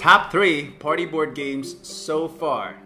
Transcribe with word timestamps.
Top 0.00 0.32
3 0.32 0.80
party 0.80 1.04
board 1.04 1.36
games 1.36 1.76
so 1.84 2.24
far. 2.24 2.80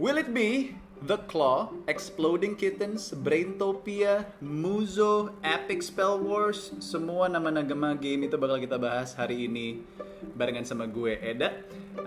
Will 0.00 0.16
it 0.16 0.32
be 0.32 0.72
The 1.04 1.20
Claw, 1.28 1.68
Exploding 1.84 2.56
Kittens, 2.56 3.12
Braintopia, 3.12 4.24
Muzo, 4.40 5.36
Epic 5.44 5.84
Spell 5.84 6.16
Wars? 6.16 6.72
Semua 6.80 7.28
nama-nama 7.28 7.92
game 7.92 8.24
itu 8.24 8.40
bakal 8.40 8.56
kita 8.56 8.80
bahas 8.80 9.12
hari 9.20 9.52
ini 9.52 9.84
barengan 10.32 10.64
sama 10.64 10.88
gue 10.88 11.20
Eda. 11.20 11.52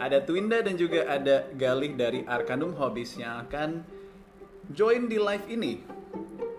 Ada 0.02 0.25
Twinda 0.25 0.65
dan 0.65 0.82
juga 0.82 1.06
ada 1.06 1.46
Galih 1.54 1.93
dari 1.93 2.25
Arcanum 2.25 2.74
Hobbies 2.74 3.21
yang 3.21 3.46
akan 3.46 3.86
join 4.74 5.14
di 5.14 5.21
live 5.21 5.46
ini. 5.46 5.78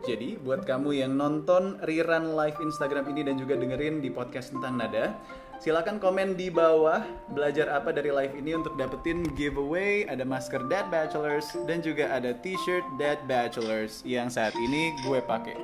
Jadi 0.07 0.39
buat 0.39 0.63
kamu 0.63 0.95
yang 0.95 1.19
nonton 1.19 1.83
rerun 1.83 2.39
live 2.39 2.63
Instagram 2.63 3.11
ini 3.11 3.27
dan 3.27 3.35
juga 3.35 3.59
dengerin 3.59 3.99
di 3.99 4.15
podcast 4.15 4.55
tentang 4.55 4.79
nada, 4.79 5.19
silakan 5.63 6.03
komen 6.03 6.35
di 6.35 6.51
bawah 6.51 7.07
belajar 7.31 7.71
apa 7.71 7.95
dari 7.95 8.11
live 8.11 8.35
ini 8.35 8.59
untuk 8.59 8.75
dapetin 8.75 9.23
giveaway, 9.39 10.03
ada 10.11 10.27
masker 10.27 10.67
Dead 10.67 10.83
Bachelors 10.91 11.55
dan 11.71 11.79
juga 11.79 12.11
ada 12.11 12.35
t-shirt 12.35 12.83
Dead 12.99 13.23
Bachelors 13.31 14.03
yang 14.03 14.27
saat 14.27 14.59
ini 14.59 14.91
gue 15.07 15.23
pakai. 15.23 15.55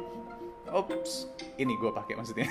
Ops, 0.70 1.26
ini 1.58 1.74
gue 1.82 1.90
pakai 1.90 2.14
maksudnya. 2.14 2.46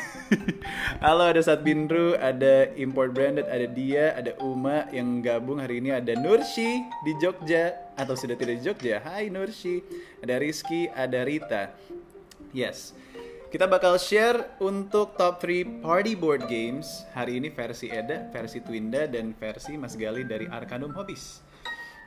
Halo, 1.05 1.31
ada 1.31 1.39
Sat 1.39 1.63
Bindru, 1.63 2.19
ada 2.19 2.67
Import 2.75 3.15
Branded, 3.15 3.47
ada 3.47 3.63
dia, 3.63 4.11
ada 4.11 4.35
Uma 4.43 4.89
yang 4.91 5.23
gabung 5.23 5.63
hari 5.63 5.79
ini, 5.79 5.95
ada 5.95 6.19
Nurshi 6.19 6.83
di 7.07 7.15
Jogja 7.21 7.77
atau 7.95 8.17
sudah 8.17 8.35
tidak 8.35 8.59
di 8.59 8.63
Jogja. 8.67 8.99
Hai 9.05 9.31
Nurshi, 9.31 9.79
ada 10.19 10.35
Rizky, 10.35 10.91
ada 10.91 11.23
Rita. 11.23 11.71
Yes. 12.51 12.91
Kita 13.47 13.63
bakal 13.63 13.95
share 13.95 14.59
untuk 14.59 15.15
top 15.15 15.39
3 15.39 15.79
party 15.79 16.19
board 16.19 16.51
games. 16.51 17.07
Hari 17.15 17.39
ini 17.39 17.47
versi 17.47 17.87
Eda, 17.87 18.27
versi 18.27 18.59
Twinda, 18.59 19.07
dan 19.07 19.31
versi 19.39 19.79
Mas 19.79 19.95
Gali 19.95 20.27
dari 20.27 20.51
Arcanum 20.51 20.91
Hobbies. 20.91 21.39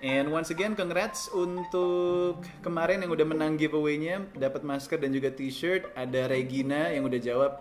And 0.04 0.28
once 0.28 0.52
again, 0.52 0.76
congrats 0.76 1.32
untuk 1.32 2.44
kemarin 2.60 3.00
yang 3.00 3.16
udah 3.16 3.24
menang 3.24 3.56
giveaway-nya, 3.56 4.20
dapat 4.36 4.68
masker 4.68 5.00
dan 5.00 5.16
juga 5.16 5.32
t-shirt. 5.32 5.88
Ada 5.96 6.28
Regina 6.28 6.92
yang 6.92 7.08
udah 7.08 7.20
jawab 7.24 7.56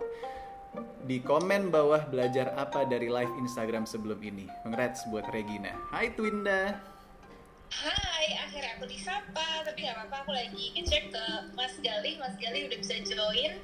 di 1.08 1.24
komen 1.24 1.72
bawah 1.72 2.04
belajar 2.04 2.52
apa 2.60 2.84
dari 2.84 3.08
live 3.08 3.32
Instagram 3.40 3.88
sebelum 3.88 4.20
ini. 4.20 4.44
Congrats 4.60 5.08
buat 5.08 5.24
Regina. 5.32 5.72
Hai 5.88 6.12
Twinda. 6.12 6.89
Hai, 7.70 8.34
akhirnya 8.34 8.74
aku 8.74 8.90
disapa, 8.90 9.62
tapi 9.62 9.86
nggak 9.86 9.94
apa-apa 9.94 10.16
aku 10.26 10.32
lagi 10.34 10.74
ngecek 10.74 11.14
ke 11.14 11.24
Mas 11.54 11.78
Galih, 11.78 12.18
Mas 12.18 12.34
Galih 12.42 12.66
udah 12.66 12.78
bisa 12.82 12.98
join. 13.06 13.62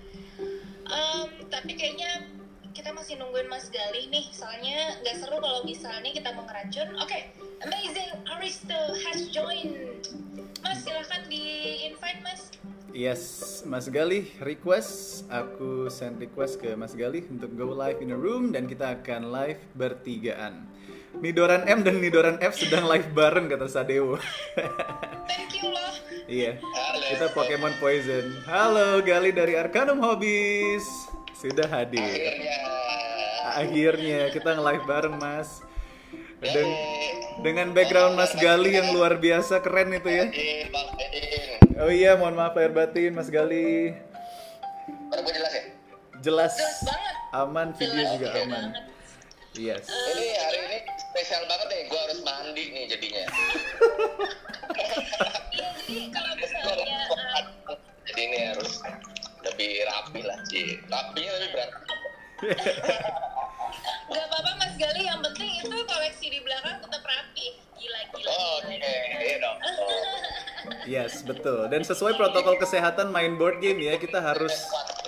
Um, 0.86 1.28
tapi 1.50 1.74
kayaknya 1.74 2.30
kita 2.70 2.94
masih 2.94 3.18
nungguin 3.18 3.50
Mas 3.50 3.66
Galih 3.66 4.06
nih, 4.06 4.30
soalnya 4.30 5.02
nggak 5.02 5.16
seru 5.18 5.42
kalau 5.42 5.66
misalnya 5.66 6.14
kita 6.14 6.30
mau 6.38 6.46
ngeracun. 6.46 6.94
Oke, 7.02 7.34
amazing, 7.66 8.14
Aristo 8.30 8.78
has 9.10 9.26
joined. 9.34 10.06
Mas 10.62 10.86
silahkan 10.86 11.26
di 11.26 11.42
invite 11.90 12.22
Mas. 12.22 12.54
Yes, 12.94 13.22
Mas 13.66 13.90
Galih 13.90 14.30
request, 14.38 15.26
aku 15.28 15.90
send 15.90 16.22
request 16.22 16.62
ke 16.62 16.78
Mas 16.78 16.94
Galih 16.94 17.26
untuk 17.26 17.52
go 17.58 17.74
live 17.74 17.98
in 17.98 18.14
a 18.14 18.16
room 18.16 18.54
dan 18.54 18.70
kita 18.70 19.02
akan 19.02 19.34
live 19.34 19.60
bertigaan. 19.74 20.64
Nidoran 21.20 21.64
M 21.64 21.80
dan 21.80 21.96
Nidoran 21.98 22.36
F 22.44 22.60
sedang 22.60 22.84
live 22.84 23.08
bareng 23.10 23.48
kata 23.48 23.66
Sadewo. 23.66 24.20
Thank 25.26 25.56
you 25.56 25.72
loh. 25.72 25.90
iya, 26.28 26.60
kita 27.08 27.32
Pokemon 27.32 27.72
Poison. 27.80 28.36
Halo, 28.44 29.00
Gali 29.00 29.32
dari 29.32 29.56
Arcanum 29.56 29.96
Hobbies. 30.02 30.84
Sudah 31.32 31.64
hadir. 31.68 32.04
Akhirnya. 32.04 32.56
Akhirnya 33.56 34.20
kita 34.28 34.50
nge-live 34.58 34.84
bareng, 34.84 35.16
Mas. 35.16 35.64
Dan 36.44 36.68
dengan 37.40 37.72
background 37.72 38.20
Mas 38.20 38.36
Gali 38.36 38.76
yang 38.76 38.92
luar 38.92 39.16
biasa 39.16 39.64
keren 39.64 39.96
itu 39.96 40.08
ya. 40.12 40.26
Oh 41.80 41.92
iya, 41.92 42.16
mohon 42.16 42.36
maaf 42.36 42.56
lahir 42.56 42.72
batin 42.76 43.16
Mas 43.16 43.32
Gali. 43.32 43.96
Jelas 45.12 45.52
ya? 45.52 45.62
Jelas. 46.20 46.52
Jelas 46.56 46.78
banget. 46.84 47.14
Aman, 47.32 47.68
video 47.72 47.92
Jelas 47.96 48.10
juga 48.16 48.28
banget. 48.32 48.44
aman. 48.44 48.64
Yes. 49.56 49.88
Ini 49.88 50.26
hari 50.36 50.60
spesial 51.36 51.52
banget 51.52 51.68
nih, 51.68 51.82
gue 51.92 52.00
harus 52.00 52.20
mandi 52.24 52.64
nih 52.72 52.84
jadinya. 52.88 53.24
Jadi 55.52 55.96
kalau 56.08 56.32
misalnya 56.40 56.98
Jadi 58.08 58.20
ini 58.24 58.38
harus 58.48 58.72
lebih 59.44 59.72
rapi 59.84 60.20
lah 60.24 60.38
sih. 60.48 60.80
Rapinya 60.88 61.30
tapi 61.36 61.48
berat. 61.52 61.70
nggak 64.06 64.24
apa-apa 64.32 64.50
Mas 64.56 64.74
Galih, 64.80 65.04
yang 65.04 65.20
penting 65.20 65.50
itu 65.60 65.76
koleksi 65.84 66.26
di 66.32 66.40
belakang 66.40 66.80
tetap 66.80 67.02
rapi. 67.04 67.46
Gila, 67.76 68.00
gila, 68.16 68.28
Oh, 68.32 68.56
gila. 68.64 68.88
Oke, 68.88 68.96
iya 69.20 69.36
dong. 69.36 69.58
Yes, 70.88 71.20
betul. 71.20 71.68
Dan 71.68 71.84
sesuai 71.84 72.16
protokol 72.16 72.56
kesehatan 72.56 73.12
main 73.12 73.36
board 73.36 73.60
game 73.60 73.84
ya, 73.84 74.00
kita 74.00 74.24
harus 74.24 74.56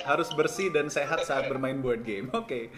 harus 0.05 0.29
bersih 0.37 0.69
dan 0.69 0.93
sehat 0.93 1.25
saat 1.25 1.49
bermain 1.49 1.81
board 1.81 2.05
game. 2.05 2.29
Oke. 2.37 2.69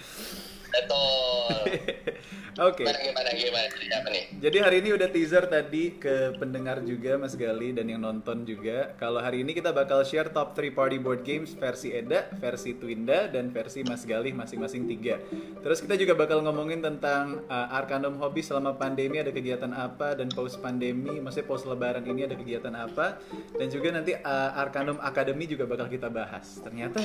Betul. 0.71 1.59
Oke. 2.59 2.83
Gimana 2.83 2.99
gimana 3.07 3.31
gimana? 3.31 3.67
Jadi 3.71 3.95
apa 3.95 4.09
nih? 4.11 4.25
Jadi 4.43 4.57
hari 4.59 4.77
ini 4.83 4.91
udah 4.97 5.09
teaser 5.13 5.45
tadi 5.47 5.95
ke 5.95 6.35
pendengar 6.35 6.83
juga 6.83 7.15
Mas 7.15 7.39
Gali 7.39 7.71
dan 7.71 7.87
yang 7.87 8.03
nonton 8.03 8.43
juga. 8.43 8.91
Kalau 8.99 9.23
hari 9.23 9.47
ini 9.47 9.55
kita 9.55 9.71
bakal 9.71 10.03
share 10.03 10.35
top 10.35 10.59
3 10.59 10.75
party 10.75 10.99
board 10.99 11.23
games 11.23 11.55
versi 11.55 11.95
Eda, 11.95 12.27
versi 12.43 12.75
Twinda, 12.75 13.31
dan 13.31 13.55
versi 13.55 13.87
Mas 13.87 14.03
Gali 14.03 14.35
masing-masing 14.35 14.91
tiga. 14.91 15.23
Terus 15.63 15.79
kita 15.79 15.95
juga 15.95 16.19
bakal 16.19 16.43
ngomongin 16.43 16.83
tentang 16.83 17.47
uh, 17.47 17.77
Arcanum 17.79 18.19
Hobby 18.19 18.43
selama 18.43 18.75
pandemi 18.75 19.23
ada 19.23 19.31
kegiatan 19.31 19.71
apa 19.71 20.19
dan 20.19 20.27
post 20.35 20.59
pandemi, 20.59 21.23
maksudnya 21.23 21.47
post 21.47 21.71
lebaran 21.71 22.03
ini 22.03 22.27
ada 22.27 22.35
kegiatan 22.35 22.75
apa. 22.75 23.23
Dan 23.55 23.71
juga 23.71 23.95
nanti 23.95 24.19
uh, 24.19 24.59
Arcanum 24.59 24.99
Academy 24.99 25.47
juga 25.47 25.71
bakal 25.71 25.87
kita 25.87 26.11
bahas. 26.11 26.59
Ternyata 26.59 26.99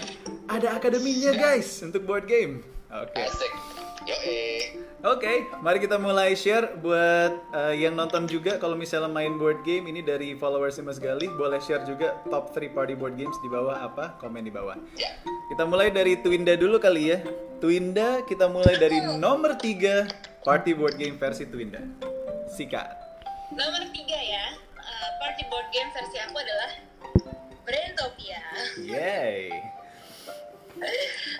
ada 0.50 0.74
akademinya 0.74 1.38
guys 1.38 1.86
untuk 1.86 2.02
board 2.10 2.26
game. 2.26 2.66
Oke. 2.90 3.22
Asik. 3.22 3.85
Yoi. 4.06 4.86
Oke, 5.06 5.46
mari 5.62 5.78
kita 5.78 6.02
mulai 6.02 6.34
share 6.34 6.82
buat 6.82 7.34
uh, 7.54 7.74
yang 7.74 7.94
nonton 7.94 8.26
juga 8.26 8.58
kalau 8.58 8.74
misalnya 8.74 9.06
main 9.06 9.38
board 9.38 9.62
game 9.62 9.86
ini 9.86 10.02
dari 10.02 10.34
followers 10.34 10.82
Mas 10.82 10.98
Gali 10.98 11.30
boleh 11.30 11.62
share 11.62 11.86
juga 11.86 12.18
top 12.26 12.50
3 12.54 12.74
party 12.74 12.98
board 12.98 13.14
games 13.14 13.38
di 13.46 13.50
bawah 13.50 13.86
apa? 13.86 14.18
Komen 14.18 14.46
di 14.46 14.50
bawah. 14.50 14.74
Ya. 14.98 15.14
Kita 15.54 15.70
mulai 15.70 15.94
dari 15.94 16.18
Twinda 16.18 16.58
dulu 16.58 16.82
kali 16.82 17.14
ya. 17.14 17.22
Twinda 17.62 18.26
kita 18.26 18.50
mulai 18.50 18.82
dari 18.82 18.98
nomor 19.22 19.58
3 19.62 20.42
party 20.42 20.74
board 20.74 20.98
game 20.98 21.22
versi 21.22 21.46
Twinda. 21.46 21.86
Sikat. 22.50 22.90
Nomor 23.54 23.86
tiga 23.94 24.18
ya, 24.18 24.58
uh, 24.74 25.10
party 25.22 25.46
board 25.54 25.70
game 25.70 25.90
versi 25.94 26.18
aku 26.18 26.38
adalah 26.42 26.72
Braintopia. 27.62 28.42
Yay. 28.82 29.54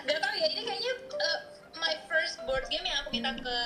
Gak 0.06 0.18
tau 0.22 0.34
ya, 0.38 0.46
ini 0.54 0.62
kayaknya 0.62 0.92
uh, 1.18 1.38
my 1.78 1.94
first 2.06 2.40
board 2.44 2.64
game 2.68 2.84
yang 2.84 2.98
aku 3.02 3.08
minta 3.12 3.32
ke 3.34 3.58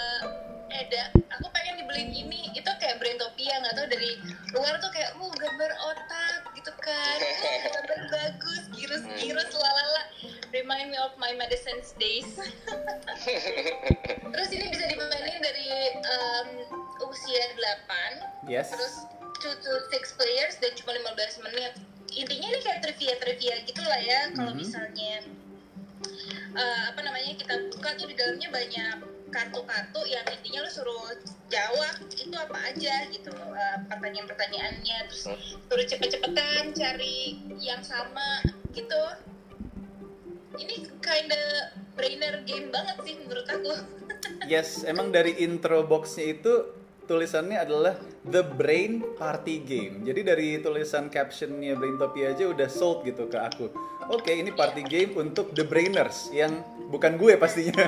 Eda. 0.70 1.10
Aku 1.34 1.50
pengen 1.50 1.82
dibeliin 1.82 2.14
ini, 2.14 2.54
itu 2.54 2.70
kayak 2.78 3.02
Braintopia. 3.02 3.58
Gak 3.58 3.74
tau 3.74 3.86
dari 3.90 4.14
luar 4.54 4.78
tuh 4.78 4.90
kayak, 4.90 5.18
uh 5.18 5.32
gambar 5.34 5.70
otak 5.82 6.40
gitu 6.54 6.70
kan. 6.78 7.18
Uh, 7.18 7.58
gambar 7.74 8.00
bagus, 8.14 8.60
girus-girus, 8.70 9.50
lalala. 9.50 10.02
Remind 10.50 10.90
me 10.90 10.98
of 10.98 11.14
my 11.18 11.34
medicines 11.34 11.90
days. 11.98 12.26
Terus 14.30 14.48
ini 14.50 14.66
bisa 14.70 14.84
dimainin 14.86 15.42
dari 15.42 15.70
um, 15.98 16.48
usia 17.02 17.44
8 17.50 18.46
Yes. 18.46 18.70
terus 18.70 18.94
2 19.42 19.58
to 19.58 19.72
6 19.90 20.18
players 20.18 20.54
dan 20.58 20.70
cuma 20.74 20.94
15 20.94 21.44
menit 21.44 21.72
intinya 22.10 22.48
ini 22.50 22.60
kayak 22.60 22.80
trivia-trivia 22.82 23.56
gitu 23.64 23.82
lah 23.82 24.00
ya 24.00 24.20
kalau 24.32 24.52
Mhm. 24.52 24.58
misalnya 24.58 25.12
eh, 26.54 26.82
apa 26.90 27.00
namanya 27.02 27.32
kita 27.38 27.54
buka 27.70 27.94
tuh 27.94 28.06
di 28.10 28.14
dalamnya 28.18 28.48
banyak 28.50 28.96
kartu-kartu 29.30 30.02
yang 30.10 30.26
intinya 30.26 30.66
lu 30.66 30.70
suruh 30.70 31.14
jawab 31.46 31.94
itu 32.10 32.34
apa 32.34 32.58
aja? 32.74 32.94
gitu 33.14 33.30
eh, 33.34 33.78
pertanyaan-pertanyaannya. 33.86 34.98
Terus 35.10 35.22
suruh 35.70 35.86
cepet-cepetan 35.86 36.74
cari 36.74 37.38
yang 37.62 37.82
sama 37.82 38.42
gitu. 38.74 39.02
Ini 40.58 40.76
kinda 40.98 41.44
brainer 41.94 42.42
game 42.42 42.68
banget 42.74 42.96
sih 43.06 43.14
menurut 43.22 43.46
aku. 43.46 43.72
Yes, 44.44 44.84
emang 44.84 45.14
dari 45.14 45.32
intro 45.40 45.80
boxnya 45.86 46.36
itu 46.36 46.79
tulisannya 47.10 47.58
adalah 47.58 47.98
The 48.22 48.46
Brain 48.46 49.02
Party 49.18 49.66
Game. 49.66 50.06
Jadi 50.06 50.22
dari 50.22 50.48
tulisan 50.62 51.10
captionnya 51.10 51.74
Braintopia 51.74 52.30
aja 52.30 52.46
udah 52.46 52.70
sold 52.70 53.02
gitu 53.02 53.26
ke 53.26 53.34
aku. 53.34 53.66
Oke, 54.14 54.30
ini 54.30 54.54
party 54.54 54.86
game 54.86 55.18
untuk 55.18 55.50
The 55.50 55.66
Brainers 55.66 56.30
yang 56.30 56.62
bukan 56.86 57.18
gue 57.18 57.34
pastinya. 57.34 57.82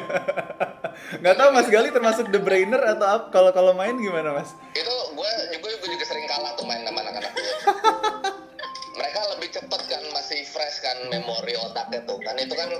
Nggak 1.22 1.36
tahu 1.38 1.48
Mas 1.54 1.70
Gali 1.70 1.94
termasuk 1.94 2.34
The 2.34 2.42
Brainer 2.42 2.82
atau 2.82 3.06
apa? 3.06 3.26
Kalau 3.30 3.50
kalau 3.54 3.72
main 3.78 3.94
gimana 3.94 4.34
Mas? 4.34 4.54
Itu 4.74 4.94
gue 5.14 5.30
juga 5.54 5.70
gue 5.78 5.88
juga 5.94 6.04
sering 6.06 6.26
kalah 6.26 6.58
tuh 6.58 6.66
main 6.66 6.82
sama 6.82 6.98
anak-anak 7.06 7.30
gue. 7.30 7.54
Mereka 8.98 9.18
lebih 9.38 9.48
cepet 9.54 9.80
kan 9.86 10.02
masih 10.14 10.40
fresh 10.50 10.78
kan 10.82 10.98
memori 11.10 11.54
otaknya 11.58 12.06
tuh 12.06 12.18
kan 12.22 12.34
itu 12.38 12.54
kan 12.54 12.70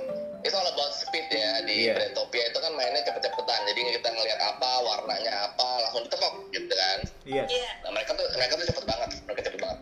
It's 0.43 0.53
all 0.53 0.67
about 0.67 0.91
speed 0.93 1.31
ya 1.31 1.63
di 1.63 1.87
Iya. 1.87 1.95
Brentopia 1.95 2.45
itu 2.45 2.59
kan 2.59 2.73
mainnya 2.75 3.03
cepet-cepetan. 3.03 3.61
Jadi 3.65 3.81
kita 3.95 4.09
ngelihat 4.11 4.41
apa, 4.43 4.71
warnanya 4.83 5.33
apa, 5.47 5.69
langsung 5.87 6.03
ditepok 6.03 6.35
gitu 6.51 6.75
kan. 6.75 6.99
Iya. 7.23 7.45
Nah, 7.81 7.91
mereka 7.91 8.11
tuh 8.13 8.27
mereka 8.35 8.53
tuh 8.57 8.67
cepet 8.67 8.85
banget, 8.85 9.11
mereka 9.23 9.41
cepet 9.47 9.61
banget. 9.61 9.79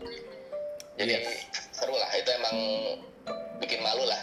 Jadi 0.95 1.13
Yes. 1.17 1.49
seru 1.71 1.93
lah, 1.93 2.09
itu 2.13 2.29
emang 2.29 2.55
bikin 3.57 3.81
malu 3.81 4.03
lah 4.03 4.21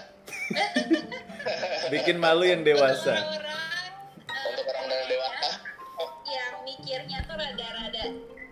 Bikin 1.92 2.16
malu 2.16 2.44
yang 2.44 2.62
dewasa. 2.62 3.14
Orang-orang 3.14 3.58
eh, 4.28 4.48
untuk 4.52 4.64
orang 4.66 4.84
dari 4.86 5.04
dewasa. 5.08 5.50
yang 6.24 6.54
mikirnya 6.62 7.18
tuh 7.24 7.34
rada-rada 7.34 8.04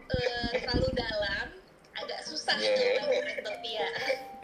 eh, 0.09 0.50
terlalu 0.56 0.88
dalam, 0.93 1.25
susah 2.26 2.58
main 2.58 3.23
Brentopia. 3.23 3.87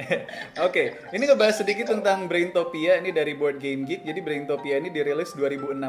Oke, 0.66 0.84
ini 1.10 1.24
ngebahas 1.26 1.66
sedikit 1.66 1.90
tentang 1.90 2.30
Braintopia 2.30 3.02
ini 3.02 3.10
dari 3.10 3.34
Board 3.34 3.58
Game 3.58 3.82
Geek. 3.82 4.06
Jadi 4.06 4.20
Braintopia 4.22 4.78
ini 4.78 4.94
dirilis 4.94 5.34
2016. 5.34 5.82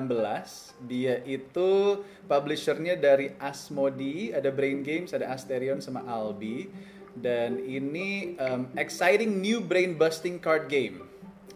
Dia 0.89 1.21
itu 1.21 2.01
publishernya 2.25 2.97
dari 2.97 3.37
Asmodee, 3.37 4.33
ada 4.33 4.49
Brain 4.49 4.81
Games, 4.81 5.13
ada 5.13 5.29
Asterion 5.29 5.77
sama 5.79 6.01
Albi. 6.09 6.65
Dan 7.13 7.61
ini 7.61 8.33
um, 8.41 8.73
exciting 8.73 9.37
new 9.37 9.61
brain 9.61 9.93
busting 9.93 10.41
card 10.41 10.65
game. 10.65 11.05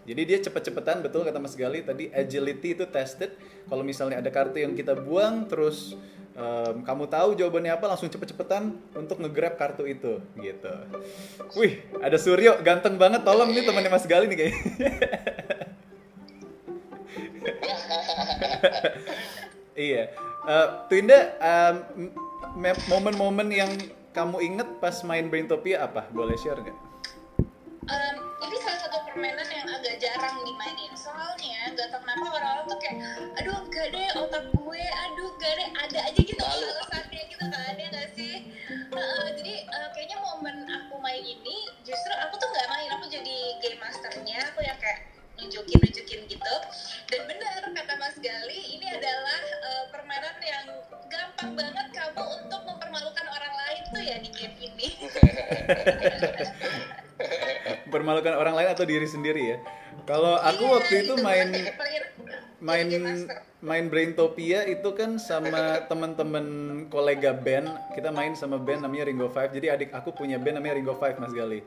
Jadi 0.07 0.21
dia 0.23 0.39
cepet-cepetan 0.39 1.03
betul 1.03 1.25
kata 1.25 1.41
Mas 1.41 1.57
Gali 1.57 1.81
tadi 1.83 2.07
agility 2.13 2.77
itu 2.77 2.85
tested. 2.87 3.33
Kalau 3.67 3.83
misalnya 3.83 4.21
ada 4.21 4.31
kartu 4.31 4.61
yang 4.63 4.71
kita 4.77 4.95
buang 4.95 5.49
terus 5.49 5.97
em, 6.37 6.85
kamu 6.85 7.09
tahu 7.09 7.33
jawabannya 7.33 7.73
apa 7.73 7.85
langsung 7.89 8.13
cepet-cepetan 8.13 8.69
untuk 8.93 9.17
nge-grab 9.17 9.57
kartu 9.57 9.89
itu 9.89 10.21
gitu. 10.37 10.73
Wih, 11.57 11.81
ada 11.97 12.15
Suryo 12.21 12.61
ganteng 12.61 13.01
banget. 13.01 13.25
Tolong 13.25 13.49
nih 13.49 13.65
temannya 13.65 13.89
Mas 13.89 14.05
Gali 14.05 14.29
nih 14.29 14.37
kayaknya. 14.37 14.61
iya. 19.89 20.03
Eh, 20.47 20.67
Twinda 20.87 21.17
em, 21.41 21.75
me- 22.55 22.83
momen-momen 22.87 23.49
yang 23.51 23.71
kamu 24.13 24.39
inget 24.41 24.69
pas 24.79 24.95
main 25.03 25.27
Braintopia 25.27 25.83
apa? 25.85 26.07
Boleh 26.09 26.37
share 26.39 26.61
nggak? 26.61 26.77
Em, 27.87 28.15
ini 28.47 28.57
salah 28.61 28.79
satu 28.83 28.97
permainan 29.07 29.47
yang 29.47 29.67
agak 29.71 29.95
jarang 29.97 30.35
dimainin 30.43 30.91
soalnya 30.91 31.71
gak 31.71 31.87
tau 31.87 32.03
kenapa 32.03 32.25
orang-orang 32.35 32.65
tuh 32.67 32.79
kayak 32.83 32.95
aduh 33.39 33.59
gak 33.71 33.87
deh 33.95 34.07
otak 34.19 34.43
aduh 35.07 35.31
gak 35.39 35.53
deh 35.55 35.69
ada 35.71 35.99
aja 36.11 36.21
gitu 36.21 36.43
alasannya 36.43 37.21
gitu 37.31 37.45
kan 37.47 37.73
ya 37.79 37.87
gak 37.95 38.07
sih? 38.15 38.35
Heeh, 38.67 39.27
jadi 39.39 39.53
eh, 39.63 39.89
kayaknya 39.95 40.17
momen 40.19 40.67
aku 40.67 40.99
main 40.99 41.23
ini 41.23 41.55
justru 41.87 42.13
aku 42.19 42.35
tuh 42.35 42.49
gak 42.51 42.67
main 42.67 42.89
aku 42.91 43.07
jadi 43.07 43.37
game 43.63 43.79
masternya 43.79 44.37
aku 44.51 44.59
yang 44.67 44.75
kayak 44.77 45.07
nunjukin 45.39 45.79
nunjukin 45.79 46.19
gitu. 46.27 46.55
Dan 47.07 47.21
benar 47.29 47.61
kata 47.71 47.93
Mas 47.95 48.17
Gali 48.19 48.59
ini 48.75 48.87
adalah 48.91 49.39
eh, 49.63 49.83
permainan 49.95 50.35
yang 50.43 50.65
gampang 51.07 51.51
banget 51.55 51.87
kamu 51.95 52.23
untuk 52.43 52.61
mempermalukan 52.67 53.25
orang 53.31 53.53
lain 53.63 53.81
tuh 53.87 54.03
ya 54.03 54.15
di 54.19 54.29
game 54.35 54.57
ini. 54.59 54.87
Permalukan 57.87 58.35
orang 58.35 58.53
lain 58.59 58.69
atau 58.75 58.83
diri 58.83 59.07
sendiri 59.07 59.55
ya. 59.55 59.57
Kalau 60.03 60.35
aku 60.35 60.63
Iya, 60.67 60.73
waktu 60.79 60.93
itu 61.07 61.13
main 61.23 61.47
main 62.59 62.87
main 63.61 63.85
Braintopia 63.89 64.65
itu 64.69 64.93
kan 64.93 65.17
sama 65.17 65.85
teman-teman 65.85 66.45
kolega 66.89 67.33
band. 67.33 67.69
Kita 67.93 68.09
main 68.13 68.33
sama 68.37 68.57
band 68.61 68.85
namanya 68.85 69.09
Ringo 69.09 69.29
Five. 69.29 69.53
Jadi 69.53 69.67
adik 69.69 69.89
aku 69.93 70.13
punya 70.13 70.37
band 70.37 70.61
namanya 70.61 70.77
Ringo 70.77 70.97
Five 70.97 71.17
Mas 71.17 71.33
Gali. 71.33 71.61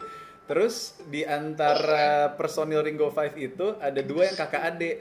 Terus 0.51 0.99
di 1.07 1.23
antara 1.23 2.35
personil 2.35 2.83
Ringo 2.83 3.11
Five 3.15 3.39
itu 3.39 3.79
ada 3.79 4.03
dua 4.03 4.31
yang 4.31 4.37
kakak 4.39 4.63
adik 4.75 4.97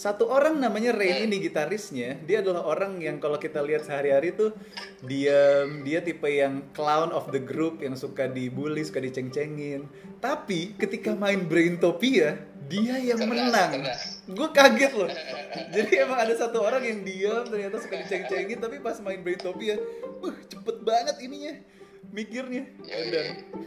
satu 0.00 0.32
orang 0.32 0.56
namanya 0.56 0.96
Rain 0.96 1.28
ini 1.28 1.44
gitarisnya. 1.44 2.16
Dia 2.24 2.40
adalah 2.40 2.64
orang 2.64 3.04
yang 3.04 3.20
kalau 3.20 3.36
kita 3.36 3.60
lihat 3.60 3.84
sehari-hari 3.84 4.32
tuh 4.32 4.56
dia 5.04 5.68
dia 5.84 6.00
tipe 6.00 6.24
yang 6.24 6.64
clown 6.72 7.12
of 7.12 7.28
the 7.28 7.36
group 7.36 7.84
yang 7.84 7.92
suka 7.92 8.24
dibully 8.24 8.80
suka 8.80 9.04
diceng-cengin. 9.04 9.84
Tapi 10.24 10.72
ketika 10.80 11.12
main 11.12 11.44
Braintopia 11.44 12.40
dia 12.64 12.96
yang 12.96 13.20
menang. 13.28 13.84
gue 14.24 14.48
kaget 14.56 14.92
loh. 14.96 15.12
Jadi 15.76 15.92
emang 16.00 16.16
ada 16.16 16.32
satu 16.32 16.64
orang 16.64 16.80
yang 16.80 17.04
diam 17.04 17.44
ternyata 17.44 17.76
suka 17.84 18.00
diceng-cengin. 18.00 18.56
Tapi 18.56 18.80
pas 18.80 18.96
main 19.04 19.20
Braintopia 19.20 19.76
wah 20.24 20.32
cepet 20.48 20.76
banget 20.80 21.20
ininya 21.20 21.60
mikirnya 22.08 22.64
Yoi, 22.80 23.06
dan 23.08 23.26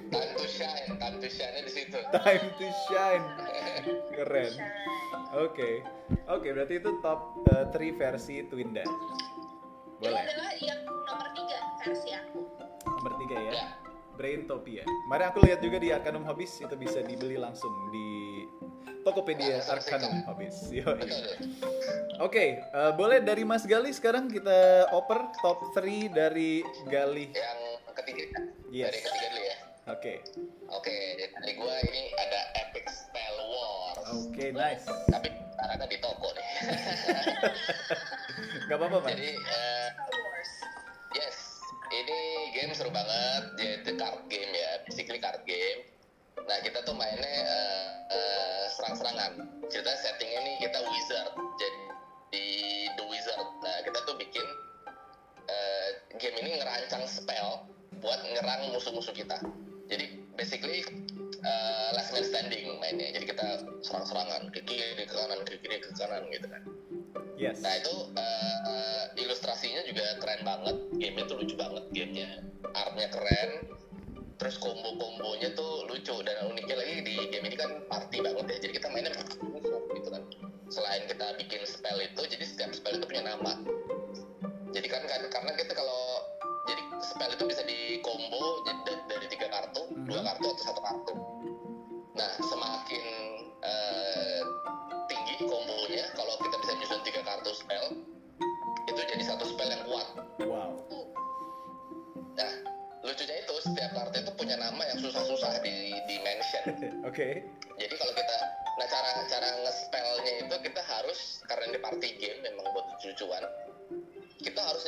time 0.10 0.32
to 0.34 0.46
shine, 0.46 0.86
time 0.98 1.18
to 1.18 1.28
shine 1.28 1.54
di 1.58 1.72
situ. 1.72 1.98
time 2.12 2.46
to 2.54 2.68
shine 2.86 3.26
keren 4.12 4.54
oke 5.32 5.70
oke 6.28 6.48
berarti 6.50 6.76
itu 6.78 6.92
top 7.00 7.20
3 7.48 7.72
versi 7.94 8.44
Twinda 8.46 8.84
Ini 8.84 8.96
boleh 10.02 10.20
adalah 10.20 10.52
yang 10.58 10.80
nomor 10.84 11.28
tiga 11.32 11.58
versi 11.80 12.10
aku. 12.12 12.40
nomor 12.86 13.14
tiga 13.18 13.38
ya 13.40 13.54
Ya. 13.54 13.66
Braintopia 14.14 14.84
mari 15.08 15.24
aku 15.24 15.42
lihat 15.42 15.58
juga 15.58 15.78
di 15.78 15.90
Arcanum 15.90 16.22
Hobbies 16.22 16.60
itu 16.60 16.76
bisa 16.76 17.02
dibeli 17.02 17.34
langsung 17.34 17.72
di 17.90 18.10
Tokopedia 19.02 19.60
Arcanum. 19.66 20.24
Hobbies 20.24 20.70
Yoi. 20.70 20.96
Betul. 20.96 21.36
Oke, 22.20 22.56
eh, 22.56 22.92
boleh 22.94 23.20
dari 23.20 23.44
Mas 23.44 23.66
Gali 23.66 23.90
sekarang 23.90 24.30
kita 24.30 24.54
oper 24.92 25.28
top 25.42 25.74
3 25.74 26.08
dari 26.08 26.64
Gali. 26.86 27.28
Yang 27.28 27.73
ketiga, 27.96 28.24
Yes. 28.70 28.90
dari 28.90 29.00
ketiga 29.02 29.28
dulu 29.30 29.44
ya. 29.44 29.58
Oke. 29.84 30.14
Oke, 30.72 30.96
dari 31.20 31.54
gua 31.60 31.76
ini 31.84 32.04
ada 32.16 32.40
Epic 32.56 32.88
Spell 32.88 33.38
Wars. 33.52 34.08
Oke, 34.16 34.46
nice. 34.50 34.88
Tapi 35.12 35.28
sekarang 35.30 35.88
di 35.88 35.98
toko 36.00 36.28
nih. 36.32 36.48
Gak 38.72 38.78
apa-apa. 38.80 39.08
Jadi, 39.12 39.30
eh, 39.36 39.88
Wars. 40.08 40.52
yes, 41.14 41.38
ini 41.92 42.20
game 42.56 42.72
seru 42.72 42.90
banget. 42.90 43.12
Yes. 67.44 67.62
Nah 67.62 67.76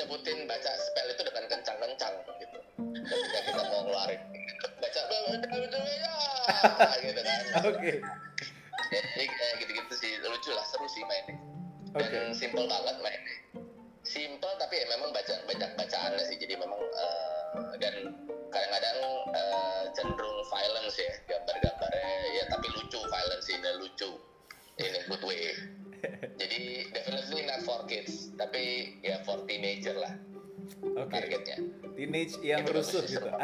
nyebutin 0.06 0.46
baca 0.46 0.72
spell 0.78 1.10
itu 1.10 1.22
dengan 1.26 1.50
kencang-kencang 1.50 2.14
gitu. 2.38 2.58
Ketika 3.10 3.40
kita 3.42 3.62
mau 3.74 3.82
ngeluarin, 3.90 4.22
baca 4.78 5.02
ya, 5.10 6.14
gitu 7.02 7.22
kan. 7.26 7.42
Oke. 7.66 7.94
Jadi 8.06 8.25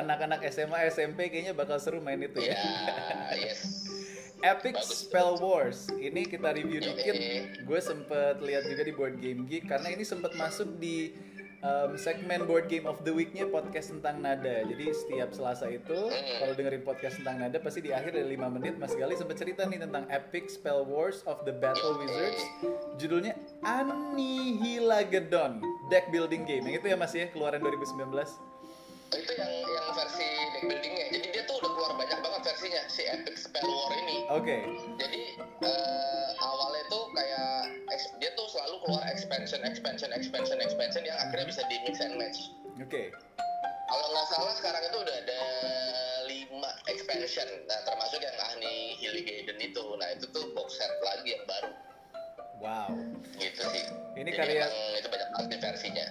Anak-anak 0.01 0.41
SMA, 0.49 0.89
SMP 0.89 1.29
kayaknya 1.29 1.53
bakal 1.53 1.77
seru 1.77 2.01
main 2.01 2.19
itu 2.19 2.41
ya. 2.41 2.57
Ya, 2.57 3.53
yes. 3.53 3.85
Epic 4.41 4.73
Bagus, 4.73 5.05
Spell 5.05 5.37
bagus. 5.37 5.45
Wars. 5.45 5.79
Ini 6.01 6.25
kita 6.25 6.49
review 6.49 6.81
dikit. 6.81 7.15
Gue 7.61 7.77
sempet 7.77 8.41
lihat 8.41 8.65
juga 8.65 8.81
di 8.81 8.93
Board 8.93 9.21
Game 9.21 9.45
Geek 9.45 9.69
karena 9.69 9.93
ini 9.93 10.01
sempet 10.01 10.33
masuk 10.33 10.81
di 10.81 11.13
um, 11.61 11.93
segmen 11.93 12.49
Board 12.49 12.65
Game 12.65 12.89
of 12.89 13.05
the 13.05 13.13
Week-nya 13.13 13.45
podcast 13.53 13.93
tentang 13.93 14.21
nada. 14.21 14.65
Jadi 14.65 14.89
setiap 14.91 15.29
Selasa 15.29 15.69
itu 15.69 16.09
kalau 16.41 16.53
dengerin 16.57 16.81
podcast 16.81 17.21
tentang 17.21 17.37
nada 17.37 17.61
pasti 17.61 17.85
di 17.85 17.93
akhir 17.93 18.17
dari 18.17 18.33
5 18.33 18.55
menit 18.57 18.73
Mas 18.81 18.97
Gali 18.97 19.13
sempet 19.13 19.37
cerita 19.37 19.69
nih 19.69 19.85
tentang 19.85 20.09
Epic 20.09 20.49
Spell 20.49 20.89
Wars 20.89 21.21
of 21.29 21.45
the 21.45 21.53
Battle 21.53 22.01
Wizards. 22.01 22.41
Judulnya 22.97 23.37
Annihilagedon 23.61 25.61
Deck 25.93 26.09
Building 26.09 26.49
Game. 26.49 26.65
Yang 26.65 26.81
itu 26.81 26.87
ya 26.89 26.97
Mas 26.97 27.13
ya, 27.13 27.29
keluaran 27.29 27.61
2019. 27.61 28.50
Itu 29.11 29.31
yang 29.35 29.51
yang 29.67 29.87
versi 29.91 30.27
deck 30.55 30.63
buildingnya. 30.63 31.05
Jadi 31.11 31.27
dia 31.35 31.43
tuh 31.43 31.55
udah 31.59 31.71
keluar 31.75 31.91
banyak 31.99 32.19
banget 32.23 32.41
versinya 32.47 32.81
si 32.87 33.03
Epic 33.03 33.35
Spell 33.35 33.67
War 33.67 33.91
ini. 33.97 34.17
Oke. 34.31 34.57
jadi 34.95 35.21
eh, 35.61 36.27
awalnya 36.39 36.83
tuh 36.87 37.03
kayak 37.11 37.51
dia 38.17 38.31
tuh 38.33 38.47
selalu 38.47 38.79
keluar 38.87 39.03
expansion 39.11 39.59
expansion 39.67 40.09
expansion 40.15 40.57
expansion 40.63 41.03
yang 41.03 41.17
akhirnya 41.19 41.43
bisa 41.43 41.61
di 41.67 41.75
mix 41.83 41.99
and 41.99 42.15
match. 42.15 42.39
Oke. 42.79 43.11
kalau 43.91 44.07
nggak 44.15 44.27
salah 44.31 44.55
sekarang 44.55 44.83
itu 44.87 44.97
udah 45.03 45.15
ada 45.19 45.41
lima 46.23 46.71
expansion. 46.87 47.47
Nah 47.67 47.79
termasuk 47.83 48.23
yang 48.23 48.37
Ahni 48.47 48.95
Hilligaden 48.95 49.59
itu. 49.59 49.83
Nah 49.99 50.07
itu 50.15 50.23
tuh 50.31 50.47
box 50.55 50.79
set 50.79 50.87
lagi 51.03 51.35
yang 51.35 51.43
baru. 51.43 51.71
Wow. 52.63 52.93
gitu 53.35 53.63
sih. 53.73 53.83
Ini 54.15 54.31
Jadi 54.31 54.37
karya- 54.37 54.69
emang 54.69 54.95
itu 54.95 55.07
banyak 55.11 55.29
banget 55.35 55.59
versinya 55.59 56.07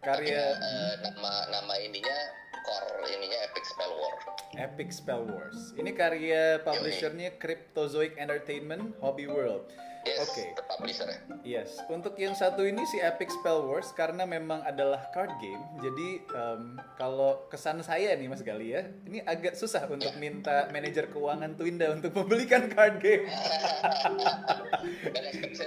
Karya 0.00 0.42
Eh, 0.56 0.92
nama 1.02 1.32
nama 1.50 1.74
ininya 1.80 2.18
core 2.66 3.06
ininya 3.10 3.38
Epic 3.46 3.64
Spell 3.64 3.92
War 3.94 4.14
Epic 4.56 4.88
Spell 4.88 5.22
Wars. 5.28 5.76
Ini 5.76 5.92
karya 5.92 6.64
publishernya 6.64 7.36
Cryptozoic 7.36 8.16
Entertainment 8.16 8.96
Hobby 8.98 9.28
World. 9.28 9.68
yes 10.06 10.22
Oke. 10.22 10.54
publisher 10.70 11.10
ya 11.10 11.18
Yes, 11.42 11.82
untuk 11.90 12.14
yang 12.14 12.30
satu 12.32 12.62
ini 12.62 12.86
si 12.86 13.02
Epic 13.02 13.26
Spell 13.26 13.66
Wars 13.66 13.90
karena 13.90 14.22
memang 14.22 14.62
adalah 14.62 15.10
card 15.10 15.34
game. 15.42 15.58
Jadi 15.82 16.22
em, 16.30 16.78
kalau 16.94 17.50
kesan 17.50 17.82
saya 17.82 18.14
nih 18.14 18.30
Mas 18.30 18.46
Gali 18.46 18.70
ya, 18.70 18.86
ini 19.02 19.18
agak 19.26 19.58
susah 19.58 19.82
untuk 19.90 20.14
minta 20.14 20.70
manajer 20.70 21.10
keuangan 21.10 21.58
Twinda 21.58 21.90
untuk 21.90 22.14
membelikan 22.14 22.70
card 22.70 23.02
game. 23.02 23.26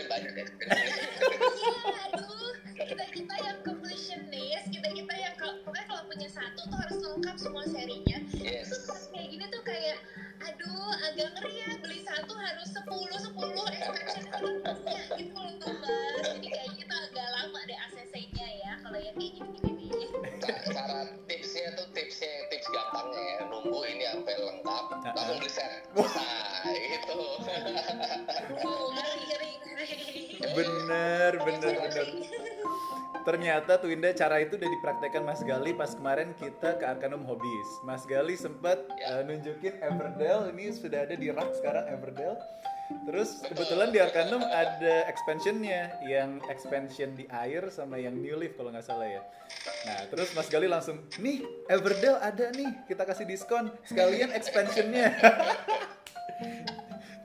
banyak 0.08 0.34
punya 6.10 6.26
satu 6.26 6.62
tuh 6.66 6.78
harus 6.82 6.98
lengkap 7.06 7.36
semua 7.38 7.64
serinya. 7.70 8.18
yes 8.34 8.66
Terus 8.66 8.84
pas 8.90 9.04
kayak 9.14 9.28
gini 9.30 9.46
tuh 9.46 9.62
kayak, 9.62 9.98
aduh, 10.42 10.90
agak 11.06 11.28
ngeri 11.38 11.54
ya 11.54 11.70
beli 11.78 12.00
satu 12.02 12.34
harus 12.34 12.68
10 12.74 12.82
10 13.30 13.30
expansion 13.70 14.24
itu 14.26 14.30
kan 14.34 14.42
punya 14.74 15.02
gitu 15.14 15.38
loh 15.38 15.54
tuh 15.62 15.74
mas. 15.78 16.26
Jadi 16.34 16.48
kayaknya 16.50 16.82
itu 16.82 16.96
agak 16.98 17.28
lama 17.30 17.60
deh 17.62 17.78
ACC-nya 17.78 18.48
ya 18.58 18.72
kalau 18.82 18.98
yang 18.98 19.14
kayak 19.14 19.32
gini-gini 19.38 19.72
nih. 19.86 20.06
Ca- 20.42 20.64
cara 20.74 21.00
tipsnya 21.30 21.68
tuh 21.78 21.88
tipsnya 21.94 22.34
tips 22.50 22.68
gampangnya 22.74 23.22
ya 23.22 23.38
nunggu 23.46 23.80
ini 23.86 24.04
sampai 24.10 24.34
lengkap 24.34 24.86
langsung 25.14 25.38
beli 25.38 25.52
set 25.54 25.72
nah 25.94 26.66
gitu 26.90 27.18
ngeri. 27.46 27.78
Bener, 30.50 31.32
bener, 31.38 31.74
bener. 31.78 32.08
Ternyata 33.26 33.78
Twinda 33.78 34.10
cara 34.16 34.42
itu 34.42 34.58
udah 34.58 34.70
dipraktekkan 34.70 35.22
Mas 35.28 35.42
Gali 35.44 35.76
pas 35.76 35.92
kemarin 35.94 36.34
kita 36.38 36.80
ke 36.80 36.86
Arcanum 36.88 37.22
Hobbies. 37.28 37.70
Mas 37.86 38.08
Gali 38.08 38.34
sempat 38.34 38.80
Ya. 38.98 39.20
uh, 39.20 39.22
nunjukin 39.28 39.78
Everdell, 39.82 40.50
ini 40.56 40.74
sudah 40.74 41.06
ada 41.06 41.14
di 41.14 41.30
rak 41.30 41.52
sekarang 41.58 41.86
Everdell. 41.94 42.38
Terus 43.06 43.46
kebetulan 43.46 43.94
di 43.94 44.02
Arcanum 44.02 44.42
ada 44.42 45.06
expansionnya, 45.06 45.94
yang 46.10 46.42
expansion 46.50 47.14
di 47.14 47.30
air 47.30 47.70
sama 47.70 48.02
yang 48.02 48.18
New 48.18 48.34
Leaf 48.34 48.58
kalau 48.58 48.74
nggak 48.74 48.82
salah 48.82 49.06
ya. 49.06 49.22
Nah 49.86 50.10
terus 50.10 50.34
Mas 50.34 50.50
Gali 50.50 50.66
langsung, 50.66 51.06
nih 51.22 51.46
Everdell 51.70 52.18
ada 52.18 52.50
nih, 52.50 52.82
kita 52.90 53.06
kasih 53.06 53.30
diskon 53.30 53.70
sekalian 53.86 54.34
expansionnya. 54.34 55.14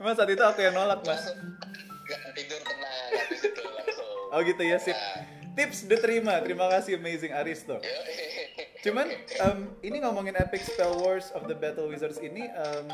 Mas 0.04 0.20
saat 0.20 0.28
itu 0.28 0.44
aku 0.44 0.60
yang 0.60 0.76
nolak 0.76 1.00
mas. 1.08 1.32
gak 2.04 2.20
tidur 2.36 2.60
tenang 2.60 3.08
habis 3.24 3.40
itu 3.40 3.62
langsung 3.64 4.04
Oh 4.36 4.44
gitu 4.44 4.60
ya 4.60 4.76
sip. 4.76 4.92
Nah. 4.92 5.23
Tips 5.54 5.86
diterima. 5.86 6.42
Terima 6.42 6.66
kasih 6.66 6.98
Amazing 6.98 7.32
Aristo. 7.32 7.78
Cuman 8.84 9.08
em, 9.16 9.58
ini 9.80 9.96
ngomongin 10.04 10.36
Epic 10.36 10.66
Spell 10.68 10.92
Wars 11.00 11.32
of 11.32 11.48
the 11.48 11.56
Battle 11.56 11.88
Wizards 11.88 12.20
ini 12.20 12.44
em, 12.44 12.86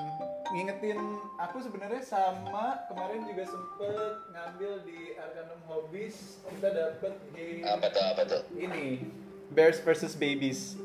ngingetin 0.55 0.99
aku 1.41 1.59
sebenarnya 1.59 1.99
sama 2.05 2.87
kemarin 2.87 3.27
juga 3.27 3.43
sempet 3.51 4.15
ngambil 4.31 4.73
di 4.87 5.19
Arcanum 5.19 5.61
Hobbies 5.67 6.39
kita 6.47 6.69
dapet 6.71 7.15
game 7.35 7.63
apa 7.67 7.87
tuh 7.91 8.03
apa 8.07 8.23
tuh 8.27 8.43
ini 8.55 9.03
Bears 9.51 9.83
versus 9.83 10.15
Babies. 10.15 10.79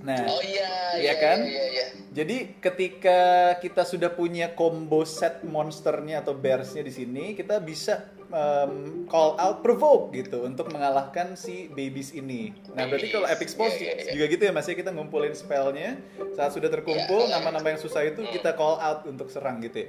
Nah, 0.00 0.18
oh 0.24 0.40
iya 0.40 0.96
Iya 0.96 1.02
iya 1.04 1.14
kan? 1.20 1.38
iya 1.44 1.64
iya 1.68 1.86
jadi 2.12 2.56
ketika 2.60 3.20
kita 3.64 3.88
sudah 3.88 4.12
punya 4.12 4.52
combo 4.52 5.00
set 5.08 5.40
monsternya 5.48 6.20
atau 6.20 6.36
bearsnya 6.36 6.84
di 6.84 6.92
sini, 6.92 7.32
kita 7.32 7.56
bisa 7.56 8.04
um, 8.32 9.04
call 9.06 9.36
out 9.36 9.60
provoke 9.60 10.10
gitu 10.10 10.42
untuk 10.42 10.72
mengalahkan 10.72 11.36
si 11.36 11.68
babies 11.68 12.10
ini. 12.10 12.50
Nah 12.72 12.88
berarti 12.88 13.12
kalau 13.12 13.28
epic 13.28 13.48
spells 13.48 13.76
Iya, 13.76 13.92
iya, 13.92 13.94
iya. 14.02 14.12
juga 14.16 14.24
gitu 14.32 14.42
ya 14.48 14.52
mas 14.52 14.66
ya 14.66 14.74
kita 14.74 14.90
ngumpulin 14.90 15.36
spellnya 15.36 16.00
saat 16.34 16.50
sudah 16.50 16.72
terkumpul 16.72 17.28
Iya. 17.28 17.38
nama-nama 17.38 17.66
yang 17.68 17.80
susah 17.80 18.02
itu 18.02 18.24
kita 18.26 18.56
call 18.56 18.80
out 18.80 19.04
untuk 19.04 19.28
serang 19.28 19.60
gitu 19.60 19.84
ya. 19.84 19.88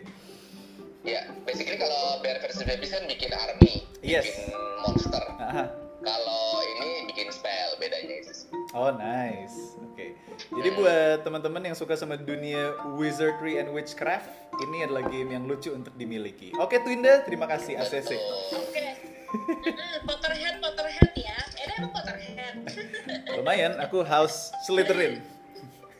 ya 1.03 1.21
basically 1.43 1.75
kalau 1.75 2.19
Bear 2.19 2.39
versus 2.39 2.63
Babies 2.63 2.91
kan 2.91 3.03
bikin 3.07 3.31
army 3.31 3.83
Yes. 3.99 4.27
bikin 4.27 4.55
monster 4.83 5.23
Aha. 5.39 5.65
kalau 5.99 6.43
ini 6.77 7.07
bikin 7.07 7.27
spell 7.31 7.75
bedanya 7.79 8.19
itu 8.19 8.31
Oh 8.73 8.89
nice, 8.89 9.77
oke. 9.77 10.17
Jadi 10.53 10.69
buat 10.77 11.17
teman-teman 11.25 11.61
yang 11.65 11.75
suka 11.77 11.97
sama 11.97 12.13
dunia 12.13 12.77
wizardry 12.93 13.57
and 13.57 13.73
witchcraft, 13.73 14.29
ini 14.69 14.85
adalah 14.85 15.03
game 15.09 15.33
yang 15.33 15.49
lucu 15.49 15.73
untuk 15.73 15.93
dimiliki. 15.97 16.53
Oke 16.61 16.77
Twinda, 16.85 17.25
terima 17.25 17.49
kasih 17.49 17.81
ACC. 17.81 18.13
Oke. 18.53 18.85
Mm-mm, 19.33 20.05
Potterhead, 20.05 20.61
Potterhead 20.61 21.11
ya. 21.17 21.37
Eh, 21.57 21.65
emang 21.81 21.89
Potterhead. 21.89 22.55
Lumayan, 23.41 23.81
aku 23.81 24.05
House 24.05 24.53
Slytherin. 24.69 25.25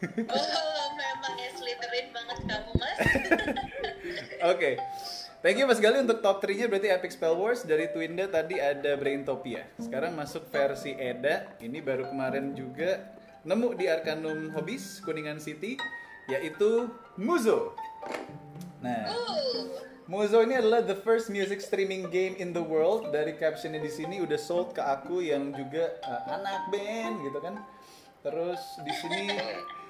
oh, 0.06 0.88
memang 0.94 1.34
ya 1.42 1.50
Slytherin 1.58 2.08
banget 2.14 2.38
kamu, 2.46 2.72
Mas. 2.78 2.98
Oke. 4.54 4.78
Thank 5.44 5.60
you 5.60 5.68
Mas 5.68 5.84
Gali 5.84 6.00
untuk 6.00 6.24
top 6.24 6.40
3-nya 6.40 6.72
berarti 6.72 6.88
Epic 6.88 7.20
Spell 7.20 7.36
Wars 7.36 7.68
dari 7.68 7.92
Twinda 7.92 8.32
tadi 8.32 8.64
ada 8.64 8.96
Braintopia. 8.96 9.68
Sekarang 9.76 10.16
masuk 10.16 10.48
versi 10.48 10.96
Eda. 10.96 11.52
Ini 11.60 11.84
baru 11.84 12.08
kemarin 12.08 12.56
juga 12.56 13.12
nemu 13.44 13.76
di 13.76 13.92
Arcanum 13.92 14.52
Hobbies 14.56 15.04
Kuningan 15.04 15.40
City 15.40 15.76
yaitu 16.32 16.88
Muzo. 17.20 17.76
Nah, 18.80 19.12
Muzo 20.08 20.40
ini 20.44 20.60
adalah 20.60 20.84
the 20.84 20.96
first 20.96 21.28
music 21.28 21.60
streaming 21.60 22.08
game 22.08 22.36
in 22.40 22.56
the 22.56 22.64
world. 22.64 23.12
Dari 23.12 23.36
captionnya 23.36 23.84
di 23.84 23.92
sini 23.92 24.24
udah 24.24 24.40
sold 24.40 24.76
ke 24.76 24.80
aku 24.80 25.24
yang 25.24 25.52
juga 25.52 26.00
uh, 26.04 26.40
anak 26.40 26.72
band 26.72 27.16
gitu 27.28 27.40
kan. 27.44 27.56
Terus 28.24 28.60
di 28.84 28.94
sini 28.96 29.24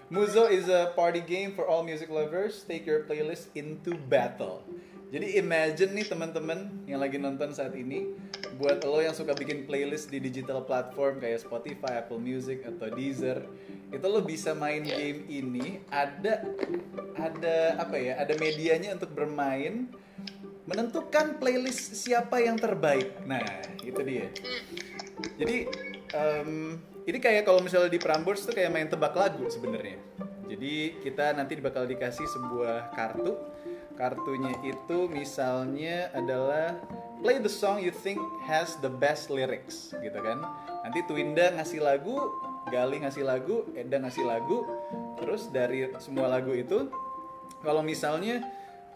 Muzo 0.10 0.50
is 0.50 0.70
a 0.70 0.94
party 0.98 1.22
game 1.22 1.54
for 1.54 1.70
all 1.70 1.86
music 1.86 2.10
lovers. 2.10 2.66
Take 2.66 2.86
your 2.90 3.06
playlist 3.06 3.54
into 3.54 3.98
battle. 4.10 4.66
Jadi 5.14 5.38
imagine 5.38 5.94
nih 5.94 6.10
teman-teman 6.10 6.74
yang 6.90 6.98
lagi 6.98 7.22
nonton 7.22 7.54
saat 7.54 7.78
ini, 7.78 8.18
buat 8.58 8.82
lo 8.82 8.98
yang 8.98 9.14
suka 9.14 9.38
bikin 9.38 9.70
playlist 9.70 10.10
di 10.10 10.18
digital 10.18 10.66
platform 10.66 11.22
kayak 11.22 11.46
Spotify, 11.46 12.02
Apple 12.02 12.18
Music 12.18 12.66
atau 12.66 12.90
Deezer, 12.90 13.46
itu 13.94 14.06
lo 14.10 14.26
bisa 14.26 14.58
main 14.58 14.82
Yeah. 14.82 14.98
game 14.98 15.22
ini 15.30 15.66
ada 15.94 16.42
ada 17.14 17.78
apa 17.78 17.94
ya? 17.94 18.18
Ada 18.26 18.34
medianya 18.42 18.98
untuk 18.98 19.14
bermain 19.14 19.86
menentukan 20.66 21.38
playlist 21.38 21.94
siapa 21.94 22.42
yang 22.42 22.58
terbaik. 22.58 23.14
Nah, 23.30 23.46
itu 23.86 24.02
dia. 24.02 24.34
Jadi 25.38 25.70
em, 26.10 26.82
ini 27.06 27.18
kayak 27.22 27.46
kalau 27.46 27.62
misalnya 27.62 27.94
di 27.94 28.02
Prambors 28.02 28.50
tuh 28.50 28.58
kayak 28.58 28.74
main 28.74 28.90
tebak 28.90 29.14
lagu 29.14 29.46
sebenarnya. 29.46 30.02
Jadi 30.50 31.06
kita 31.06 31.38
nanti 31.38 31.54
bakal 31.62 31.86
dikasih 31.86 32.26
sebuah 32.26 32.98
kartu. 32.98 33.38
Kartunya 33.94 34.54
itu 34.66 35.06
misalnya 35.10 36.10
adalah 36.18 36.76
play 37.22 37.38
the 37.38 37.52
song 37.52 37.80
you 37.80 37.94
think 37.94 38.18
has 38.44 38.76
the 38.82 38.90
best 38.90 39.30
lyrics 39.30 39.94
gitu 40.02 40.20
kan. 40.20 40.42
Nanti 40.84 41.06
Twinda 41.06 41.54
ngasih 41.56 41.80
lagu, 41.80 42.18
Gali 42.72 43.04
ngasih 43.04 43.24
lagu, 43.28 43.70
Eda 43.78 44.02
ngasih 44.02 44.26
lagu. 44.26 44.66
Terus 45.22 45.48
dari 45.54 45.88
semua 46.02 46.28
lagu 46.28 46.52
itu 46.52 46.90
kalau 47.64 47.80
misalnya 47.80 48.44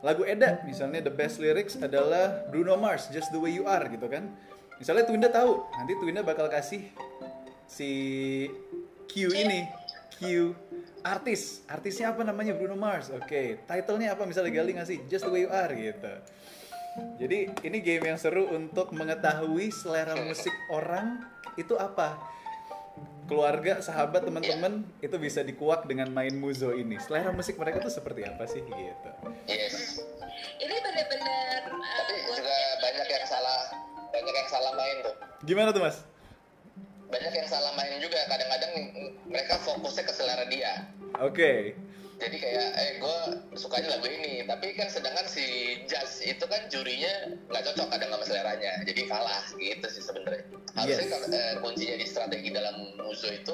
lagu 0.06 0.22
Eda 0.28 0.62
misalnya 0.68 1.02
the 1.02 1.14
best 1.14 1.42
lyrics 1.42 1.80
adalah 1.80 2.46
Bruno 2.52 2.78
Mars 2.78 3.10
Just 3.10 3.34
the 3.34 3.40
Way 3.40 3.58
You 3.58 3.66
Are 3.66 3.86
gitu 3.90 4.06
kan 4.06 4.30
misalnya 4.78 5.10
Twinda 5.10 5.30
tahu 5.32 5.66
nanti 5.74 5.94
Twinda 5.98 6.22
bakal 6.22 6.52
kasih 6.52 6.86
si 7.66 7.90
Q 9.10 9.34
ini 9.34 9.66
Q 10.14 10.54
artis. 11.04 11.66
Artisnya 11.70 12.14
apa 12.14 12.22
namanya? 12.24 12.54
Bruno 12.58 12.78
Mars. 12.78 13.10
Oke. 13.14 13.62
Titlenya 13.66 14.18
apa? 14.18 14.24
Misalnya 14.26 14.52
Gali 14.54 14.78
ngasih 14.78 15.06
Just 15.10 15.26
the 15.28 15.32
Way 15.32 15.46
You 15.46 15.52
Are 15.52 15.74
gitu. 15.74 16.14
Jadi 17.22 17.54
ini 17.62 17.78
game 17.86 18.10
yang 18.10 18.18
seru 18.18 18.50
untuk 18.50 18.90
mengetahui 18.90 19.70
selera 19.70 20.18
musik 20.18 20.54
orang 20.74 21.22
itu 21.54 21.78
apa. 21.78 22.18
Keluarga 23.28 23.84
sahabat 23.84 24.24
teman-teman 24.24 24.88
itu 25.04 25.14
bisa 25.20 25.44
dikuak 25.44 25.86
dengan 25.86 26.10
main 26.10 26.34
Muzo 26.34 26.74
ini. 26.74 26.98
Selera 26.98 27.30
musik 27.30 27.60
mereka 27.60 27.84
tuh 27.84 27.94
seperti 27.94 28.26
apa 28.26 28.50
sih 28.50 28.64
gitu? 28.66 29.10
Yes. 29.46 30.02
Ini 30.58 30.76
bener-bener 30.80 31.70
uh, 31.70 32.34
juga 32.34 32.58
banyak 32.82 33.08
yang 33.10 33.26
salah 33.28 33.88
banyak 34.18 34.34
yang 34.34 34.50
salah 34.50 34.72
main 34.74 34.98
tuh 35.06 35.16
gimana 35.46 35.70
tuh 35.70 35.82
mas 35.84 36.02
banyak 37.18 37.34
yang 37.34 37.50
salah 37.50 37.74
main 37.74 37.98
juga. 37.98 38.22
Kadang-kadang 38.30 38.74
mereka 39.26 39.58
fokusnya 39.66 40.06
ke 40.06 40.14
selera 40.14 40.46
dia. 40.46 40.86
Oke. 41.18 41.74
Jadi 42.18 42.38
kayak 42.42 42.70
eh 42.78 42.92
gue 43.02 43.18
sukanya 43.58 43.98
lagu 43.98 44.06
ini. 44.10 44.46
Tapi 44.46 44.74
kan 44.78 44.90
sedangkan 44.90 45.26
si 45.26 45.78
Jazz 45.90 46.22
itu 46.22 46.46
kan 46.46 46.70
jurinya 46.70 47.34
nggak 47.50 47.74
cocok 47.74 47.88
kadang 47.90 48.10
sama 48.14 48.26
seleranya. 48.26 48.72
Jadi 48.86 49.02
kalah 49.10 49.42
gitu 49.58 49.88
sih 49.90 50.04
sebenarnya. 50.06 50.46
Harusnya 50.78 51.06
Yes. 51.06 51.14
kalau, 51.14 51.28
eh, 51.34 51.54
kuncinya 51.62 51.96
di 51.98 52.06
strategi 52.06 52.50
dalam 52.54 52.76
musuh 53.02 53.34
itu 53.34 53.54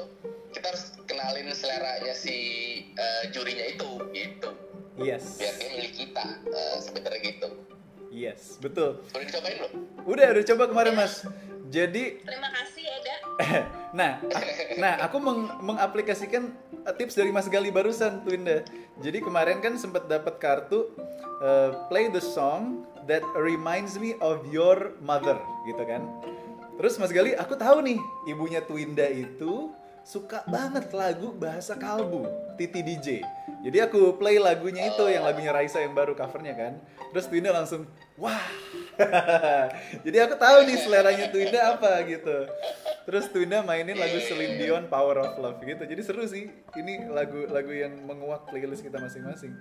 kita 0.52 0.66
harus 0.72 0.84
kenalin 1.08 1.48
seleranya 1.56 2.12
si 2.12 2.36
eh, 2.96 3.24
jurinya 3.32 3.64
itu 3.64 3.88
gitu. 4.12 4.50
Yes. 5.00 5.40
Biar 5.40 5.56
dia 5.56 5.68
milik 5.72 5.92
kita 5.96 6.24
eh, 6.48 6.76
sebenarnya 6.84 7.20
gitu. 7.20 7.48
Yes 8.12 8.60
betul. 8.64 9.00
Udah 9.12 9.24
dicobain 9.24 9.56
belum? 9.60 9.72
Udah 10.08 10.26
udah 10.36 10.44
coba 10.52 10.64
kemarin 10.72 10.94
mas 10.96 11.14
jadi 11.74 12.22
terima 12.22 12.48
kasih 12.54 12.84
Eda. 12.86 13.16
nah, 13.98 14.12
nah 14.78 14.94
aku 15.02 15.18
meng- 15.18 15.58
mengaplikasikan 15.58 16.54
uh, 16.86 16.94
tips 16.94 17.18
dari 17.18 17.34
Mas 17.34 17.50
Gali 17.50 17.74
barusan 17.74 18.22
Twinda. 18.22 18.62
Jadi 19.02 19.18
kemarin 19.18 19.58
kan 19.58 19.74
sempat 19.74 20.06
dapat 20.06 20.38
kartu 20.38 20.94
uh, 21.42 21.74
play 21.90 22.06
the 22.06 22.22
song 22.22 22.86
that 23.10 23.26
reminds 23.34 23.98
me 23.98 24.14
of 24.22 24.46
your 24.54 24.94
mother 25.02 25.34
gitu 25.66 25.82
kan. 25.82 26.06
Terus 26.78 26.94
Mas 27.02 27.10
Gali, 27.10 27.34
aku 27.34 27.58
tahu 27.58 27.82
nih 27.82 27.98
ibunya 28.30 28.62
Twinda 28.62 29.10
itu 29.10 29.74
suka 30.06 30.46
banget 30.46 30.94
lagu 30.94 31.34
bahasa 31.34 31.74
kalbu 31.74 32.28
Titi 32.54 32.86
DJ. 32.86 33.26
Jadi 33.66 33.78
aku 33.82 34.14
play 34.14 34.38
lagunya 34.38 34.94
itu 34.94 35.10
yang 35.10 35.26
lagunya 35.26 35.50
Raisa 35.50 35.82
yang 35.82 35.96
baru 35.96 36.14
covernya 36.14 36.54
kan. 36.54 36.72
Terus 37.10 37.26
Twinda 37.26 37.50
langsung 37.50 37.90
wah. 38.14 38.46
Jadi 40.06 40.18
aku 40.22 40.34
tahu 40.38 40.58
nih 40.66 40.76
seleranya 40.80 41.26
Twinda 41.30 41.60
apa 41.76 42.02
gitu. 42.06 42.36
Terus 43.04 43.24
Twinda 43.30 43.60
mainin 43.60 43.98
lagu 43.98 44.18
Celine 44.24 44.56
Dion 44.60 44.84
Power 44.86 45.20
of 45.20 45.34
Love 45.40 45.60
gitu. 45.62 45.82
Jadi 45.84 46.00
seru 46.04 46.24
sih. 46.24 46.50
Ini 46.74 47.10
lagu-lagu 47.10 47.72
yang 47.72 47.94
menguak 48.06 48.48
playlist 48.48 48.82
kita 48.86 49.00
masing-masing. 49.00 49.54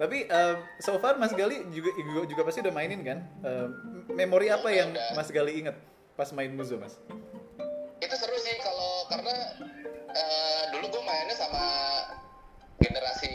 Tapi 0.00 0.24
um, 0.32 0.56
so 0.80 0.96
far 0.96 1.20
Mas 1.20 1.36
Gali 1.36 1.60
juga 1.70 1.92
juga, 1.92 2.20
juga 2.24 2.42
pasti 2.48 2.64
udah 2.64 2.72
mainin 2.72 3.04
kan? 3.04 3.18
Um, 3.44 3.68
memori 4.16 4.48
apa 4.48 4.72
yang 4.72 4.96
Mas 5.12 5.28
Gali 5.28 5.60
inget 5.60 5.76
pas 6.16 6.32
main 6.32 6.52
Muzo 6.52 6.80
Mas? 6.80 6.96
itu 8.00 8.14
seru 8.16 8.36
sih 8.40 8.56
kalau 8.64 9.04
karena 9.12 9.36
eh, 10.10 10.62
dulu 10.72 10.88
gue 10.88 11.02
mainnya 11.04 11.36
sama 11.36 11.64
generasi 12.80 13.32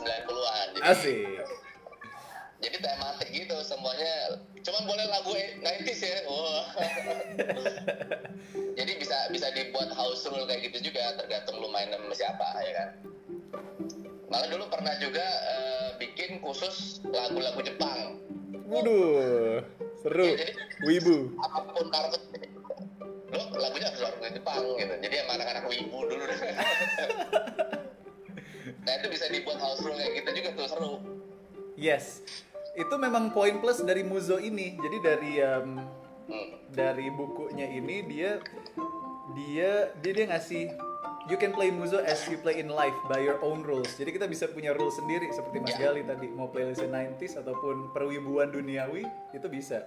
90-an 0.00 0.66
jadi 0.72 0.84
Asik. 0.88 1.44
Jadi 2.60 2.76
tematik 2.80 3.28
gitu 3.32 3.56
semuanya. 3.60 4.40
Cuman 4.64 4.82
boleh 4.88 5.06
lagu 5.12 5.32
90s 5.36 6.00
ya. 6.00 6.18
Wah 6.26 6.66
jadi 8.78 8.92
bisa 8.96 9.18
bisa 9.30 9.48
dibuat 9.52 9.92
house 9.92 10.24
rule 10.28 10.48
kayak 10.48 10.72
gitu 10.72 10.90
juga 10.90 11.16
tergantung 11.20 11.60
lu 11.60 11.68
main 11.68 11.92
sama 11.92 12.14
siapa 12.16 12.46
ya 12.64 12.72
kan? 12.72 12.88
Malah 14.26 14.48
dulu 14.50 14.64
pernah 14.72 14.94
juga 14.98 15.24
eh, 15.24 15.88
bikin 16.00 16.40
khusus 16.42 17.04
lagu-lagu 17.08 17.60
Jepang. 17.62 18.20
Waduh, 18.66 19.62
seru. 20.02 20.26
Ya, 20.26 20.42
jadi 20.42 20.52
Wibu. 20.82 21.38
apa 21.38 21.70
pun 21.70 21.86
kartu 21.92 22.18
lu 23.26 23.42
lagunya 23.58 23.86
harus 23.90 24.02
lagu 24.02 24.18
Jepang 24.32 24.64
gitu. 24.80 24.94
Jadi 25.02 25.14
emang 25.22 25.34
anak-anak 25.38 25.64
wibu 25.68 25.98
dulu. 26.08 26.24
Nah 28.86 29.02
itu 29.02 29.06
bisa 29.10 29.26
dibuat 29.30 29.58
house 29.58 29.82
rule 29.82 29.98
kayak 29.98 30.22
gitu 30.22 30.30
juga 30.42 30.50
tuh 30.54 30.66
seru 30.70 31.15
Yes. 31.76 32.24
Itu 32.72 32.96
memang 32.96 33.32
poin 33.32 33.60
plus 33.60 33.84
dari 33.84 34.04
Muzo 34.04 34.40
ini. 34.40 34.76
Jadi 34.80 34.96
dari 35.00 35.32
um, 35.44 35.80
hmm. 36.28 36.48
dari 36.72 37.08
bukunya 37.12 37.68
ini 37.68 38.04
dia 38.04 38.40
dia 39.36 39.92
dia 40.00 40.12
dia 40.12 40.26
ngasih 40.32 40.72
you 41.28 41.36
can 41.36 41.50
play 41.52 41.68
Muzo 41.68 41.98
as 42.00 42.22
you 42.30 42.38
play 42.38 42.62
in 42.62 42.70
life 42.70 42.94
by 43.10 43.20
your 43.20 43.36
own 43.42 43.60
rules. 43.60 43.92
Jadi 43.98 44.14
kita 44.14 44.24
bisa 44.30 44.48
punya 44.48 44.72
rules 44.72 44.96
sendiri 44.96 45.28
seperti 45.34 45.58
Mas 45.60 45.76
Ya. 45.76 45.90
Gali 45.90 46.02
tadi 46.06 46.26
mau 46.32 46.48
playlist 46.48 46.86
90s 46.86 47.42
ataupun 47.44 47.92
perwibuan 47.92 48.48
duniawi 48.48 49.04
itu 49.34 49.46
bisa. 49.50 49.84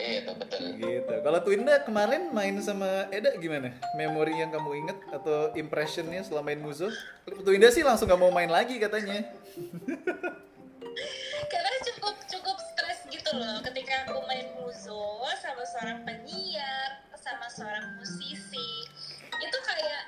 iya 0.00 0.24
tuh 0.24 0.34
betul 0.40 0.80
Gitu. 0.80 1.14
Kalau 1.20 1.38
Twinda 1.44 1.74
kemarin 1.84 2.32
main 2.32 2.56
sama 2.64 3.10
Eda 3.12 3.36
gimana? 3.36 3.74
Memori 3.98 4.40
yang 4.40 4.54
kamu 4.54 4.70
inget 4.86 4.98
atau 5.12 5.52
impressionnya 5.58 6.24
setelah 6.24 6.46
main 6.46 6.62
Muzo? 6.62 6.88
Twinda 7.44 7.68
sih 7.68 7.84
langsung 7.84 8.08
gak 8.08 8.20
mau 8.20 8.32
main 8.32 8.48
lagi 8.48 8.78
katanya. 8.80 9.26
Karena 11.52 11.76
cukup 11.84 12.14
cukup 12.26 12.56
stres 12.72 12.98
gitu 13.08 13.30
loh 13.34 13.58
ketika 13.62 14.08
aku 14.08 14.20
main 14.24 14.48
muzo 14.56 15.22
sama 15.38 15.62
seorang 15.64 16.02
penyiar, 16.02 17.02
sama 17.14 17.46
seorang 17.48 17.98
musisi. 17.98 18.70
Itu 19.34 19.58
kayak 19.60 20.02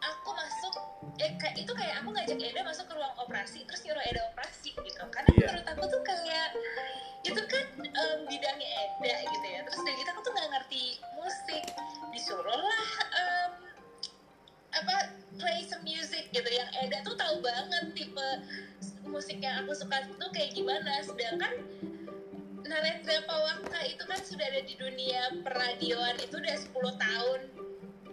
aku 0.00 0.30
masuk 0.32 0.74
eh 1.16 1.32
kayak 1.38 1.56
itu 1.56 1.72
kayak 1.72 2.02
aku 2.02 2.10
ngajak 2.10 2.38
Eda 2.38 2.60
masuk 2.62 2.84
ke 2.86 2.94
ruang 2.94 3.14
operasi 3.18 3.62
terus 3.64 3.80
nyuruh 3.82 4.02
Eda 4.04 4.22
operasi 4.30 4.70
gitu. 4.74 5.02
Karena 5.08 5.30
Iya. 5.32 5.46
menurut 5.50 5.66
aku 5.68 5.84
tuh 5.88 6.02
kayak 6.02 6.48
itu 7.24 7.40
kan 7.48 7.64
em, 7.80 8.18
bidangnya 8.28 8.68
Eda 9.00 9.16
gitu 9.24 9.46
ya. 9.46 9.60
Terus 9.64 9.78
dari 9.82 9.96
gitu 9.96 10.10
aku 10.10 10.22
tuh 10.22 10.32
nggak 10.34 10.48
ngerti 10.52 10.84
musik. 11.16 11.64
Disuruh 12.12 12.60
lah 12.60 12.88
em, 13.14 13.50
apa 14.74 15.14
play 15.38 15.62
some 15.66 15.82
music 15.86 16.30
gitu. 16.30 16.46
Yang 16.46 16.70
Eda 16.86 16.98
tuh 17.06 17.14
tahu 17.18 17.42
banget 17.42 17.84
tipe 17.94 18.28
musik 19.06 19.38
yang 19.38 19.64
aku 19.64 19.74
suka 19.74 20.06
tuh 20.18 20.30
kayak 20.34 20.54
gimana. 20.54 21.02
Sedangkan 21.02 21.52
Narendra 22.64 23.20
Pawaka 23.28 23.80
itu 23.84 24.02
kan 24.08 24.20
sudah 24.24 24.46
ada 24.48 24.62
di 24.64 24.74
dunia 24.80 25.44
peradioan 25.44 26.16
itu 26.18 26.40
udah 26.40 26.56
10 26.56 26.74
tahun. 26.96 27.40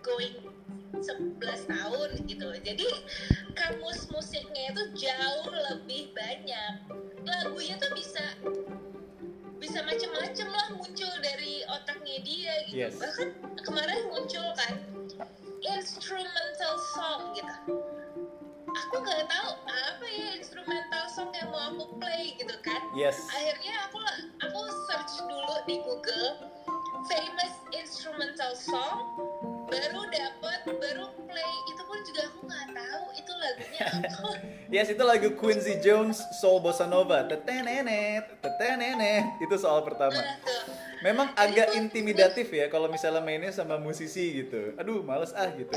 Going 0.02 0.36
11 0.98 1.72
tahun 1.72 2.10
gitu. 2.28 2.50
Jadi 2.62 2.88
kamus 3.56 4.10
musiknya 4.12 4.76
itu 4.76 5.08
jauh 5.08 5.48
lebih 5.72 6.12
banyak. 6.14 6.74
Lagunya 7.24 7.78
tuh 7.80 7.92
bisa 7.96 8.26
bisa 9.62 9.78
macem-macem 9.86 10.50
lah 10.50 10.68
muncul 10.74 11.14
dari 11.22 11.62
otaknya 11.70 12.18
dia 12.26 12.54
gitu. 12.66 12.82
Yes. 12.82 12.98
bahkan 12.98 13.30
kemarin 13.62 14.10
muncul 14.10 14.46
kan 14.58 14.74
instrumental 15.62 16.74
song 16.98 17.22
gitu. 17.38 17.56
Aku 18.72 18.96
nggak 19.04 19.28
tahu 19.30 19.50
apa 19.68 20.06
ya 20.08 20.30
instrumental 20.40 21.04
song 21.12 21.30
yang 21.36 21.52
mau 21.54 21.76
aku 21.76 21.86
play 22.02 22.34
gitu 22.40 22.56
kan. 22.66 22.82
Yes. 22.98 23.20
akhirnya 23.30 23.88
aku 23.88 24.00
aku 24.42 24.62
search 24.90 25.14
dulu 25.28 25.56
di 25.70 25.76
Google 25.84 26.30
famous 27.10 27.54
instrumental 27.74 28.52
song 28.58 29.16
baru 29.72 30.02
dapat 30.12 30.60
baru 30.68 31.06
play 31.24 31.54
itu 31.72 31.82
pun 31.88 32.00
juga 32.04 32.22
aku 32.28 32.40
nggak 32.44 32.68
tahu 32.76 33.06
itu 33.16 33.32
lagunya 33.40 33.82
apa 33.88 34.30
Yes, 34.76 34.88
itu 34.88 35.04
lagu 35.04 35.36
Quincy 35.36 35.84
Jones 35.84 36.24
Soul 36.40 36.64
Bossa 36.64 36.88
Nova. 36.88 37.28
Tetenenet, 37.28 38.40
tetenenet. 38.40 39.44
Itu 39.44 39.60
soal 39.60 39.84
pertama. 39.84 40.16
nah 40.16 40.40
Memang 41.04 41.36
agak 41.36 41.76
intimidatif 41.76 42.48
ya 42.56 42.72
kalau 42.72 42.88
misalnya 42.88 43.20
mainnya 43.20 43.52
sama 43.52 43.76
musisi 43.76 44.32
gitu. 44.32 44.72
Aduh, 44.80 45.04
males 45.04 45.36
ah 45.36 45.52
gitu. 45.52 45.76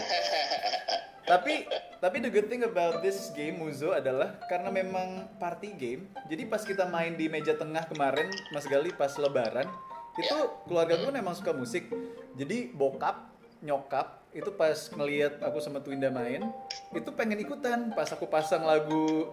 tapi 1.30 1.66
tapi 1.98 2.20
the 2.22 2.30
good 2.30 2.46
thing 2.46 2.62
about 2.62 3.02
this 3.02 3.34
game 3.34 3.58
Muzo 3.58 3.90
adalah 3.90 4.38
karena 4.46 4.70
memang 4.70 5.26
party 5.42 5.74
game. 5.74 6.06
Jadi 6.30 6.46
pas 6.46 6.62
kita 6.62 6.86
main 6.86 7.18
di 7.18 7.26
meja 7.26 7.58
tengah 7.58 7.90
kemarin 7.90 8.30
Mas 8.54 8.68
Gali 8.70 8.94
pas 8.94 9.10
lebaran, 9.18 9.66
itu 10.14 10.38
keluarga 10.70 10.94
gue 11.02 11.10
memang 11.10 11.34
suka 11.34 11.50
musik. 11.50 11.90
Jadi 12.38 12.70
bokap, 12.70 13.33
nyokap 13.64 14.20
itu 14.36 14.52
pas 14.52 14.76
ngelihat 14.92 15.40
aku 15.40 15.62
sama 15.62 15.80
Twinda 15.80 16.12
main, 16.12 16.52
itu 16.92 17.10
pengen 17.14 17.40
ikutan. 17.40 17.96
Pas 17.96 18.10
aku 18.12 18.28
pasang 18.28 18.66
lagu 18.66 19.32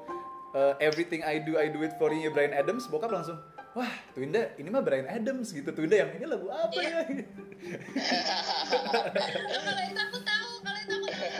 uh, 0.55 0.73
Everything 0.79 1.25
I 1.25 1.43
Do 1.43 1.59
I 1.59 1.67
Do 1.67 1.83
It 1.83 1.99
For 1.99 2.15
You 2.15 2.31
Brian 2.31 2.55
Adams, 2.55 2.87
bokap 2.87 3.11
langsung 3.11 3.41
Wah, 3.71 3.87
Twinda, 4.11 4.51
ini 4.59 4.67
mah 4.67 4.83
Brian 4.83 5.07
Adams 5.07 5.55
gitu. 5.55 5.71
Twinda 5.71 5.95
yang 5.95 6.11
ini 6.11 6.27
lagu 6.27 6.51
apa 6.51 6.75
ya? 6.75 6.91
Oh, 6.91 7.07
kalau 9.63 9.83
itu 9.87 10.01
aku 10.11 10.19
tahu 10.27 10.51
kalau 10.59 10.79
itu 10.83 10.91
aku 10.91 11.07
tahu 11.07 11.31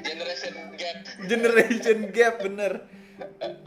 generation 0.00 0.52
gap 0.80 0.96
Generation 1.28 2.08
gap 2.08 2.40
bener. 2.40 2.88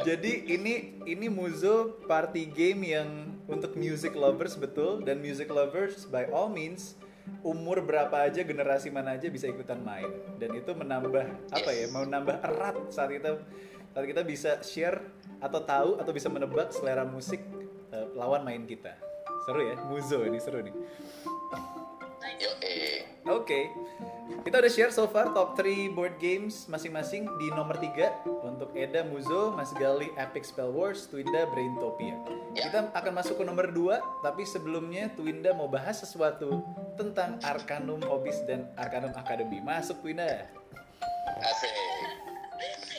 Jadi 0.01 0.49
ini 0.49 0.97
ini 1.05 1.29
Muzo 1.29 2.01
party 2.09 2.49
game 2.49 2.89
yang 2.89 3.37
untuk 3.45 3.77
music 3.77 4.17
lovers 4.17 4.57
betul 4.57 5.05
dan 5.05 5.21
music 5.21 5.53
lovers 5.53 6.09
by 6.09 6.25
all 6.33 6.49
means 6.49 6.97
umur 7.45 7.81
berapa 7.85 8.25
aja 8.25 8.41
generasi 8.41 8.89
mana 8.89 9.17
aja 9.17 9.29
bisa 9.29 9.45
ikutan 9.49 9.81
main. 9.81 10.09
Dan 10.41 10.57
itu 10.57 10.71
menambah 10.73 11.25
apa 11.53 11.69
ya 11.71 11.85
menambah 11.89 12.35
erat 12.41 12.75
saat 12.89 13.13
kita 13.13 13.41
saat 13.95 14.05
kita 14.05 14.21
bisa 14.27 14.59
share 14.65 14.99
atau 15.39 15.61
tahu 15.63 15.91
atau 16.01 16.11
bisa 16.11 16.27
menebak 16.27 16.73
selera 16.73 17.05
musik 17.05 17.39
uh, 17.93 18.07
lawan 18.17 18.43
main 18.43 18.65
kita. 18.65 18.97
Seru 19.45 19.61
ya 19.61 19.77
muzo 19.85 20.25
ini 20.25 20.41
seru 20.41 20.61
nih 20.65 20.73
Yo, 22.35 22.51
eh. 22.59 23.07
Oke, 23.25 23.71
kita 24.43 24.59
udah 24.59 24.71
share 24.71 24.93
so 24.93 25.07
far 25.07 25.31
top 25.31 25.57
3 25.57 25.95
board 25.95 26.19
games 26.19 26.67
masing-masing 26.67 27.25
di 27.39 27.47
nomor 27.55 27.79
3 27.79 28.27
untuk 28.43 28.75
Eda 28.75 29.07
Muzo, 29.07 29.55
Mas 29.55 29.71
Gali 29.73 30.11
Epic 30.19 30.43
Spell 30.45 30.69
Wars, 30.69 31.07
Twinda 31.07 31.47
Braintopia. 31.49 32.19
Ya. 32.53 32.69
Kita 32.69 32.91
akan 32.93 33.13
masuk 33.15 33.39
ke 33.39 33.43
nomor 33.47 33.71
2, 33.71 34.21
tapi 34.21 34.43
sebelumnya 34.43 35.09
Twinda 35.15 35.55
mau 35.55 35.71
bahas 35.71 36.03
sesuatu 36.03 36.61
tentang 36.99 37.39
Arcanum 37.41 38.03
Hobbies 38.03 38.43
dan 38.45 38.67
Arcanum 38.75 39.15
Academy. 39.15 39.63
Masuk 39.63 40.03
Twinda. 40.03 40.51
Asik. 41.39 41.73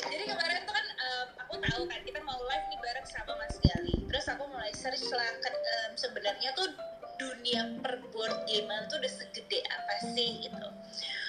Jadi 0.06 0.24
kemarin 0.32 0.64
tuh 0.64 0.74
kan 0.74 0.86
em, 0.86 1.28
aku 1.44 1.54
tahu 1.60 1.82
kan 1.90 2.00
kita 2.02 2.20
mau 2.24 2.38
live 2.40 2.66
nih 2.72 2.78
bareng 2.80 3.06
sama 3.06 3.32
Mas 3.36 3.56
Gali. 3.60 3.94
Terus 4.08 4.26
aku 4.32 4.48
mulai 4.48 4.72
search 4.72 5.06
lah 5.12 5.30
kan 5.44 5.54
em, 5.54 5.92
sebenarnya 5.98 6.50
tuh 6.56 6.72
dunia 7.16 7.62
per 7.80 8.00
board 8.12 8.44
game 8.48 8.68
tuh 8.88 8.96
udah 9.00 9.12
segede 9.12 9.60
apa 9.68 9.94
sih 10.12 10.44
gitu. 10.44 10.68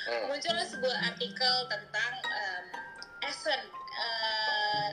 Hmm. 0.07 0.31
Muncullah 0.31 0.67
sebuah 0.67 0.97
artikel 1.13 1.55
tentang 1.67 2.13
em, 2.23 2.65
Essen 3.27 3.61
eh, 3.75 4.91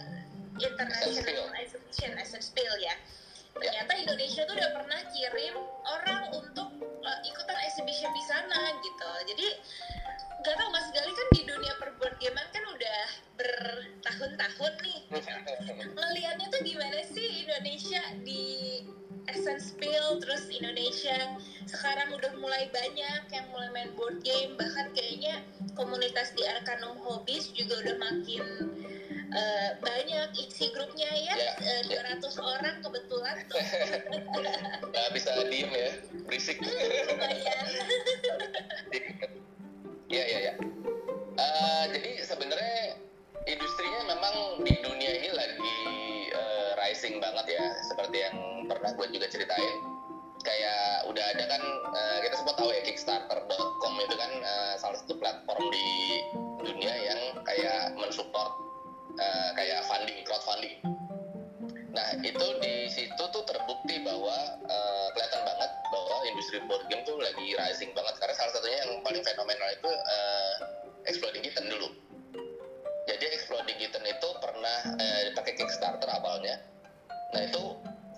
International 0.58 1.50
Exhibition 1.58 2.10
Essen 2.18 2.42
Spiel 2.42 2.74
ya. 2.82 2.94
Ternyata 3.54 3.94
Indonesia 3.94 4.42
tuh 4.50 4.54
udah 4.58 4.70
pernah 4.74 5.00
kirim 5.14 5.54
orang 5.86 6.22
untuk 6.34 6.68
eh, 6.82 7.20
ikutan 7.30 7.58
exhibition 7.62 8.10
di 8.10 8.24
sana 8.26 8.74
gitu. 8.82 9.10
Jadi 9.34 9.48
nggak 10.44 10.54
tahu 10.60 10.68
Mas 10.74 10.88
Gali 10.92 11.12
kan 11.14 11.28
di 11.32 11.42
dunia 11.46 11.72
per 11.78 11.90
board 11.96 12.16
game 12.18 12.36
kan 12.36 12.64
udah 12.68 13.00
bertahun-tahun 13.38 14.72
nih. 14.82 14.98
Ngelihatnya 15.94 16.46
tuh 16.50 16.60
gimana 16.66 17.00
sih 17.06 17.46
Indonesia 17.46 18.02
di 18.26 18.44
Essence 19.28 19.72
Spiel 19.72 20.20
terus 20.20 20.44
Indonesia 20.52 21.16
sekarang 21.64 22.12
udah 22.12 22.32
mulai 22.36 22.68
banyak 22.70 23.22
yang 23.32 23.46
mulai 23.48 23.68
main 23.72 23.90
board 23.96 24.20
game 24.20 24.52
bahkan 24.54 24.92
kayaknya 24.92 25.40
komunitas 25.72 26.30
di 26.36 26.44
Arcanum 26.44 26.96
Hobbies 27.00 27.50
juga 27.56 27.80
udah 27.80 27.96
makin 27.98 28.44
eh, 29.32 29.70
banyak 29.80 30.28
isi 30.38 30.68
grupnya 30.70 31.08
ya 31.10 31.34
Ya, 31.34 31.52
eh, 31.58 31.80
ya. 31.90 32.04
200 32.20 32.36
orang 32.38 32.76
kebetulan 32.84 33.36
tuh 33.48 33.58
Nggak 34.92 35.08
bisa 35.16 35.30
diem 35.48 35.72
ya, 35.72 35.90
berisik. 36.28 36.58
lumayan 37.08 37.64
Iya 40.06 40.24
iya 40.30 40.38
iya. 40.46 40.54
Eh, 41.34 41.84
jadi 41.90 42.10
sebenarnya 42.22 43.02
industrinya 43.50 44.00
memang 44.14 44.62
di 44.62 44.74
dunia 44.78 45.10
ini 45.18 45.30
lagi 45.34 45.74
rising 46.84 47.16
banget 47.16 47.56
ya, 47.56 47.64
seperti 47.88 48.16
yang 48.20 48.36
pernah 48.68 48.92
gue 48.92 49.06
juga 49.08 49.26
ceritain. 49.32 49.78
Kayak 50.44 51.08
udah 51.08 51.24
ada 51.24 51.44
kan 51.48 51.62
eh, 51.96 52.18
kita 52.28 52.34
semua 52.36 52.54
tahu 52.60 52.68
ya 52.68 52.84
Kickstarter.com 52.84 53.94
itu 53.96 54.14
kan 54.20 54.32
eh, 54.44 54.74
salah 54.76 54.98
satu 55.00 55.16
platform 55.16 55.64
di 55.72 55.88
dunia 56.60 56.92
yang 56.92 57.20
kayak 57.48 57.96
mensupport 57.96 58.52
eh, 59.16 59.50
kayak 59.56 59.80
funding, 59.88 60.20
crowdfunding. 60.28 60.76
Nah 61.94 62.08
itu 62.20 62.46
di 62.60 62.90
situ 62.90 63.24
tuh 63.32 63.44
terbukti 63.46 64.02
bahwa 64.04 64.36
eh, 64.68 65.06
kelihatan 65.16 65.42
banget 65.48 65.70
bahwa 65.88 66.16
industri 66.28 66.58
board 66.66 66.84
game 66.92 67.06
tuh 67.06 67.16
lagi 67.22 67.54
rising 67.54 67.94
banget 67.96 68.14
karena 68.20 68.34
salah 68.36 68.52
satunya 68.52 68.78
yang 68.84 69.00
paling 69.00 69.22
fenomenal 69.24 69.68
itu 69.72 69.90
eh, 69.90 70.54
Exploding 71.08 71.40
Kitten 71.46 71.72
dulu. 71.72 71.88
Jadi 73.08 73.24
Exploding 73.32 73.78
Kitten 73.80 74.04
itu 74.04 74.28
pernah 74.42 74.78
eh, 74.98 75.32
pakai 75.32 75.56
Kickstarter 75.56 76.08
awalnya. 76.10 76.73
Nah 77.34 77.42
itu 77.42 77.64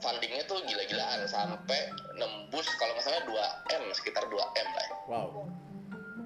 fundingnya 0.04 0.44
tuh 0.44 0.60
gila-gilaan 0.68 1.24
sampai 1.24 1.88
nembus 2.20 2.68
kalau 2.76 2.92
nggak 2.92 3.06
salah 3.08 3.22
2 3.24 3.80
m 3.80 3.82
sekitar 3.96 4.28
2 4.28 4.36
m 4.36 4.68
lah. 4.76 4.88
Wow. 5.08 5.28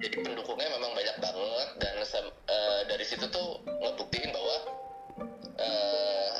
Jadi 0.01 0.17
pendukungnya 0.25 0.67
memang 0.75 0.91
banyak 0.97 1.17
banget 1.23 1.69
dan 1.79 1.95
eh, 2.03 2.81
dari 2.89 3.05
situ 3.05 3.25
tuh 3.31 3.63
ngebuktiin 3.63 4.33
bahwa 4.33 4.55
eh, 5.61 6.33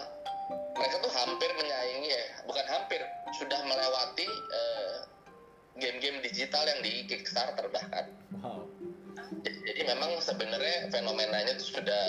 mereka 0.75 0.95
tuh 0.99 1.13
hampir 1.13 1.49
menyaingi 1.55 2.09
ya, 2.09 2.25
bukan 2.49 2.65
hampir, 2.67 2.99
sudah 3.37 3.59
melewati 3.63 4.27
eh, 4.27 4.97
game-game 5.77 6.19
digital 6.25 6.67
yang 6.67 6.81
di 6.83 7.05
Kickstarter 7.05 7.69
bahkan. 7.69 8.11
Wow. 8.41 8.65
Jadi, 9.45 9.57
jadi 9.71 9.81
memang 9.93 10.19
sebenarnya 10.19 10.89
fenomenanya 10.89 11.53
tuh 11.55 11.79
sudah 11.79 12.03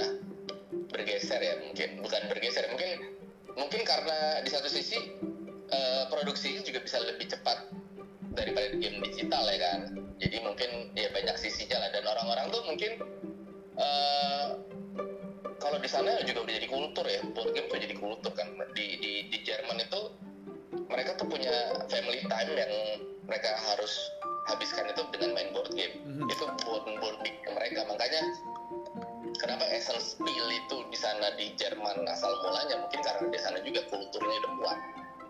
bergeser 0.88 1.40
ya 1.40 1.54
mungkin, 1.60 2.00
bukan 2.00 2.22
bergeser 2.32 2.64
mungkin 2.72 3.21
mungkin 3.56 3.82
karena 3.84 4.40
di 4.44 4.50
satu 4.50 4.68
sisi 4.68 4.98
eh, 5.72 6.04
produksinya 6.08 6.60
juga 6.64 6.80
bisa 6.84 7.00
lebih 7.00 7.28
cepat 7.32 7.72
daripada 8.32 8.72
game 8.76 9.00
digital 9.04 9.44
ya 9.48 9.58
kan. 9.60 9.80
Jadi 10.20 10.36
mungkin 10.40 10.70
ya 10.96 11.08
banyak 11.12 11.36
sisinya 11.36 11.82
lah. 11.82 11.90
Dan 11.92 12.04
orang-orang 12.06 12.46
tuh 12.52 12.62
mungkin 12.64 12.92
eh, 13.76 14.46
kalau 15.60 15.78
di 15.78 15.88
sana 15.88 16.18
juga 16.26 16.44
udah 16.44 16.54
jadi 16.56 16.68
kultur 16.68 17.06
ya. 17.06 17.20
Board 17.32 17.52
game 17.54 17.68
tuh 17.68 17.78
jadi 17.80 17.96
kultur 17.96 18.32
kan. 18.32 18.48
Di 18.76 18.86
di 18.98 19.12
di 19.28 19.38
Jerman 19.44 19.78
itu 19.80 20.00
mereka 20.88 21.16
tuh 21.16 21.28
punya 21.28 21.84
family 21.88 22.24
time 22.28 22.52
yang 22.56 22.72
mereka 23.24 23.56
harus 23.72 23.92
habiskan 24.50 24.90
itu 24.90 25.02
dengan 25.14 25.38
main 25.38 25.54
board 25.54 25.70
game. 25.72 25.94
Mhm. 26.02 26.26
itu 26.26 26.44
board 26.66 26.84
board 26.98 27.18
game 27.22 27.38
mereka. 27.52 27.86
Makanya 27.86 28.22
kenapa 29.40 29.64
Essence 29.72 30.16
Spiel 30.16 30.48
itu 30.52 30.76
di 30.88 30.98
sana 30.98 31.32
di 31.38 31.52
Jerman 31.56 32.04
asal 32.08 32.32
mulanya? 32.44 32.76
Mungkin 32.82 33.00
karena 33.00 33.26
di 33.30 33.40
sana 33.40 33.58
juga 33.64 33.80
kulturnya 33.88 34.36
udah 34.44 34.52
kuat 34.60 34.78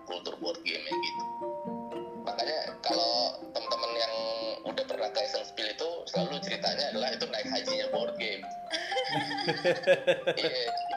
kultur 0.08 0.34
board 0.42 0.58
game 0.66 0.82
gitu. 0.82 1.24
Makanya 2.22 2.78
kalau 2.82 3.38
teman-teman 3.50 3.92
yang 3.98 4.14
udah 4.66 4.84
pernah 4.86 5.08
ke 5.10 5.20
Essence 5.22 5.50
Spiel 5.50 5.70
itu 5.70 5.88
selalu 6.10 6.38
ceritanya 6.42 6.94
adalah 6.94 7.08
itu 7.14 7.24
naik 7.30 7.48
hajinya 7.50 7.86
board 7.90 8.14
game. 8.18 8.42
Iya 10.32 10.48
kalau 10.48 10.91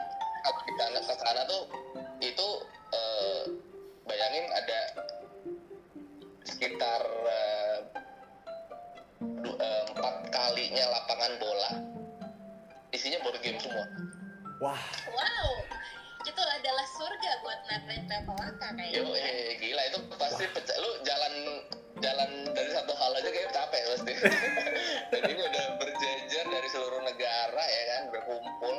board 13.26 13.42
game 13.42 13.58
semua. 13.58 13.86
Wah. 14.62 14.82
wow. 15.10 15.50
Itu 16.22 16.42
adalah 16.42 16.86
surga 16.86 17.30
buat 17.42 17.60
Nathan 17.66 18.02
Travelaka 18.06 18.68
yo 18.90 19.02
kayaknya 19.14 19.30
eh, 19.50 19.58
gila 19.58 19.82
itu 19.90 19.98
pasti 20.14 20.44
pecah. 20.50 20.76
Lu 20.78 20.90
jalan 21.02 21.34
jalan 21.98 22.30
dari 22.54 22.70
satu 22.70 22.94
hal 22.94 23.18
aja 23.18 23.30
kayak 23.30 23.50
capek 23.50 23.82
pasti. 23.94 24.12
Dan 25.10 25.22
ini 25.26 25.42
udah 25.42 25.66
berjejer 25.82 26.46
dari 26.46 26.68
seluruh 26.70 27.02
negara 27.02 27.64
ya 27.66 27.82
kan? 27.90 28.02
Berkumpul 28.14 28.76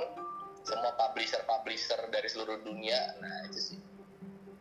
semua 0.64 0.92
publisher 0.96 1.44
publisher 1.44 2.00
dari 2.08 2.28
seluruh 2.32 2.64
dunia. 2.64 3.16
Nah 3.20 3.52
itu 3.52 3.60
sih. 3.60 3.80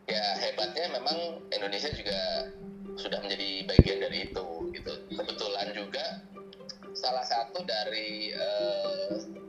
Ya 0.07 0.38
hebatnya 0.38 0.99
memang 0.99 1.42
Indonesia 1.51 1.90
juga 1.90 2.51
sudah 2.99 3.18
menjadi 3.22 3.66
bagian 3.66 3.99
dari 4.03 4.18
itu 4.31 4.46
gitu. 4.75 4.92
Kebetulan 5.11 5.75
juga 5.75 6.22
salah 6.94 7.27
satu 7.27 7.66
dari 7.66 8.31
eh, 8.31 9.45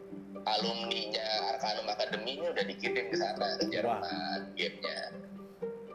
alumninya 0.47 1.27
Arcanum 1.55 1.87
Academy 1.91 2.39
ini 2.39 2.47
udah 2.47 2.65
dikirim 2.65 3.05
ke 3.11 3.17
sana 3.19 3.59
ke 3.59 3.65
Jerman 3.67 4.55
gamenya. 4.55 4.99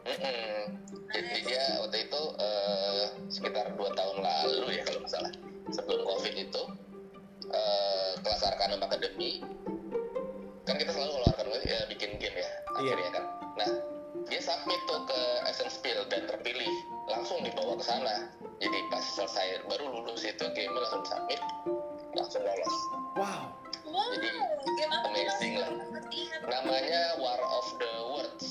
Mm-mm. 0.03 0.83
jadi 1.15 1.37
dia 1.47 1.63
waktu 1.79 1.97
itu 2.11 2.21
eh, 2.35 3.03
sekitar 3.31 3.71
dua 3.79 3.95
tahun 3.95 4.19
lalu 4.19 4.75
ya 4.75 4.83
kalau 4.83 4.99
nggak 4.99 5.13
salah 5.15 5.31
sebelum 5.71 6.03
covid 6.03 6.35
itu 6.35 6.63
eh, 7.49 8.11
kelas 8.19 8.43
Arcanum 8.43 8.83
Academy 8.83 9.39
kan 10.67 10.75
kita 10.75 10.91
selalu 10.91 11.11
kalau 11.17 11.27
Arcanum 11.31 11.53
ya, 11.63 11.79
bikin 11.87 12.19
game 12.19 12.35
ya 12.37 12.63
Iya. 12.73 12.97
akhirnya 12.97 13.11
kan. 13.13 13.25
Nah 13.59 13.69
dia 14.29 14.41
submit 14.41 14.81
tuh 14.89 15.01
ke 15.05 15.19
Essence 15.49 15.77
Spiel 15.77 16.01
dan 16.09 16.25
terpilih. 16.25 16.73
Langsung 17.11 17.43
dibawa 17.43 17.77
ke 17.77 17.85
sana. 17.85 18.31
Jadi 18.63 18.79
pas 18.89 19.03
selesai 19.03 19.67
baru 19.67 19.91
lulus 19.91 20.23
itu 20.23 20.45
game 20.55 20.73
langsung 20.73 21.03
submit. 21.05 21.41
Langsung 22.15 22.41
lolos. 22.41 22.75
Wow. 23.19 23.51
Wow 23.93 24.09
Jadi, 24.17 24.29
apa 24.89 24.97
amazing 25.05 25.53
lah. 25.61 25.69
Namanya 26.49 27.01
War 27.21 27.41
of 27.45 27.67
the 27.77 27.93
Words. 28.09 28.49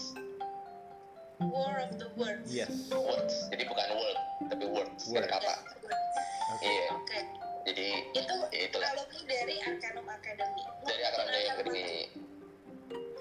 War 1.42 1.74
of 1.82 1.92
the 1.98 2.08
Words. 2.14 2.48
Yes. 2.48 2.70
Words. 2.94 3.50
Jadi 3.50 3.66
bukan 3.66 3.86
world 3.98 4.18
tapi 4.46 4.64
words. 4.70 5.02
Words. 5.10 5.26
kayak 5.26 5.28
kata. 5.34 5.54
Yes, 5.58 5.82
words. 5.82 6.16
iya. 6.62 6.86
Oke. 6.94 7.18
Jadi 7.62 7.86
itu 8.14 8.34
ya 8.54 8.60
itulah. 8.70 8.88
alumni 8.94 9.20
dari 9.26 9.54
Arcanum 9.62 10.06
Academy. 10.06 10.62
Dari 10.86 11.02
akademi 11.06 11.42
akademi 11.50 11.86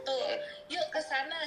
tuh 0.01 0.25
yuk 0.69 0.85
ke 0.89 1.01
sana. 1.05 1.39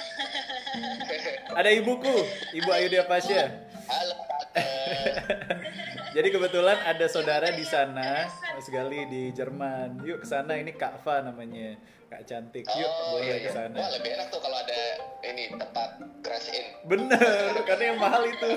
Ada 1.59 1.69
ibuku, 1.75 2.15
Ibu 2.55 2.69
Ayu 2.71 2.87
Pasya. 3.07 3.51
halo 3.85 4.15
Jadi 6.15 6.31
kebetulan 6.31 6.79
ada 6.79 7.11
saudara 7.11 7.51
di 7.51 7.67
sana, 7.67 8.23
Mas 8.55 8.71
Gali 8.71 9.03
di 9.11 9.35
Jerman. 9.35 9.99
Yuk 9.99 10.23
ke 10.23 10.27
sana 10.31 10.55
ini 10.55 10.71
Kak 10.71 11.03
Fa 11.03 11.19
namanya. 11.19 11.75
Kak 12.07 12.23
cantik. 12.23 12.63
Yuk 12.63 12.87
oh 12.87 13.19
boleh 13.19 13.35
iya, 13.35 13.35
ke 13.43 13.51
iya. 13.51 13.51
sana. 13.51 13.75
Wah 13.75 13.91
lebih 13.91 14.15
enak 14.15 14.31
tuh 14.31 14.39
kalau 14.39 14.55
ada 14.55 14.79
ini 15.27 15.51
tempat 15.51 15.99
crash 16.23 16.55
in. 16.55 16.71
Bener, 16.87 17.59
karena 17.67 17.83
yang 17.91 17.99
mahal 17.99 18.23
itu. 18.31 18.47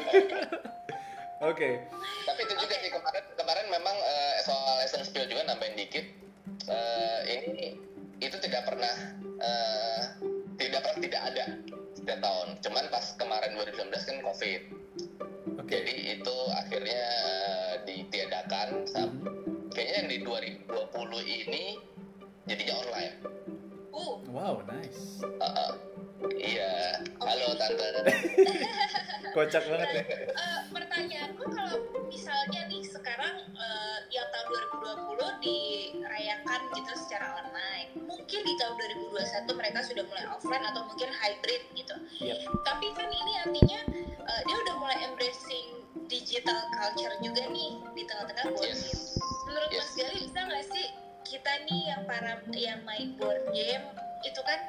Oke. 1.50 1.82
Tapi 2.30 2.40
itu 2.46 2.54
juga 2.62 2.74
sih 2.78 2.90
kemarin 2.94 3.24
kemarin 3.34 3.66
memang 3.74 3.96
eh, 4.06 4.38
soal 4.46 4.78
essence 4.86 5.10
spill 5.10 5.26
juga 5.26 5.50
nambahin 5.50 5.74
dikit. 5.74 6.06
Eh, 6.70 7.20
ini 7.26 7.74
itu 8.22 8.38
tidak 8.38 8.70
pernah 8.70 8.94
eh, 9.42 10.02
tidak 10.62 10.86
pernah 10.86 11.00
tidak 11.02 11.22
ada 11.34 11.44
setiap 11.90 12.22
tahun. 12.22 12.48
Cuman 12.62 12.84
pas 12.86 13.18
kemarin 13.18 13.50
2019 13.58 13.90
kan 13.98 14.16
covid. 14.22 14.62
Jadi 15.68 16.16
itu 16.16 16.36
akhirnya 16.56 17.04
ditiadakan. 17.84 18.88
Sam- 18.88 19.20
Kayaknya 19.68 19.94
yang 19.94 20.08
di 20.10 20.18
2020 20.24 21.22
ini 21.22 21.64
jadinya 22.48 22.74
online. 22.82 23.14
Uh, 23.98 24.14
Wow, 24.30 24.62
nice. 24.70 25.18
Uh-uh. 25.24 25.74
Iya. 26.30 27.02
Halo 27.18 27.46
tante. 27.58 28.14
Kocak 29.34 29.64
banget 29.66 29.88
ya. 29.90 30.02
eh, 30.30 30.60
pertanyaanku 30.70 31.44
kalau 31.50 31.76
misalnya 32.06 32.66
nih 32.66 32.82
sekarang 32.82 33.34
eh, 33.54 33.98
yang 34.10 34.26
tahun 34.30 34.46
2020 34.82 35.44
dirayakan 35.44 36.60
gitu 36.74 36.92
secara 36.96 37.38
online, 37.38 37.90
mungkin 38.06 38.40
di 38.42 38.54
tahun 38.56 38.74
2021 39.10 39.58
mereka 39.58 39.78
sudah 39.82 40.04
mulai 40.06 40.24
offline 40.30 40.64
atau 40.64 40.82
mungkin 40.86 41.10
hybrid 41.12 41.62
gitu. 41.74 41.94
Yep. 42.22 42.38
Tapi 42.62 42.86
kan 42.94 43.08
ini 43.10 43.32
artinya 43.42 43.80
eh, 44.22 44.40
dia 44.46 44.56
udah 44.62 44.74
mulai 44.78 44.98
embracing 45.06 45.66
digital 46.06 46.58
culture 46.72 47.14
juga 47.20 47.42
nih 47.50 47.82
di 47.94 48.02
tengah-tengah 48.06 48.44
Yes. 48.62 49.18
Menurut 49.46 49.70
Yes. 49.70 49.80
Mas 49.82 49.92
Gali 49.96 50.16
bisa 50.24 50.38
nggak 50.46 50.64
sih 50.70 50.86
kita 51.28 51.52
nih 51.68 51.82
yang 51.92 52.02
para 52.08 52.40
yang 52.56 52.80
main 52.88 53.12
board 53.20 53.44
game 53.52 53.84
itu 54.24 54.40
kan 54.48 54.60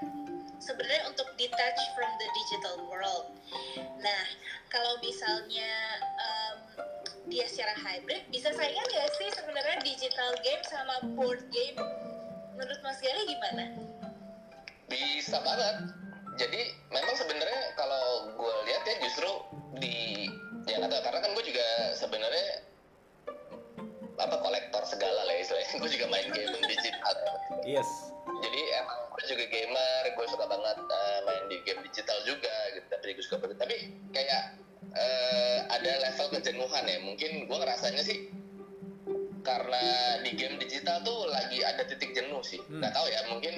sebenarnya 0.59 1.07
untuk 1.07 1.25
detach 1.39 1.79
from 1.95 2.11
the 2.19 2.27
digital 2.35 2.75
world. 2.91 3.31
Nah, 4.03 4.23
kalau 4.67 4.99
misalnya 4.99 5.71
em, 6.19 6.57
dia 7.31 7.47
secara 7.47 7.73
hybrid, 7.79 8.27
bisa 8.29 8.51
saingan 8.51 8.85
nggak 8.91 9.09
sih 9.15 9.29
sebenarnya 9.39 9.77
digital 9.81 10.31
game 10.43 10.63
sama 10.67 10.95
board 11.15 11.41
game? 11.49 11.79
Menurut 12.59 12.79
Mas 12.83 12.99
Gali 12.99 13.23
gimana? 13.23 13.65
Bisa 14.91 15.39
banget. 15.39 15.95
Jadi 16.39 16.61
memang 16.91 17.15
sebenarnya 17.15 17.75
kalau 17.79 18.35
gue 18.35 18.53
lihat 18.67 18.83
ya 18.83 18.95
justru 19.03 19.31
di 19.79 20.27
ya 20.67 20.79
nggak 20.83 21.01
karena 21.07 21.19
kan 21.23 21.31
gue 21.35 21.45
juga 21.47 21.67
sebenarnya 21.95 22.68
apa 24.19 24.35
kolektor 24.43 24.83
segala 24.85 25.21
lah 25.25 25.35
istilahnya. 25.39 25.75
gue 25.81 25.89
juga 25.89 26.05
main 26.11 26.27
game 26.31 26.55
digital. 26.67 27.15
Yes. 27.63 27.89
Jadi 28.29 28.61
emang 28.77 28.99
gue 29.15 29.23
juga 29.25 29.45
gamer, 29.49 30.03
gue 30.13 30.25
suka 30.29 30.45
banget 30.45 30.77
eh, 30.79 31.19
main 31.25 31.43
di 31.49 31.57
game 31.63 31.81
digital 31.87 32.17
juga 32.27 32.55
gitu. 32.75 32.85
Tapi 32.91 33.15
gue 33.15 33.25
suka 33.25 33.37
banget. 33.41 33.57
Tapi 33.57 33.75
kayak 34.11 34.43
eh, 34.93 35.59
ada 35.71 35.91
level 36.09 36.27
kejenuhan 36.37 36.83
ya. 36.85 36.99
Mungkin 37.03 37.31
gue 37.47 37.57
ngerasanya 37.57 38.03
sih 38.03 38.19
karena 39.39 40.19
di 40.21 40.35
game 40.35 40.59
digital 40.59 41.01
tuh 41.01 41.25
lagi 41.31 41.63
ada 41.63 41.87
titik 41.87 42.11
jenuh 42.11 42.43
sih. 42.43 42.59
Hmm. 42.67 42.83
Nggak 42.83 42.93
tahu 42.93 43.07
ya, 43.07 43.21
mungkin 43.31 43.55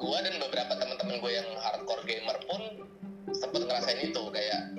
gue 0.00 0.18
dan 0.24 0.34
beberapa 0.40 0.72
teman-teman 0.80 1.20
gue 1.20 1.32
yang 1.34 1.48
hardcore 1.60 2.04
gamer 2.08 2.38
pun 2.48 2.62
sempet 3.36 3.62
ngerasain 3.68 4.00
itu 4.00 4.22
kayak 4.32 4.74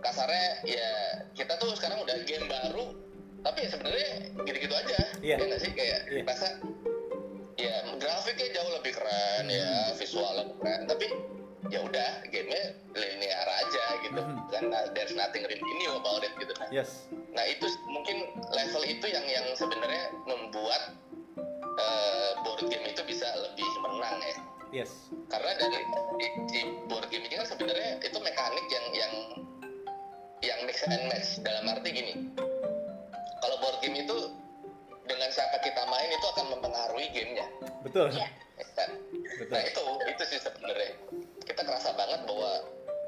kasarnya 0.00 0.48
ya 0.64 0.90
kita 1.36 1.56
tuh 1.60 1.72
sekarang 1.76 2.00
udah 2.04 2.16
game 2.24 2.46
baru 2.48 2.92
tapi 3.40 3.58
ya 3.64 3.68
sebenarnya 3.68 4.08
gitu-gitu 4.44 4.74
aja 4.74 4.98
Iya. 5.20 5.36
ya 5.36 5.44
nggak 5.48 5.60
sih 5.60 5.72
kayak 5.72 5.98
Iya. 6.08 6.22
rasa 6.24 6.48
ya 7.56 7.74
grafiknya 7.96 8.48
jauh 8.56 8.70
lebih 8.72 8.92
keren 8.94 9.44
Hmm. 9.44 9.52
ya 9.52 9.70
visualnya 9.96 10.44
keren 10.56 10.80
tapi 10.86 11.06
ya 11.68 11.78
udah 11.80 12.10
gamenya 12.26 12.64
linear 12.90 13.48
aja 13.48 13.84
gitu 14.02 14.20
Mhm. 14.20 14.38
karena 14.48 14.78
there's 14.92 15.12
nothing 15.14 15.44
really 15.44 15.72
new 15.78 15.92
about 15.94 16.20
it 16.20 16.32
gitu 16.36 16.52
nah, 16.56 16.68
Yes. 16.72 17.04
nah 17.30 17.44
itu 17.44 17.68
mungkin 17.86 18.16
level 18.50 18.82
itu 18.82 19.06
yang 19.06 19.24
yang 19.24 19.46
sebenarnya 19.54 20.08
membuat 20.24 20.96
eh, 21.80 22.32
board 22.42 22.60
game 22.68 22.84
itu 22.86 23.00
bisa 23.04 23.24
lebih 23.40 23.68
menang 23.80 24.20
ya 24.20 24.36
Yes. 24.70 25.08
karena 25.28 25.52
dari 25.56 25.80
di, 26.16 26.26
di 26.48 26.60
board 26.86 27.08
game 27.08 27.24
ini 27.24 27.34
kan 27.34 27.46
sebenarnya 27.46 27.98
itu 27.98 28.18
mekanik 28.20 28.66
yang 28.68 28.86
yang 28.92 29.14
yang 30.40 30.58
mix 30.64 30.80
and 30.84 31.04
match 31.08 31.40
dalam 31.40 31.68
arti 31.68 31.88
gini 31.90 32.12
board 33.60 33.78
game 33.84 33.96
itu 34.00 34.16
dengan 35.06 35.28
siapa 35.34 35.58
kita 35.62 35.82
main 35.90 36.10
itu 36.10 36.26
akan 36.36 36.46
mempengaruhi 36.58 37.06
gamenya 37.12 37.46
Betul. 37.82 38.08
Iya. 38.14 38.28
ya 38.60 38.66
kan? 38.76 38.90
Betul. 39.40 39.54
nah 39.56 39.62
itu 39.64 39.84
itu 40.10 40.22
sih 40.28 40.38
sebenarnya 40.40 40.90
kita 41.46 41.60
kerasa 41.64 41.90
banget 41.96 42.20
bahwa 42.28 42.52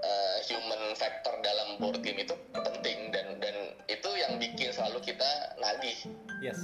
uh, 0.02 0.36
human 0.48 0.82
factor 0.98 1.34
dalam 1.44 1.76
board 1.78 2.00
game 2.02 2.20
itu 2.22 2.34
penting 2.52 3.12
dan 3.14 3.38
dan 3.38 3.56
itu 3.86 4.10
yang 4.18 4.36
bikin 4.40 4.72
selalu 4.74 4.98
kita 5.04 5.30
nagih 5.60 5.98
Yes. 6.42 6.58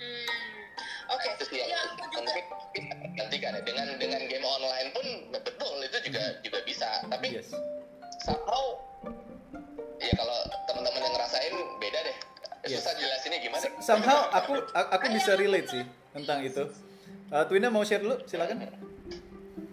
Hmm, 0.00 1.14
Oke, 1.14 1.26
itu 1.38 1.44
sih 1.46 1.62
yang 1.62 1.70
ya 1.70 1.78
ya 3.30 3.60
dengan 3.62 3.86
dengan 4.00 4.22
game 4.26 4.46
online 4.46 4.88
pun 4.90 5.06
betul 5.30 5.74
itu 5.84 5.98
juga 6.10 6.22
juga 6.42 6.58
bisa 6.66 6.88
tapi 7.06 7.38
Yes. 7.38 7.52
somehow 8.24 8.78
ya 10.00 10.12
kalau 10.16 10.38
teman-teman 10.66 11.00
yang 11.06 11.14
ngerasain 11.14 11.54
beda 11.78 11.98
deh 12.08 12.16
Yes. 12.62 12.84
susah 12.84 12.92
jelasinnya 12.94 13.38
gimana 13.40 13.62
Somehow 13.80 14.28
aku 14.30 14.52
aku 14.70 15.06
bisa 15.10 15.32
relate 15.32 15.68
sih 15.68 15.84
tentang 16.12 16.42
itu. 16.42 16.68
Uh, 17.30 17.46
Twina 17.46 17.70
mau 17.70 17.80
share 17.80 18.02
dulu, 18.02 18.18
silakan. 18.26 18.66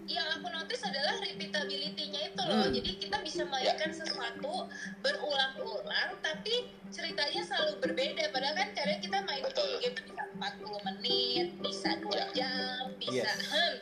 yang 0.08 0.24
aku 0.32 0.48
notice 0.48 0.80
adalah 0.80 1.20
repeatability-nya 1.20 2.32
itu 2.32 2.40
loh. 2.40 2.64
Hmm. 2.64 2.72
Jadi 2.72 2.90
kita 2.96 3.16
bisa 3.20 3.44
mainkan 3.44 3.92
sesuatu 3.92 4.70
berulang-ulang 5.02 6.16
tapi 6.18 6.64
ceritanya 6.88 7.42
selalu 7.44 7.76
berbeda. 7.78 8.32
Padahal 8.32 8.56
kan 8.56 8.68
kadang 8.72 9.00
kita 9.00 9.18
main 9.20 9.42
Betul. 9.44 9.68
game 9.80 9.92
itu 9.92 10.00
bisa 10.06 10.22
40 10.32 10.86
menit, 10.86 11.46
bisa 11.60 11.90
2 11.98 12.08
Ya. 12.08 12.24
jam, 12.32 12.82
bisa 12.96 13.20
Yes. 13.20 13.36
hmm, 13.44 13.74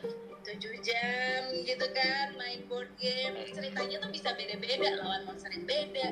7 0.46 0.62
jam 0.87 1.40
gitu 1.66 1.87
kan 1.90 2.30
main 2.38 2.62
board 2.70 2.87
game. 2.96 3.35
Ceritanya 3.50 3.98
tuh 3.98 4.11
bisa 4.14 4.30
beda-beda, 4.38 5.02
lawan 5.02 5.26
monster 5.26 5.50
yang 5.50 5.66
beda, 5.66 6.06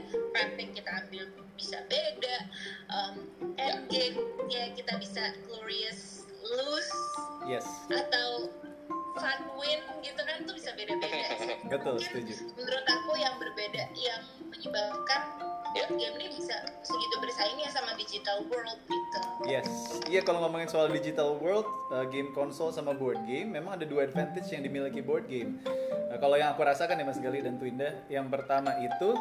yang 0.59 0.71
kita 0.75 0.91
ambil 1.07 1.23
bisa 1.55 1.79
beda, 1.87 2.37
um, 2.91 3.15
end 3.57 3.87
game 3.87 4.19
ya 4.51 4.75
kita 4.75 4.99
bisa 4.99 5.23
glorious 5.47 6.27
lose 6.43 6.91
Yes. 7.47 7.65
atau 7.89 8.51
fun 9.15 9.41
win 9.55 9.81
gitu 10.03 10.19
kan 10.19 10.43
itu 10.43 10.53
bisa 10.59 10.75
beda-beda 10.75 11.29
sih. 11.39 11.57
Betul, 11.73 12.03
setuju. 12.03 12.35
menurut 12.59 12.87
aku 12.91 13.13
yang 13.17 13.39
berbeda 13.39 13.85
yang 13.95 14.23
menyebabkan. 14.51 15.54
Game 15.75 16.15
ini 16.23 16.27
bisa 16.39 16.57
segitu 16.87 17.17
bersaingnya 17.19 17.69
sama 17.75 17.93
digital 17.99 18.47
world 18.47 18.79
gitu 18.87 19.21
Yes, 19.45 19.69
iya 20.09 20.25
kalau 20.25 20.41
ngomongin 20.47 20.71
soal 20.71 20.89
digital 20.89 21.37
world, 21.37 21.69
uh, 21.93 22.07
game 22.09 22.33
konsol 22.33 22.73
sama 22.73 22.97
board 22.97 23.21
game, 23.29 23.53
memang 23.53 23.77
ada 23.77 23.85
dua 23.85 24.09
advantage 24.09 24.49
yang 24.55 24.65
dimiliki 24.65 25.05
board 25.05 25.29
game. 25.29 25.61
Uh, 25.67 26.17
kalau 26.17 26.39
yang 26.41 26.55
aku 26.55 26.65
rasakan 26.65 26.97
ya 26.97 27.05
Mas 27.05 27.21
Gali 27.21 27.45
dan 27.45 27.61
Twinda, 27.61 27.93
yang 28.09 28.33
pertama 28.33 28.73
itu 28.81 29.13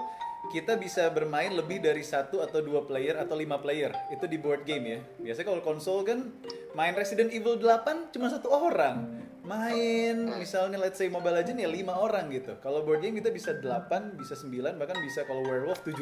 kita 0.51 0.75
bisa 0.75 1.07
bermain 1.11 1.55
lebih 1.55 1.79
dari 1.79 2.03
satu 2.03 2.43
atau 2.43 2.59
dua 2.59 2.83
player 2.83 3.15
atau 3.15 3.35
lima 3.39 3.59
player 3.59 3.95
itu 4.11 4.27
di 4.27 4.35
board 4.35 4.67
game 4.67 4.85
ya. 4.85 4.99
Biasanya 5.31 5.47
kalau 5.49 5.61
konsol 5.63 6.03
kan 6.03 6.35
main 6.75 6.93
Resident 6.93 7.31
Evil 7.31 7.55
8 7.59 8.11
cuma 8.11 8.27
satu 8.27 8.51
orang. 8.51 9.22
Main 9.43 10.39
misalnya 10.39 10.79
let's 10.79 10.95
say 10.95 11.11
Mobile 11.11 11.35
Legends 11.35 11.59
ya 11.59 11.67
lima 11.67 11.99
orang 11.99 12.31
gitu. 12.31 12.55
Kalau 12.63 12.79
board 12.87 13.03
game 13.03 13.19
kita 13.19 13.27
bisa 13.27 13.51
8, 13.59 14.15
bisa 14.15 14.39
9, 14.39 14.79
bahkan 14.79 14.95
bisa 15.03 15.27
kalau 15.27 15.43
Werewolf 15.43 15.83
75 15.83 15.99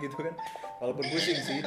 gitu 0.00 0.16
kan. 0.16 0.34
Walaupun 0.80 1.04
pusing 1.12 1.36
sih. 1.36 1.60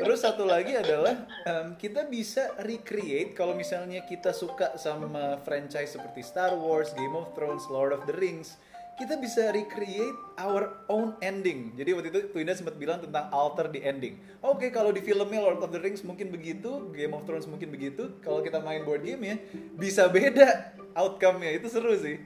Terus 0.00 0.24
satu 0.24 0.48
lagi 0.48 0.72
adalah 0.72 1.28
em, 1.44 1.76
kita 1.76 2.08
bisa 2.08 2.56
recreate 2.64 3.36
kalau 3.36 3.52
misalnya 3.52 4.00
kita 4.08 4.32
suka 4.32 4.80
sama 4.80 5.36
franchise 5.44 5.92
seperti 5.92 6.24
Star 6.24 6.56
Wars, 6.56 6.96
Game 6.96 7.20
of 7.20 7.36
Thrones, 7.36 7.68
Lord 7.68 7.92
of 7.92 8.08
the 8.08 8.16
Rings, 8.16 8.56
kita 8.92 9.16
bisa 9.16 9.48
recreate 9.50 10.14
our 10.36 10.84
own 10.86 11.16
ending. 11.24 11.72
Jadi 11.74 11.90
waktu 11.96 12.08
itu 12.12 12.20
Twinda 12.30 12.52
sempat 12.52 12.76
bilang 12.76 13.00
tentang 13.00 13.32
alter 13.32 13.72
the 13.72 13.80
ending. 13.80 14.20
Oke, 14.44 14.68
kalau 14.68 14.92
di 14.92 15.00
filmnya 15.00 15.40
Lord 15.40 15.64
of 15.64 15.72
the 15.72 15.80
Rings 15.80 16.04
mungkin 16.04 16.28
begitu, 16.28 16.92
Game 16.92 17.16
of 17.16 17.24
Thrones 17.24 17.48
mungkin 17.48 17.72
begitu. 17.72 18.12
Kalau 18.20 18.44
kita 18.44 18.60
main 18.60 18.84
board 18.84 19.02
game 19.02 19.22
ya, 19.24 19.36
bisa 19.74 20.06
beda 20.12 20.76
outcome-nya. 20.92 21.56
Itu 21.56 21.72
seru 21.72 21.96
sih. 21.96 22.20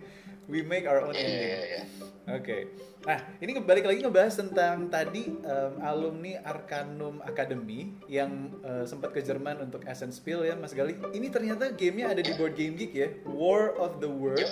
We 0.47 0.63
make 0.63 0.87
our 0.87 1.03
own 1.03 1.15
Iya, 1.15 1.23
ending. 1.23 1.39
iya, 1.43 1.59
iya. 1.63 1.83
Oke. 2.27 2.67
Nah, 3.07 3.23
ini 3.39 3.55
balik 3.63 3.87
lagi 3.87 4.03
ngebahas 4.03 4.35
tentang 4.35 4.91
tadi 4.91 5.31
em, 5.31 5.73
alumni 5.79 6.43
Arcanum 6.43 7.23
Academy 7.23 7.95
yang 8.11 8.51
eh, 8.67 8.83
sempat 8.83 9.15
ke 9.15 9.23
Jerman 9.23 9.63
untuk 9.63 9.87
Essence 9.87 10.19
Spiel 10.19 10.43
ya, 10.43 10.59
Mas 10.59 10.75
Gali. 10.75 10.99
Ini 11.15 11.31
ternyata 11.31 11.71
gamenya 11.71 12.11
ada 12.11 12.23
di 12.27 12.35
Board 12.35 12.59
Game 12.59 12.75
Geek 12.75 12.93
ya, 12.99 13.15
War 13.31 13.79
of 13.79 14.03
the 14.03 14.11
Worlds, 14.11 14.51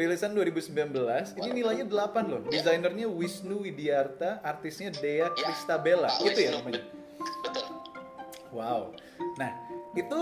rilisan 0.00 0.32
2019. 0.32 0.72
Ini 1.36 1.50
nilainya 1.52 1.84
8 1.84 2.24
loh. 2.24 2.40
Desainernya 2.48 3.04
Wisnu 3.04 3.68
Widiarta, 3.68 4.40
artisnya 4.40 4.88
Dea 4.88 5.28
Ya, 5.28 5.28
Kristabella. 5.36 6.08
Itu 6.24 6.40
ya 6.40 6.56
namanya. 6.56 6.80
Wow. 8.48 8.96
Nah, 9.36 9.52
itu 9.92 10.20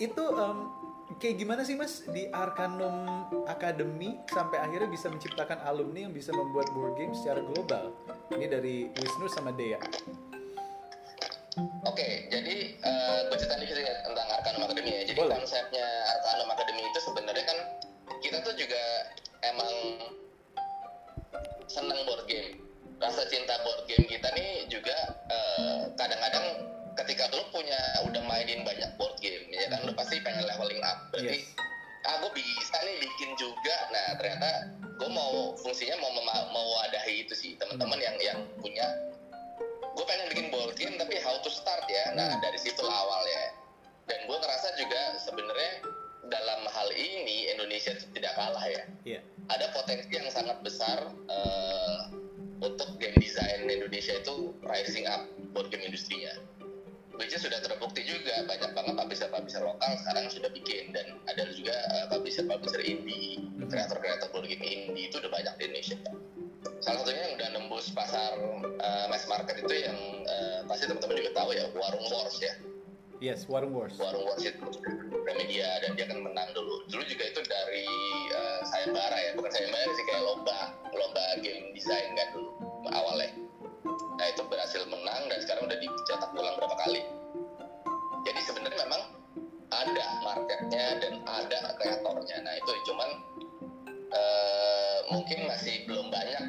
itu 0.00 0.24
em, 0.32 0.58
kayak 1.18 1.36
gimana 1.40 1.66
sih 1.66 1.74
Mas 1.74 2.06
di 2.08 2.30
Arcanum 2.30 3.26
Academy 3.50 4.20
sampai 4.30 4.62
akhirnya 4.62 4.88
bisa 4.88 5.10
menciptakan 5.10 5.58
alumni 5.66 6.06
yang 6.06 6.14
bisa 6.14 6.30
membuat 6.30 6.70
board 6.76 6.94
game 6.94 7.12
secara 7.16 7.42
global? 7.42 7.90
Ini 8.30 8.46
dari 8.46 8.86
Wisnu 8.92 9.26
sama 9.28 9.50
Dea. 9.56 9.80
Oke, 11.84 12.32
jadi 12.32 12.56
eh, 12.80 13.18
gue 13.28 13.36
cerita 13.36 13.60
dikit 13.60 13.76
ya 13.76 14.00
tentang 14.00 14.26
Arcanum 14.30 14.64
Academy 14.64 14.88
ya. 14.88 15.02
Jadi 15.04 15.20
Boleh. 15.20 15.36
konsepnya 15.36 15.86
Arcanum 16.16 16.48
Academy 16.48 16.82
itu 16.88 16.98
sebenarnya 17.04 17.44
kan 17.44 17.58
kita 18.24 18.38
tuh 18.40 18.54
juga 18.56 18.82
emang 19.44 19.72
seneng 21.68 22.08
board 22.08 22.24
game. 22.24 22.56
Rasa 23.02 23.28
cinta 23.28 23.60
board 23.66 23.84
game 23.84 24.06
kita 24.08 24.28
nih 24.32 24.70
juga 24.72 24.96
eh, 25.28 25.80
kadang-kadang 25.98 26.46
ketika 26.94 27.24
lu 27.30 27.42
punya 27.48 27.78
udah 28.02 28.22
mainin 28.22 28.62
banyak 28.62 28.90
board 28.94 29.16
game 29.18 29.44
ya 29.48 29.68
kan 29.68 29.82
lu 29.82 29.92
pasti 29.92 30.20
pengen 30.20 30.44
leveling 30.44 30.82
up. 30.82 31.08
Berarti 31.08 31.38
Yes. 31.38 31.54
ah 32.02 32.18
gue 32.18 32.30
bisa 32.32 32.76
nih 32.80 32.96
bikin 32.98 33.30
juga. 33.36 33.76
Nah 33.88 34.16
ternyata 34.16 34.50
gue 34.92 35.08
mau 35.08 35.54
fungsinya 35.56 35.96
mau 35.98 36.10
mema- 36.12 36.50
mau 36.50 36.66
wadahi 36.76 37.22
itu 37.22 37.32
sih 37.32 37.54
teman-teman 37.56 37.96
yang 37.96 38.16
yang 38.18 38.38
punya 38.58 38.86
gue 39.92 40.04
pengen 40.04 40.26
bikin 40.28 40.46
board 40.48 40.72
game 40.74 40.96
tapi 40.96 41.18
how 41.18 41.36
to 41.38 41.50
start 41.50 41.84
ya 41.84 42.14
nah 42.14 42.24
Hmm. 42.26 42.40
dari 42.40 42.56
situ 42.56 42.80
awalnya 42.80 43.42
dan 44.06 44.24
gue 44.24 44.34
ngerasa 44.34 44.72
juga 44.74 45.20
sebenarnya 45.20 45.72
dalam 46.24 46.64
hal 46.64 46.88
ini 46.90 47.52
Indonesia 47.52 47.92
itu 47.92 48.08
tidak 48.10 48.32
kalah 48.32 48.64
ya 48.64 48.82
Iya. 49.04 49.20
ada 49.48 49.68
potensi 49.70 50.08
yang 50.08 50.26
sangat 50.28 50.64
besar 50.64 50.96
eh, 51.28 52.00
untuk 52.58 52.96
game 52.96 53.18
design 53.18 53.68
Indonesia 53.68 54.16
itu 54.16 54.54
rising 54.62 55.04
up 55.04 55.28
board 55.52 55.68
game 55.68 55.84
industrinya 55.84 56.32
which 57.18 57.32
is 57.32 57.40
sudah 57.40 57.58
terbukti 57.58 58.02
juga 58.02 58.44
banyak 58.44 58.70
banget 58.72 58.94
publisher-publisher 58.96 59.62
lokal 59.62 59.92
sekarang 60.00 60.24
sudah 60.28 60.50
bikin 60.50 60.90
dan 60.90 61.06
ada 61.26 61.44
juga 61.50 61.74
eh, 61.74 62.06
publisher-publisher 62.08 62.82
indie 62.82 63.40
Mhm. 63.58 63.68
kreator-kreator 63.68 64.28
board 64.30 64.46
game 64.46 64.62
indie 64.62 65.06
itu 65.06 65.16
udah 65.18 65.30
banyak 65.30 65.54
di 65.56 65.62
Indonesia 65.70 65.96
salah 66.82 66.98
satunya 67.00 67.22
yang 67.22 67.34
udah 67.36 67.48
nembus 67.54 67.86
pasar 67.90 68.32
eh, 68.62 69.06
mass 69.06 69.24
market 69.26 69.58
itu 69.58 69.74
yang 69.76 69.98
eh, 70.24 70.60
pasti 70.66 70.86
teman-teman 70.86 71.14
juga 71.18 71.32
tahu 71.34 71.50
ya 71.52 71.64
Warung 71.72 72.06
Wars 72.08 72.36
ya 72.38 72.54
Yes, 73.22 73.46
Warung 73.46 73.70
Wars. 73.70 73.94
Warung 74.02 74.26
Wars 74.26 74.42
itu 74.42 74.58
Remedia 75.22 75.78
dan 75.78 75.94
dia 75.94 76.10
akan 76.10 76.26
menang 76.26 76.50
dulu 76.52 76.82
dulu 76.90 77.06
juga 77.06 77.22
itu 77.24 77.38
dari 77.46 77.86
eh, 78.28 78.60
sayembara 78.66 79.14
ya 79.14 79.30
bukan 79.38 79.46
sayembara 79.48 79.90
sih 79.94 80.04
kayak 80.10 80.22
lomba 80.26 80.58
lomba 80.90 81.22
game 81.38 81.70
design 81.70 82.18
kan 82.18 82.34
dulu 82.34 82.50
awalnya 82.90 83.30
nah 84.18 84.26
itu 84.28 84.42
berhasil 84.46 84.82
menang 84.88 85.22
dan 85.30 85.38
sekarang 85.42 85.66
udah 85.66 85.78
dicetak 85.80 86.30
ulang 86.36 86.54
berapa 86.60 86.76
kali. 86.84 87.02
Jadi 88.22 88.40
sebenarnya 88.46 88.78
memang 88.86 89.02
ada 89.72 90.06
marketnya 90.22 90.86
dan 91.00 91.14
ada 91.26 91.60
kreatornya. 91.80 92.36
Nah 92.44 92.54
itu 92.60 92.72
cuman 92.92 93.10
eh, 94.12 94.98
mungkin 95.10 95.48
masih 95.48 95.88
belum 95.88 96.12
banyak 96.12 96.44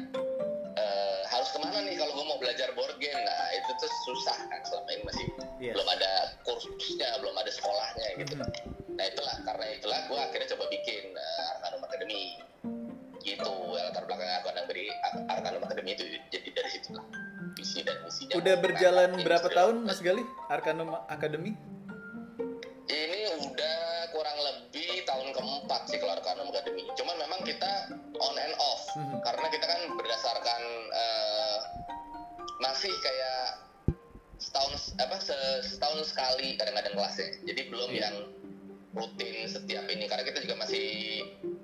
eh, 0.76 1.20
harus 1.32 1.48
ke 1.50 1.58
mana 1.58 1.82
nih 1.82 1.96
kalau 1.96 2.12
gue 2.14 2.26
mau 2.28 2.38
belajar 2.38 2.68
board 2.76 2.94
game? 3.00 3.16
Nah 3.16 3.42
itu 3.56 3.70
tuh 3.80 3.90
susah 4.06 4.38
kan 4.48 4.60
selama 4.68 4.90
ini 4.92 5.04
masih 5.08 5.26
Yes. 5.62 5.80
belum 5.80 5.86
ada 5.86 6.34
kursusnya 6.44 7.08
belum 7.22 7.34
ada 7.40 7.48
sekolahnya 7.48 8.20
gitu. 8.20 8.34
Mhm. 8.36 8.74
nah 8.94 9.06
itulah 9.06 9.36
karena 9.48 9.64
itulah 9.74 10.00
gue 10.06 10.18
akhirnya 10.18 10.48
coba 10.54 10.64
bikin 10.68 11.04
uh, 11.14 11.50
Arcanum 11.56 11.82
Academy. 11.88 12.36
Gitu 13.24 13.52
latar 13.72 14.04
belakang 14.04 14.28
Arcanum 14.28 14.60
Academy 14.68 14.86
Arcanum 15.30 15.62
Academy 15.64 15.90
itu 15.96 16.04
jadi 16.28 16.48
dari 16.52 16.70
situ 16.74 16.90
lah 16.92 17.06
visi 17.74 17.82
dan 17.82 17.98
misinya 18.00 18.34
Udah 18.38 18.54
berjalan 18.56 19.10
berapa 19.18 19.48
tahun 19.50 19.74
Mas 19.82 19.98
Gali? 19.98 20.22
Arcanum 20.46 20.94
Academy? 21.10 21.52
ini 22.84 23.20
udah 23.40 23.80
kurang 24.12 24.36
lebih 24.38 25.02
tahun 25.02 25.32
keempat 25.32 25.88
sih 25.88 25.96
kalau 25.96 26.14
Arcanum 26.14 26.46
Academy 26.46 26.84
cuman 26.92 27.16
memang 27.16 27.40
kita 27.42 27.90
on 28.14 28.36
and 28.36 28.54
off 28.54 28.84
Mhm. 28.94 29.24
karena 29.24 29.46
kita 29.48 29.64
kan 29.64 29.80
berdasarkan 29.90 30.62
eh, 30.92 31.58
masih 32.60 32.92
kayak 32.94 33.64
setahun 34.36 34.94
apa 34.94 35.16
se- 35.18 35.64
setahun 35.66 36.06
sekali 36.06 36.54
kadang-kadang 36.54 36.94
kelasnya 36.94 37.40
jadi 37.42 37.60
belum 37.66 37.90
Iya. 37.90 38.00
yang 38.04 38.16
rutin 38.92 39.36
setiap 39.48 39.88
ini 39.88 40.04
karena 40.04 40.22
kita 40.22 40.38
juga 40.38 40.54
masih 40.60 40.86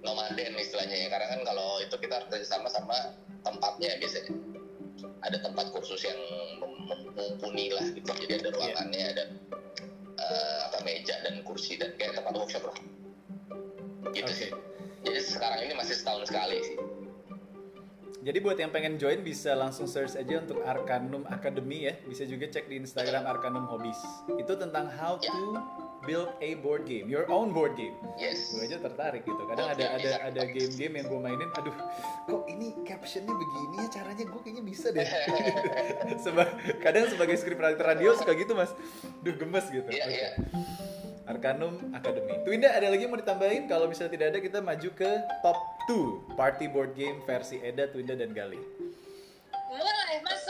nomaden 0.00 0.56
istilahnya 0.56 0.96
ya 0.98 1.08
karena 1.08 1.28
kan 1.28 1.40
kalau 1.44 1.78
itu 1.78 1.94
kita 1.94 2.16
harus 2.16 2.28
kerjasama 2.28 2.66
sama 2.66 2.96
tempatnya 3.40 4.00
biasanya 4.00 4.32
ada 5.20 5.36
tempat 5.40 5.68
kursus 5.74 6.00
yang 6.04 6.20
mumpuni 7.16 7.72
lah 7.72 7.84
gitu 7.92 8.08
jadi 8.24 8.40
ada 8.40 8.48
ruangannya 8.56 9.04
ada 9.12 9.24
eh, 10.20 10.58
apa 10.68 10.78
meja 10.84 11.16
dan 11.24 11.40
kursi 11.42 11.80
dan 11.80 11.96
kayak 11.96 12.20
tempat 12.20 12.32
workshop 12.36 12.64
lah. 12.68 12.78
Gitu 14.12 14.32
Oke. 14.32 14.36
sih. 14.36 14.50
Jadi 15.00 15.20
sekarang 15.24 15.60
ini 15.64 15.74
masih 15.76 15.94
setahun 15.96 16.28
sekali 16.28 16.58
sih. 16.60 16.76
Jadi 18.20 18.36
buat 18.44 18.60
yang 18.60 18.68
pengen 18.68 19.00
join 19.00 19.24
bisa 19.24 19.56
langsung 19.56 19.88
search 19.88 20.12
aja 20.12 20.44
untuk 20.44 20.60
Arcanum 20.60 21.24
Academy 21.32 21.88
ya. 21.88 21.94
Bisa 22.04 22.28
juga 22.28 22.52
cek 22.52 22.68
di 22.68 22.76
Instagram 22.76 23.24
Arcanum 23.24 23.64
Hobbies. 23.64 23.96
Itu 24.36 24.60
tentang 24.60 24.92
how 24.92 25.16
to 25.16 25.56
build 26.02 26.32
a 26.40 26.56
board 26.56 26.84
game, 26.84 27.06
your 27.06 27.28
own 27.28 27.52
board 27.52 27.76
game. 27.76 27.92
yes 28.16 28.50
Gue 28.50 28.64
aja 28.64 28.80
tertarik 28.80 29.20
gitu. 29.22 29.36
Kadang 29.46 29.70
Board 29.70 29.80
ada 29.80 29.86
ada 29.94 30.00
bisa. 30.00 30.18
ada 30.24 30.42
game-game 30.48 30.94
yang 30.96 31.06
gue 31.06 31.20
mainin, 31.20 31.50
aduh, 31.54 31.76
kok 32.24 32.42
ini 32.46 32.72
captionnya 32.82 33.30
begini 33.30 33.76
ya 33.76 33.88
caranya 33.92 34.24
gue 34.24 34.40
kayaknya 34.40 34.64
bisa 34.64 34.88
deh. 34.90 35.04
Seba- 36.24 36.52
kadang 36.78 37.04
sebagai 37.06 37.36
scriptwriter 37.36 37.84
radio 37.84 38.12
suka 38.14 38.32
gitu 38.32 38.52
mas, 38.52 38.72
duh 39.20 39.34
gemes 39.34 39.66
gitu. 39.68 39.88
iya 39.88 40.04
Oke. 40.04 40.14
iya 40.14 40.30
Arcanum 41.24 41.94
Academy. 41.94 42.42
Twinda 42.42 42.74
ada 42.74 42.90
lagi 42.90 43.06
yang 43.06 43.14
mau 43.14 43.20
ditambahin? 43.20 43.70
Kalau 43.70 43.86
misalnya 43.86 44.18
tidak 44.18 44.26
ada 44.34 44.38
kita 44.42 44.58
maju 44.58 44.90
ke 44.90 45.10
top 45.40 45.58
2 45.86 46.34
party 46.34 46.66
board 46.66 46.90
game 46.92 47.22
versi 47.22 47.62
Eda, 47.62 47.86
Twinda 47.86 48.18
dan 48.18 48.34
Gali. 48.34 48.58
Mulai 49.70 50.18
masuk 50.26 50.49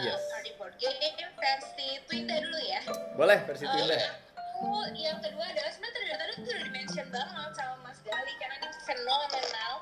Yes. 0.00 0.22
Party 0.28 0.52
board 0.54 0.74
game 0.78 1.30
versi 1.34 1.88
Twinda 2.04 2.36
dulu 2.38 2.60
ya. 2.62 2.80
Boleh 3.14 3.38
versi 3.44 3.64
Eh, 3.64 3.70
Twinda. 3.70 3.98
aku 4.58 4.68
yang 4.92 5.18
kedua 5.18 5.44
adalah 5.44 5.70
sebenarnya 5.70 6.14
tadi 6.18 6.34
tadi 6.34 6.50
udah 6.50 6.58
di 6.60 6.70
mention 6.70 7.06
banget 7.08 7.50
sama 7.54 7.74
Mas 7.80 7.98
Gali 8.02 8.32
karena 8.36 8.56
ini 8.58 8.68
fenomenal 8.82 9.74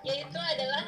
yaitu 0.00 0.38
adalah 0.40 0.84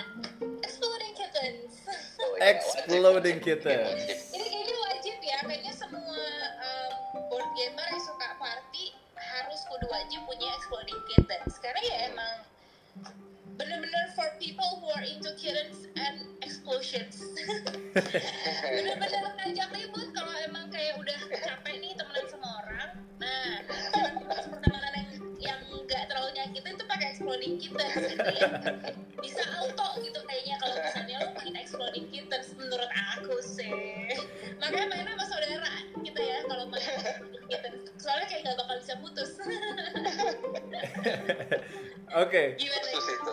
Exploding 0.65 1.13
Kittens. 1.13 1.85
Oh, 2.17 2.33
iya, 2.41 2.57
Exploding 2.57 3.39
Kittens. 3.39 3.89
ini 4.33 4.47
kayaknya 4.49 4.77
wajib 4.83 5.17
ya 5.21 5.39
kayaknya 5.45 5.73
semua 5.73 6.23
um, 6.65 6.93
board 7.29 7.49
gamer 7.53 7.85
yang 7.85 8.01
suka 8.01 8.29
party 8.37 8.97
harus 9.15 9.61
kudu 9.69 9.87
wajib 9.89 10.21
punya 10.25 10.49
Exploding 10.57 11.01
Kittens 11.07 11.61
karena 11.61 11.81
ya 11.85 11.97
emang 12.09 12.35
bener-bener 13.93 14.09
for 14.17 14.29
people 14.41 14.81
who 14.81 14.89
are 14.97 15.05
into 15.05 15.29
kittens 15.37 15.85
and 15.97 16.25
explosions. 16.41 17.21
Bener-bener 18.73 19.21
ngajak 19.45 19.69
ribut 19.77 20.09
kalau 20.17 20.33
emang 20.49 20.73
kayak 20.73 20.97
udah 20.97 21.21
capek 21.45 21.77
nih 21.77 21.93
temenan 21.93 22.25
sama 22.33 22.49
orang 22.65 22.91
nah 23.23 23.55
teman 23.95 24.51
pertemanan 24.51 24.93
yang 24.99 25.11
yang 25.39 25.61
nggak 25.87 26.11
terlalu 26.11 26.35
nyakitin 26.35 26.75
tuh 26.75 26.87
pakai 26.91 27.15
exploding 27.15 27.55
kittens 27.55 28.11
gitu 28.11 28.31
ya 28.35 28.51
bisa 29.23 29.43
auto 29.63 29.89
gitu 30.03 30.19
kayaknya 30.27 30.59
kalau 30.59 30.75
misalnya 30.75 31.17
lo 31.23 31.31
main 31.39 31.55
exploding 31.55 32.07
kittens 32.11 32.51
menurut 32.59 32.91
aku 32.91 33.39
sih. 33.39 33.71
Makanya 34.59 34.87
mainnya 34.91 35.15
sama 35.15 35.25
saudara 35.31 35.73
gitu 36.03 36.21
ya 36.21 36.39
kalau 36.51 36.67
main 36.67 36.83
exploding 36.83 37.47
kittens. 37.47 37.81
Soalnya 38.03 38.27
kayak 38.27 38.43
nggak 38.43 38.59
bakal 38.59 38.77
bisa 38.83 38.95
putus. 38.99 39.31
Oke, 42.23 42.43
gimana? 42.59 42.87
Khusus 42.93 43.15
itu 43.15 43.33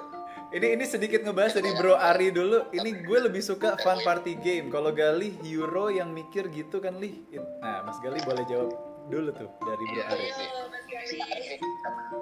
ini 0.49 0.67
ini 0.73 0.85
sedikit 0.85 1.21
ngebahas 1.21 1.61
dari 1.61 1.69
Bro 1.77 1.93
Ari 1.93 2.33
dulu. 2.33 2.73
Ini 2.73 3.05
gue 3.05 3.19
lebih 3.29 3.41
suka 3.41 3.77
fun 3.79 4.01
party 4.01 4.33
game. 4.41 4.73
Kalau 4.73 4.89
Gali 4.89 5.37
Euro 5.45 5.93
yang 5.93 6.09
mikir 6.09 6.49
gitu 6.49 6.81
kan 6.81 6.97
Li. 6.97 7.21
Nah, 7.61 7.85
Mas 7.85 8.01
Gali 8.01 8.17
boleh 8.25 8.41
jawab 8.49 8.73
dulu 9.09 9.29
tuh 9.33 9.49
dari 9.61 9.83
Bro 9.85 10.03
Ari. 10.09 10.25
Iya 10.25 10.61
Mas 10.69 10.85
Gali. 10.89 11.17
Ini 11.53 11.69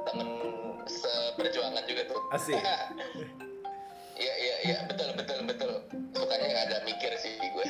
temen 0.04 0.28
seperjuangan 0.88 1.84
juga 1.88 2.02
tuh 2.08 2.20
Asik. 2.36 2.60
iya 4.18 4.34
iya 4.34 4.56
iya 4.66 4.78
betul 4.90 5.14
betul 5.14 5.40
betul 5.46 5.72
sukanya 6.10 6.48
nggak 6.50 6.64
ada 6.74 6.78
mikir 6.90 7.12
sih 7.22 7.38
gue 7.38 7.66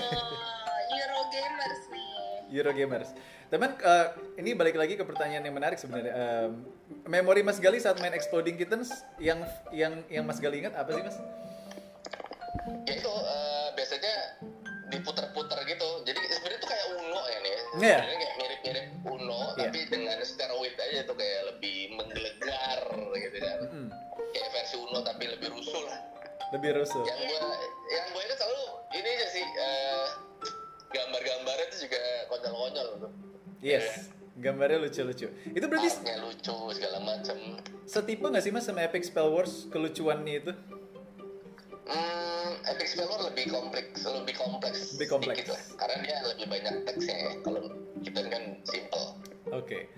Oh, 0.00 0.80
Eurogamers 0.96 1.82
nih. 1.92 2.56
Euro 2.56 2.72
Gamers. 2.72 3.10
Teman, 3.48 3.70
eh, 3.74 4.06
ini 4.36 4.52
balik 4.52 4.76
lagi 4.76 4.92
ke 4.92 5.02
pertanyaan 5.02 5.40
yang 5.42 5.56
menarik 5.56 5.80
sebenarnya. 5.80 6.12
Em, 6.12 6.68
memori 7.06 7.40
Mas 7.40 7.56
Gali 7.56 7.80
saat 7.80 7.96
main 7.96 8.12
Exploding 8.12 8.54
Kittens 8.54 8.92
yang 9.18 9.40
yang 9.72 10.04
yang 10.06 10.22
Mas 10.22 10.36
Gali 10.36 10.60
ingat 10.60 10.72
apa 10.74 10.90
sih 10.90 11.00
Mas? 11.00 11.16
ya 12.84 12.94
itu 12.94 13.08
eh, 13.08 13.68
biasanya 13.72 14.14
diputer-puter 14.88 15.58
gitu 15.64 15.88
jadi 16.02 16.20
sebenarnya 16.20 16.58
tuh 16.58 16.68
kayak 16.68 16.86
Uno 16.90 17.20
ya 17.22 17.38
nih 17.38 17.52
Iya. 17.52 17.64
sebenarnya 17.70 18.16
kayak 18.18 18.34
mirip-mirip 18.36 18.86
Uno 19.06 19.40
Iya. 19.50 19.60
tapi 19.62 19.78
dengan 19.86 20.18
steroid 20.20 20.76
aja 20.76 21.00
tuh 21.04 21.16
kayak 21.16 21.40
lebih 21.48 21.76
menggelegar 21.94 22.80
gitu 23.14 23.36
kan 23.38 23.58
Mm, 23.66 23.88
kayak 24.30 24.48
versi 24.50 24.76
Uno 24.78 24.98
tapi 25.00 25.24
lebih 25.28 25.48
rusuh 25.50 25.80
lah 25.82 25.98
lebih 26.50 26.70
rusuh. 26.74 27.04
yang 27.04 27.18
gue 27.18 27.40
gambarnya 34.38 34.78
lucu-lucu. 34.80 35.26
Itu 35.50 35.64
berarti 35.66 35.88
Artnya 35.90 36.16
lucu 36.22 36.56
segala 36.72 36.98
macam. 37.00 37.36
setipe 37.84 38.24
nggak 38.24 38.44
sih 38.44 38.52
mas 38.52 38.64
sama 38.64 38.84
Epic 38.84 39.04
Spell 39.04 39.28
Wars 39.28 39.66
kelucuannya 39.68 40.34
itu? 40.38 40.52
Hmm, 41.88 42.50
Epic 42.68 42.86
Spell 42.86 43.08
War 43.08 43.20
lebih 43.24 43.48
kompleks, 43.48 44.04
lebih 44.04 44.34
kompleks, 44.36 44.78
Lebih 44.96 45.08
kompleks. 45.08 45.46
lah. 45.48 45.60
Karena 45.76 45.96
dia 46.04 46.16
lebih 46.22 46.46
banyak 46.46 46.74
teksnya. 46.84 47.16
ya. 47.16 47.30
Kalau 47.40 47.60
kita 48.04 48.20
kan 48.28 48.42
simple. 48.62 49.06
Oke. 49.50 49.88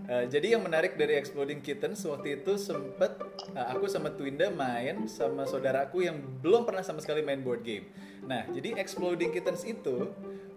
Eh, 0.00 0.24
jadi 0.28 0.56
yang 0.56 0.64
menarik 0.64 0.96
dari 0.96 1.16
Exploding 1.16 1.60
Kittens 1.60 2.04
waktu 2.04 2.40
itu 2.40 2.56
sempet 2.56 3.20
eh, 3.52 3.66
aku 3.68 3.84
sama 3.84 4.12
Twinda 4.12 4.48
main 4.48 5.04
sama 5.04 5.44
saudaraku 5.44 6.04
yang 6.04 6.20
belum 6.40 6.64
pernah 6.64 6.80
sama 6.80 7.00
sekali 7.00 7.20
main 7.20 7.40
board 7.40 7.64
game. 7.64 7.88
Nah, 8.24 8.44
jadi 8.48 8.76
Exploding 8.76 9.32
Kittens 9.32 9.64
itu 9.64 10.08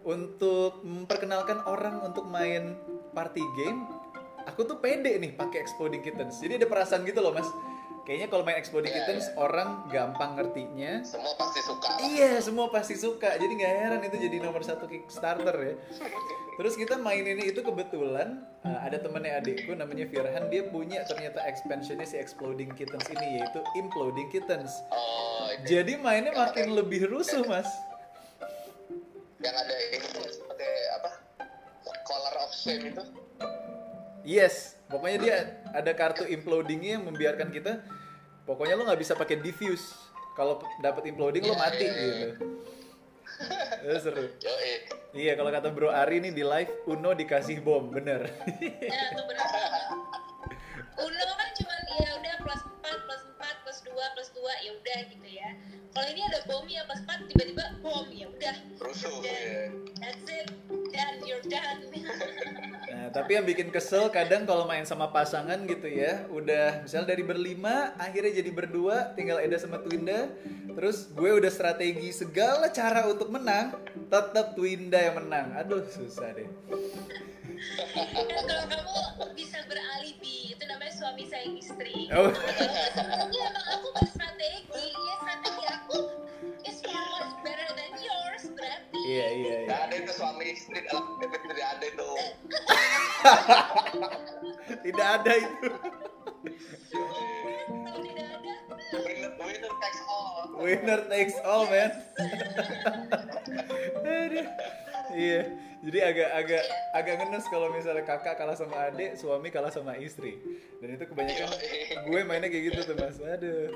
untuk 0.04 0.84
memperkenalkan 0.84 1.64
orang 1.64 2.04
untuk 2.04 2.28
main 2.28 2.76
party 3.14 3.42
game, 3.56 3.86
aku 4.44 4.66
tuh 4.66 4.78
pede 4.82 5.16
nih 5.18 5.32
pakai 5.34 5.62
Exploding 5.62 6.02
Kittens. 6.02 6.42
Jadi 6.42 6.60
ada 6.60 6.68
perasaan 6.68 7.06
gitu 7.06 7.22
loh, 7.22 7.32
Mas. 7.32 7.48
Kayaknya 8.04 8.28
kalau 8.28 8.44
main 8.44 8.60
Exploding 8.60 8.92
Iya, 8.92 9.00
Kittens 9.08 9.32
iya. 9.32 9.36
orang 9.40 9.70
gampang 9.88 10.36
ngertinya. 10.36 11.08
Semua 11.08 11.34
pasti 11.40 11.60
suka. 11.64 11.88
Iya, 12.04 12.32
semua 12.44 12.68
pasti 12.68 12.96
suka. 13.00 13.30
Jadi 13.40 13.54
nggak 13.56 13.74
heran 13.80 14.02
itu 14.04 14.18
jadi 14.20 14.38
nomor 14.44 14.60
satu 14.60 14.92
Kickstarter 14.92 15.56
ya. 15.56 15.76
Terus 16.54 16.76
kita 16.76 17.00
main 17.00 17.24
ini 17.24 17.50
itu 17.50 17.64
kebetulan 17.64 18.44
uh, 18.62 18.80
ada 18.84 19.00
temennya 19.00 19.40
adikku 19.40 19.74
namanya 19.74 20.06
Firhan 20.06 20.52
dia 20.52 20.68
punya 20.68 21.02
ternyata 21.08 21.42
expansionnya 21.48 22.04
si 22.04 22.20
Exploding 22.20 22.76
Kittens 22.76 23.08
ini 23.08 23.40
yaitu 23.40 23.64
Imploding 23.80 24.28
Kittens. 24.30 24.84
Oh, 24.92 25.48
Jadi 25.64 25.96
mainnya 25.96 26.36
makin 26.36 26.76
lebih 26.76 27.08
rusuh 27.08 27.42
mas. 27.48 27.72
yang 29.40 29.56
ada? 29.56 29.76
Color 32.04 32.36
of 32.44 32.52
Shame 32.52 32.84
itu. 32.92 33.04
Yes, 34.24 34.80
pokoknya 34.88 35.18
dia 35.20 35.38
ada 35.76 35.92
kartu 35.92 36.24
implodingnya 36.24 37.00
yang 37.00 37.06
membiarkan 37.08 37.52
kita. 37.52 37.84
Pokoknya 38.44 38.80
lo 38.80 38.88
nggak 38.88 39.00
bisa 39.00 39.16
pakai 39.16 39.40
diffuse. 39.40 39.96
Kalau 40.36 40.64
dapat 40.80 41.12
imploding 41.12 41.44
lo 41.44 41.54
Iya, 41.54 41.60
mati 41.60 41.86
iya, 41.86 41.94
iya. 41.94 42.08
gitu. 42.08 42.28
Itu 43.84 43.98
seru. 44.00 44.24
Yo, 44.40 44.54
eh. 44.64 44.80
Iya 45.14 45.38
kalau 45.38 45.54
kata 45.54 45.70
Bro 45.70 45.94
Ari 45.94 46.26
nih 46.26 46.34
di 46.34 46.42
live 46.42 46.74
Uno 46.90 47.14
dikasih 47.14 47.62
bom 47.62 47.94
bener. 47.94 48.26
Nah, 48.26 49.06
itu 49.14 49.22
benar 49.30 49.46
banget. 49.46 49.84
Uno 50.98 51.28
kan 51.38 51.50
cuma 51.54 51.74
ya 52.02 52.12
udah 52.18 52.36
plus 52.42 52.62
4, 52.82 53.06
plus 53.06 53.22
4, 53.38 53.62
plus 53.62 53.80
2, 53.86 54.14
plus 54.18 54.30
2 54.34 54.66
ya 54.66 54.72
udah 54.74 55.00
gitu 55.14 55.28
ya. 55.30 55.50
Kalau 55.94 56.10
ini 56.10 56.22
ada 56.26 56.40
bomnya 56.50 56.82
plus 56.90 57.02
4 57.06 57.30
tiba-tiba 57.30 57.66
bom 57.86 58.10
ya 58.10 58.26
udah. 58.26 58.56
Rusuh, 58.82 59.22
ya. 59.22 59.70
That's 60.02 60.26
it. 60.26 60.50
Done, 60.90 61.18
you're 61.22 61.46
done. 61.46 61.86
Nah, 62.94 63.10
tapi 63.10 63.36
yang 63.36 63.44
bikin 63.44 63.74
kesel 63.74 64.08
kadang 64.14 64.46
kalau 64.46 64.70
main 64.70 64.86
sama 64.86 65.10
pasangan 65.10 65.58
gitu 65.66 65.90
ya, 65.90 66.30
udah 66.30 66.86
misalnya 66.86 67.18
dari 67.18 67.26
berlima, 67.26 67.92
akhirnya 67.98 68.38
jadi 68.38 68.54
berdua, 68.54 69.18
tinggal 69.18 69.42
Eda 69.42 69.58
sama 69.58 69.82
Twinda, 69.82 70.30
terus 70.78 71.10
gue 71.10 71.34
udah 71.34 71.50
strategi 71.50 72.14
segala 72.14 72.70
cara 72.70 73.10
untuk 73.10 73.34
menang, 73.34 73.76
tetap 74.14 74.54
Twinda 74.54 75.02
yang 75.02 75.26
menang. 75.26 75.58
Aduh, 75.58 75.84
susah 75.90 76.38
deh. 76.38 76.48
kalau 78.46 78.66
kamu 78.70 79.36
bisa 79.36 79.58
beralibi, 79.66 80.54
itu 80.54 80.64
namanya 80.70 80.94
suami 80.94 81.26
sayang 81.26 81.58
istri. 81.58 82.08
Oh. 82.14 82.30
Sebenarnya 82.30 83.42
emang 83.52 83.68
aku 83.74 83.90
Iya, 89.14 89.28
iya, 89.30 89.56
iya. 89.70 89.76
Ada 89.86 89.96
itu 90.02 90.12
suami 90.18 90.46
istri 90.50 90.82
dalam 90.90 91.22
PP 91.22 91.34
tidak 91.54 91.68
ada 91.78 91.86
itu. 91.86 92.10
Tidak 94.90 95.08
ada 95.22 95.32
itu. 95.38 95.70
Winner, 98.94 99.32
winner 99.38 99.74
takes 99.78 100.02
all. 100.10 100.30
Winner 100.58 101.02
takes 101.14 101.38
all, 101.46 101.64
man. 101.70 101.92
Iya. 105.14 105.42
Jadi 105.84 106.00
agak 106.00 106.30
agak 106.32 106.64
agak 106.96 107.14
ngenes 107.20 107.46
kalau 107.52 107.68
misalnya 107.70 108.08
kakak 108.08 108.40
kalah 108.40 108.56
sama 108.56 108.88
adik, 108.88 109.20
suami 109.20 109.52
kalah 109.52 109.70
sama 109.70 110.00
istri. 110.00 110.40
Dan 110.80 110.96
itu 110.96 111.06
kebanyakan 111.06 111.54
gue 112.08 112.20
mainnya 112.24 112.48
kayak 112.48 112.72
gitu 112.72 112.80
tuh 112.88 112.96
mas. 112.98 113.20
Aduh. 113.20 113.70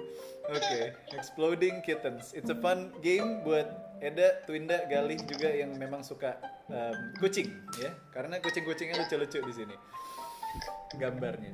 Oke, 0.47 0.95
Exploding 1.11 1.83
Kittens. 1.83 2.31
It's 2.31 2.47
a 2.47 2.55
fun 2.55 2.95
game 3.03 3.43
buat 3.43 3.67
Eda, 3.99 4.45
Twinda, 4.45 4.85
Galih 4.85 5.17
juga 5.25 5.49
yang 5.49 5.73
memang 5.75 6.05
suka 6.05 6.37
um, 6.69 6.97
kucing 7.17 7.49
ya. 7.81 7.91
Karena 8.13 8.37
kucing-kucingnya 8.41 8.97
lucu-lucu 9.01 9.39
di 9.41 9.53
sini 9.53 9.75
gambarnya. 10.95 11.53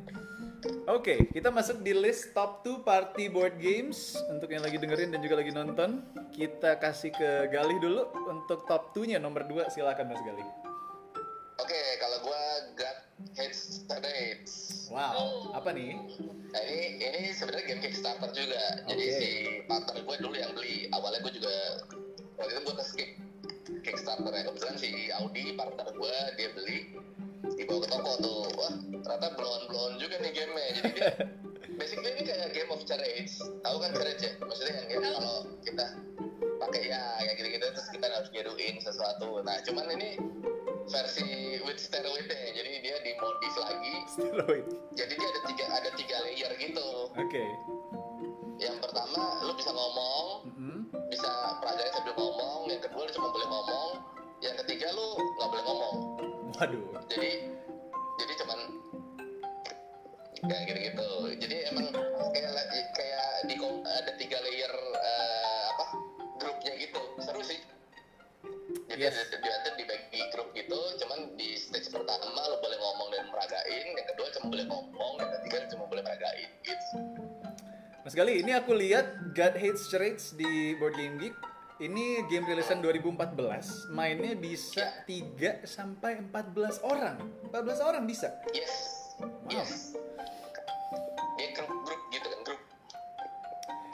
Oke, 0.88 1.28
kita 1.34 1.52
masuk 1.52 1.84
di 1.84 1.92
list 1.92 2.32
top 2.32 2.64
2 2.64 2.88
party 2.88 3.28
board 3.28 3.60
games 3.60 4.16
untuk 4.32 4.48
yang 4.48 4.64
lagi 4.64 4.80
dengerin 4.80 5.12
dan 5.12 5.20
juga 5.20 5.44
lagi 5.44 5.52
nonton. 5.52 6.04
Kita 6.32 6.80
kasih 6.80 7.12
ke 7.12 7.52
Galih 7.52 7.80
dulu 7.84 8.08
untuk 8.32 8.64
top 8.70 8.96
2-nya 8.96 9.20
nomor 9.20 9.44
2 9.44 9.74
silakan 9.74 10.14
Mas 10.14 10.22
Galih. 10.24 10.48
Oke, 11.60 11.82
kalau 12.00 12.18
gua 12.24 12.42
God 12.76 12.98
Hates. 13.38 13.90
Wow, 14.92 15.56
apa 15.58 15.74
nih? 15.74 15.96
Nah 16.54 16.62
ini 16.70 17.02
ini 17.02 17.30
sebenarnya 17.34 17.66
game 17.66 17.82
Kickstarter 17.82 18.30
juga. 18.30 18.84
Jadi 18.86 19.06
Oke. 19.10 19.18
si 19.18 19.30
partner 19.66 19.98
gue 20.06 20.18
dulu 20.22 20.36
yang 20.38 20.54
beli. 20.54 20.86
Awalnya 20.94 21.20
gue 21.26 21.34
juga 21.42 21.56
waktu 22.38 22.52
itu 22.54 22.62
gue 22.66 22.76
ke 22.76 22.86
skip 22.86 23.10
Kickstarter 23.84 24.32
ya. 24.32 24.44
Kebetulan 24.48 24.76
si 24.80 24.90
Audi 25.16 25.56
partner 25.56 25.88
gue 25.92 26.16
dia 26.40 26.50
beli 26.56 26.78
dibawa 27.56 27.80
ke 27.84 27.90
toko 27.92 28.12
tuh. 28.20 28.44
Wah 28.60 28.74
ternyata 29.04 29.28
blown 29.36 29.62
blown 29.72 29.94
juga 30.00 30.20
nih 30.20 30.32
gamenya. 30.32 30.72
Jadi 30.80 30.90
dia 30.96 31.10
basically 31.80 32.12
ini 32.16 32.24
kayak 32.28 32.52
game 32.56 32.72
of 32.72 32.82
charades. 32.88 33.40
Tahu 33.64 33.78
kan 33.80 33.92
charades 33.96 34.22
ya? 34.24 34.32
Maksudnya 34.40 34.74
yang 34.84 34.88
game 34.88 35.04
kalau 35.16 35.38
kita 35.64 35.86
pakai 36.64 36.82
ya 36.88 37.02
kayak 37.20 37.36
gitu-gitu 37.40 37.66
terus 37.76 37.90
kita 37.92 38.06
harus 38.08 38.30
nyaduin 38.32 38.76
sesuatu. 38.80 39.30
Nah 39.44 39.58
cuman 39.68 39.86
ini 40.00 40.10
versi 40.88 41.60
with 41.64 41.80
steroidnya. 41.80 42.52
Jadi 42.56 42.72
dia 42.84 42.96
dimodif 43.04 43.54
lagi. 43.60 43.96
Steroid. 44.12 44.66
Jadi 44.96 45.14
dia 45.16 45.28
ada 45.28 45.42
tiga 45.48 45.66
ada 45.72 45.90
tiga 45.96 46.16
layer 46.28 46.52
gitu. 46.60 46.88
Oke. 47.16 47.46
Yang 48.62 48.80
pertama, 48.86 49.44
lu 49.44 49.58
bisa 49.58 49.74
ngomong, 49.74 50.46
pelajari 50.46 50.54
sambil 50.54 50.73
ngomong. 52.24 52.72
Yang 52.72 52.82
kedua, 52.88 53.02
lu 53.04 53.12
cuma 53.12 53.28
boleh 53.36 53.48
ngomong. 53.52 53.90
Yang 54.40 54.56
ketiga, 54.64 54.88
lu 54.96 55.08
nggak 55.20 55.50
boleh 55.52 55.64
ngomong. 55.68 55.96
Waduh. 56.56 56.88
Jadi, 57.12 57.32
jadi 58.20 58.34
cuman 58.44 58.60
kayak 60.44 60.64
gitu-gitu. 60.68 61.10
Jadi 61.40 61.56
emang 61.72 61.88
kayak 62.32 62.52
kayak 62.96 63.28
di 63.48 63.56
ada 63.84 64.12
tiga 64.20 64.38
layer 64.44 64.74
eh, 64.96 65.64
apa 65.76 65.86
grupnya 66.40 66.74
gitu. 66.80 67.02
Seru 67.24 67.42
sih. 67.44 67.60
Jadi 68.92 69.02
Yes. 69.10 69.16
ada 69.16 69.40
ada 69.40 69.70
dibagi 69.80 70.22
grup 70.36 70.52
gitu. 70.54 70.80
Cuman 71.00 71.34
di 71.40 71.56
stage 71.56 71.90
pertama 71.90 72.40
lu 72.52 72.58
boleh 72.60 72.78
ngomong 72.80 73.08
dan 73.16 73.24
meragain. 73.32 73.86
Yang 73.96 74.08
kedua 74.16 74.28
cuma 74.38 74.46
boleh 74.52 74.66
ngomong. 74.68 75.14
Yang 75.20 75.32
ketiga 75.40 75.58
cuma 75.76 75.84
boleh 75.88 76.04
meragain. 76.04 76.50
Gitu. 76.62 76.88
Mas 78.04 78.12
Galih, 78.20 78.44
ini 78.44 78.52
aku 78.52 78.76
lihat 78.76 79.32
God 79.32 79.56
Hates 79.56 79.88
Charades 79.88 80.36
di 80.36 80.76
Board 80.76 81.00
Game 81.00 81.16
Geek. 81.24 81.53
Ini 81.84 82.24
game 82.32 82.48
rilisan 82.48 82.80
2014. 82.80 83.92
Mainnya 83.92 84.40
bisa 84.40 85.04
3 85.04 85.68
sampai 85.68 86.16
14 86.32 86.80
orang. 86.80 87.20
14 87.52 87.84
orang 87.84 88.08
bisa. 88.08 88.32
Yes. 88.56 88.72
Wow. 89.20 89.52
Yes. 89.52 89.92
Dia 91.36 91.48
grup 91.52 91.84
grup 91.84 92.02
gitu 92.08 92.24
kan 92.24 92.40
grup. 92.48 92.62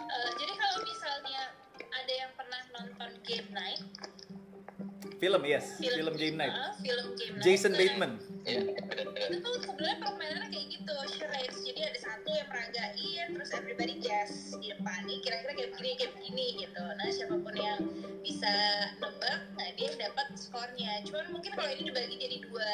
Eh, 0.05 0.29
jadi 0.37 0.53
kalau 0.53 0.77
misalnya 0.85 1.41
ada 1.81 2.13
yang 2.13 2.31
pernah 2.37 2.61
nonton 2.77 3.09
Game 3.25 3.49
Night, 3.49 3.81
Film, 5.19 5.41
yes. 5.43 5.75
Film, 5.75 6.15
Game 6.15 6.37
Night. 6.39 6.53
eh, 6.53 6.71
film 6.79 7.07
Game 7.17 7.35
Night, 7.35 7.43
Jason 7.43 7.73
Bateman. 7.75 8.11
Iya, 8.45 8.78
everybody 13.69 14.01
guess 14.01 14.57
di 14.57 14.73
depan 14.73 15.05
nih 15.05 15.21
kira-kira 15.21 15.53
kayak 15.53 15.69
begini 15.77 15.93
kayak 15.93 16.13
begini 16.17 16.45
gitu. 16.65 16.81
Nah 16.81 17.07
siapa 17.13 17.37
pun 17.37 17.53
yang 17.53 17.77
bisa 18.25 18.49
nebak 18.97 19.45
nah 19.53 19.69
dia 19.77 19.93
dapat 19.93 20.27
skornya. 20.33 21.05
Cuman 21.05 21.29
mungkin 21.29 21.53
kalau 21.53 21.69
ini 21.69 21.85
dibagi 21.85 22.17
jadi 22.17 22.37
dua 22.49 22.73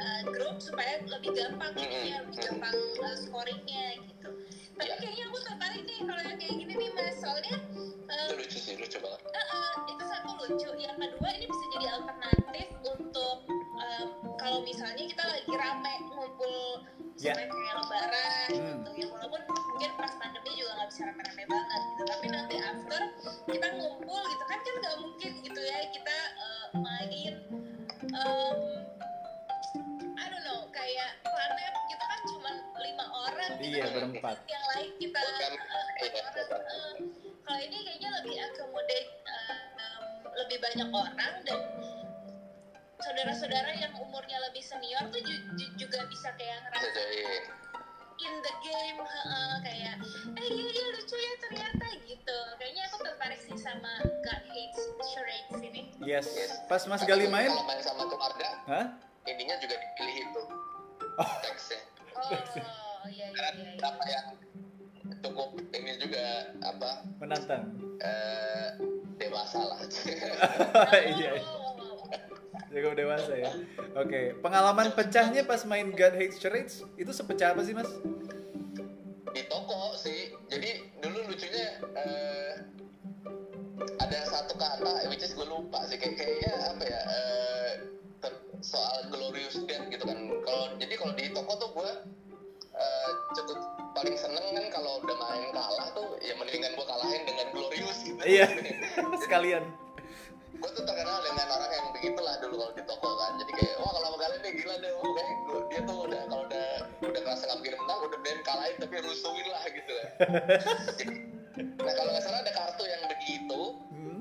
uh, 0.00 0.22
grup 0.32 0.56
supaya 0.64 1.04
lebih 1.04 1.36
gampang 1.36 1.76
ininya 1.76 2.24
lebih 2.24 2.40
gampang 2.40 2.72
uh, 3.04 3.16
scoringnya 3.20 4.00
gitu. 4.00 4.30
Tapi 4.80 4.96
kayaknya 4.96 5.24
aku 5.28 5.38
tertarik 5.44 5.82
nih 5.84 5.98
kalau 6.08 6.22
yang 6.24 6.38
kayak 6.40 6.54
gini 6.56 6.72
nih 6.72 6.90
mas. 6.96 7.14
Soalnya 7.20 7.56
uh, 8.08 8.24
Itu 8.24 8.34
lucu 8.40 8.58
sih, 8.64 8.74
lucu 8.80 8.96
banget. 8.96 9.20
Uh, 9.20 9.40
uh, 9.44 9.72
itu 9.92 10.04
satu 10.08 10.30
lucu. 10.40 10.70
Yang 10.80 10.96
kedua 11.04 11.28
ini 11.36 11.44
bisa 11.52 11.64
jadi 11.76 11.86
alternatif 12.00 12.68
untuk 12.88 13.36
um, 13.80 14.08
kalau 14.36 14.58
misalnya 14.64 15.04
kita 15.04 15.24
lagi 15.24 15.52
rame 15.52 15.94
ngumpul 16.12 16.84
yeah. 17.16 17.32
sampai 17.32 17.46
kayak 17.48 17.74
lebaran 17.80 18.48
hmm. 18.52 18.76
gitu 18.84 18.90
ya 19.00 19.06
walaupun 19.08 19.40
mungkin 19.48 19.90
pas 19.96 20.12
pandemi 20.20 20.50
juga 20.56 20.70
nggak 20.76 20.88
bisa 20.92 21.02
rame-rame 21.08 21.44
banget 21.48 21.80
gitu 21.80 22.02
tapi 22.08 22.26
nanti 22.28 22.56
after 22.60 23.02
kita 23.48 23.66
ngumpul 23.76 24.20
gitu 24.20 24.44
kan 24.48 24.58
kan 24.60 24.74
nggak 24.80 24.96
mungkin 25.00 25.30
gitu 25.44 25.60
ya 25.60 25.78
kita 25.92 26.18
uh, 26.36 26.66
main 26.80 27.34
um, 28.12 28.56
I 30.20 30.24
don't 30.28 30.44
know 30.44 30.68
kayak 30.72 31.10
planet 31.24 31.74
kita 31.88 32.04
kan 32.04 32.20
cuma 32.28 32.50
lima 32.80 33.04
orang 33.08 33.50
gitu 33.60 33.76
iya, 33.76 33.84
kan. 33.88 33.92
berempat. 33.96 34.36
yang 34.48 34.64
lain 34.76 34.90
kita 35.00 35.20
uh, 35.20 35.28
orang 35.32 35.56
eh. 36.00 36.12
kalau 37.44 37.60
ini 37.60 37.78
kayaknya 37.82 38.08
lebih 38.20 38.34
akomodate 38.40 39.10
uh, 39.26 39.56
um, 39.80 40.02
lebih 40.44 40.58
banyak 40.60 40.88
orang 40.92 41.34
dan 41.44 41.60
saudara-saudara 43.00 43.70
yang 43.74 43.92
umurnya 43.96 44.38
lebih 44.42 44.60
senior 44.60 45.04
tuh 45.06 45.20
ju- 45.20 45.44
ju- 45.54 45.72
juga 45.76 46.04
bisa 46.06 46.28
kayak 46.34 46.60
ngerasa 46.62 46.88
join. 46.90 47.42
in 48.20 48.34
the 48.38 48.54
game 48.60 49.00
heeh, 49.00 49.52
kayak 49.62 49.94
eh 50.34 50.46
iya 50.46 50.66
iya 50.68 50.84
lucu 50.90 51.16
ya 51.16 51.32
ternyata 51.40 51.84
gitu 52.02 52.36
kayaknya 52.54 52.82
aku 52.84 52.96
tertarik 53.00 53.40
sih 53.40 53.56
sama 53.56 53.92
God 54.20 54.42
Hates 54.46 54.80
Charades 55.06 55.60
ini 55.62 55.80
Yes. 55.98 56.28
Yes. 56.30 56.52
Pas 56.64 56.84
Mas 56.86 57.00
Gali 57.02 57.24
main, 57.26 57.44
Kalau 57.46 57.64
main 57.64 57.80
sama 57.80 58.04
keluarga, 58.06 58.48
hah? 58.66 58.86
ininya 59.22 59.56
juga 59.58 59.72
dipilih 59.74 60.16
itu. 60.22 60.42
Oh. 61.14 61.32
Teksnya. 61.42 61.80
oh 62.10 63.04
iya 63.06 63.26
iya 63.26 63.46
iya, 63.54 63.68
iya. 63.70 63.80
apa 63.82 64.04
yang 64.06 64.26
cukup 65.20 65.48
ini 65.70 65.92
juga 65.98 66.24
apa 66.60 66.90
Menantang. 67.16 67.72
eh, 68.00 68.68
dewasa 69.18 69.60
lah. 69.60 69.80
Iya. 71.10 71.36
Oh, 71.38 71.69
Cukup 72.70 72.94
dewasa 72.94 73.34
ya. 73.34 73.50
Oke, 73.98 74.38
pengalaman 74.38 74.94
pecahnya 74.94 75.42
pas 75.42 75.58
main 75.66 75.90
God 75.90 76.14
Hates 76.14 76.38
Charades 76.38 76.86
itu 76.94 77.10
sepecah 77.10 77.52
apa 77.52 77.62
sih, 77.62 77.74
Mas? 77.74 77.90
di 79.30 79.46
toko 79.46 79.94
sih 79.94 80.34
jadi 80.50 80.82
dulu 80.98 81.30
lucunya 81.30 81.78
eh, 81.94 82.52
ada 84.02 84.18
satu 84.26 84.58
kata 84.58 85.06
which 85.06 85.22
is 85.22 85.32
gue 85.32 85.46
lupa 85.46 85.86
sih 85.86 85.94
kayak 85.94 86.18
kayaknya 86.18 86.50
apa 86.66 86.82
ya 86.82 87.02
ter- 88.18 88.42
soal 88.58 89.06
glorious 89.06 89.54
death 89.64 89.86
gitu 89.86 90.02
kan 90.02 90.18
kalau 90.42 90.74
jadi 90.82 90.94
kalau 90.98 91.12
di 91.14 91.30
toko 91.30 91.52
tuh 91.62 91.70
gue 91.78 91.90
eh, 92.74 93.10
cukup 93.38 93.58
paling 93.94 94.18
seneng 94.18 94.46
kan 94.50 94.66
kalau 94.74 94.98
udah 94.98 95.14
main 95.14 95.46
kalah 95.54 95.88
tuh 95.94 96.18
ya 96.18 96.34
mendingan 96.34 96.74
gue 96.74 96.86
kalahin 96.90 97.22
dengan 97.22 97.46
glorious 97.54 97.98
gitu 98.02 98.18
Iya. 98.26 98.50
Sekalian. 99.24 99.62
Gue 100.60 100.70
tuh 100.76 100.84
terkenal 100.84 101.18
dengan 101.24 101.46
orang 101.48 101.70
yang 101.72 101.86
begitulah 101.96 102.34
dulu 102.38 102.54
kalau 102.60 102.72
di 102.76 102.82
toko 102.84 103.10
kan. 103.16 103.32
Jadi 103.40 103.52
kayak 103.56 103.74
wah 103.80 103.92
kalau 103.96 104.16
kalian 104.16 104.40
nih 104.44 104.52
gila 104.60 104.74
deh 104.76 104.92
oh, 104.92 105.12
kayak 105.16 105.32
gua- 105.48 105.66
dia 105.70 105.80
tuh 105.82 105.96
udah 106.04 106.22
kalau 106.28 106.44
udah 106.44 106.68
udah 107.00 107.20
ngerasa 107.24 107.42
nggak 107.48 107.56
mungkin 107.56 107.74
menang 107.80 107.98
udah 108.04 108.18
main 108.20 108.40
kalahin 108.44 108.76
tapi 108.76 108.94
rusuhin 109.00 109.46
lah 109.48 109.64
gitu 109.66 109.92
kan. 109.96 110.08
Jadi, 111.00 111.14
nah 111.84 111.92
kalau 111.96 112.10
nggak 112.12 112.24
salah 112.24 112.40
ada 112.44 112.52
kartu 112.52 112.84
yang 112.84 113.02
begitu. 113.08 113.62
Hmm. 113.90 114.18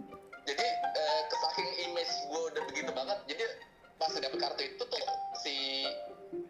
jadi 0.49 0.65
eh, 0.97 1.21
kesaking 1.29 1.71
image 1.85 2.13
gue 2.25 2.41
udah 2.49 2.63
begitu 2.73 2.89
banget 2.89 3.19
jadi 3.29 3.43
pas 3.99 4.09
dapet 4.09 4.39
kartu 4.39 4.61
itu 4.65 4.81
tuh 4.81 5.01
si 5.37 5.55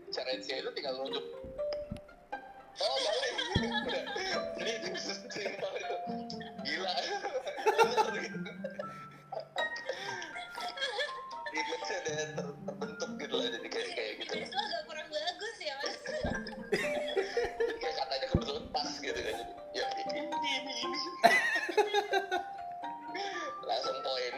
Cerencia 0.09 0.55
itu 0.55 0.69
tinggal 0.71 0.95
nunjuk. 0.97 1.25
Oh 2.79 2.95
balik 3.03 3.33
jadi 4.55 4.89
simpel 5.27 5.71
itu. 5.75 5.95
Gila 6.63 6.93
image 11.59 11.83
udah 11.83 11.99
ter- 12.33 12.57
terbentuk 12.65 13.11
gitu 13.19 13.33
lah 13.35 13.47
jadi 13.51 13.67
kayak 13.67 13.89
kayak 13.95 14.13
gitu. 14.23 14.33
Image 14.39 14.53
lo 14.55 14.61
agak 14.63 14.83
kurang 14.87 15.07
bagus 15.11 15.55
ya 15.59 15.73
mas. 15.79 15.95
Jadi 16.71 17.73
kayak 17.83 17.95
katanya 17.99 18.27
kebetulan 18.31 18.65
pas 18.71 18.89
gitu 18.99 19.19
kan 19.19 19.37
ya 19.75 19.85
ini 20.07 20.19
ini 20.25 20.49
ini. 20.55 20.75
Langsung 23.69 23.97
poin. 24.01 24.33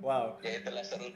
Wow. 0.00 0.38
ya 0.40 0.62
itulah 0.62 0.84
seru 0.86 1.10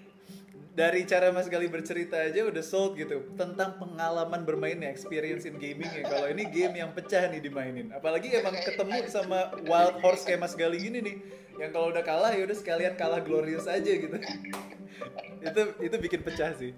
Dari 0.70 1.02
cara 1.02 1.34
Mas 1.34 1.50
Gali 1.50 1.66
bercerita 1.66 2.14
aja 2.16 2.46
udah 2.46 2.62
sold 2.62 2.94
gitu 2.94 3.26
tentang 3.34 3.74
pengalaman 3.76 4.46
bermainnya, 4.46 4.86
experience 4.88 5.42
in 5.44 5.58
gaming 5.58 5.90
ya. 5.90 6.06
Kalau 6.06 6.30
ini 6.30 6.46
game 6.46 6.78
yang 6.78 6.94
pecah 6.94 7.26
nih 7.26 7.42
dimainin. 7.42 7.90
Apalagi 7.90 8.30
emang 8.32 8.54
ketemu 8.54 9.02
sama 9.10 9.50
wild 9.66 9.98
horse 9.98 10.22
kayak 10.22 10.40
Mas 10.40 10.54
Gali 10.54 10.78
gini 10.78 10.98
nih. 11.02 11.16
Yang 11.58 11.70
kalau 11.74 11.86
udah 11.90 12.00
kalah 12.00 12.32
ya 12.32 12.46
udah 12.46 12.56
sekalian 12.56 12.94
kalah 12.94 13.18
glorious 13.20 13.66
aja 13.66 13.90
gitu. 13.90 14.14
itu 15.40 15.62
itu 15.82 15.96
bikin 15.98 16.20
pecah 16.22 16.54
sih. 16.54 16.72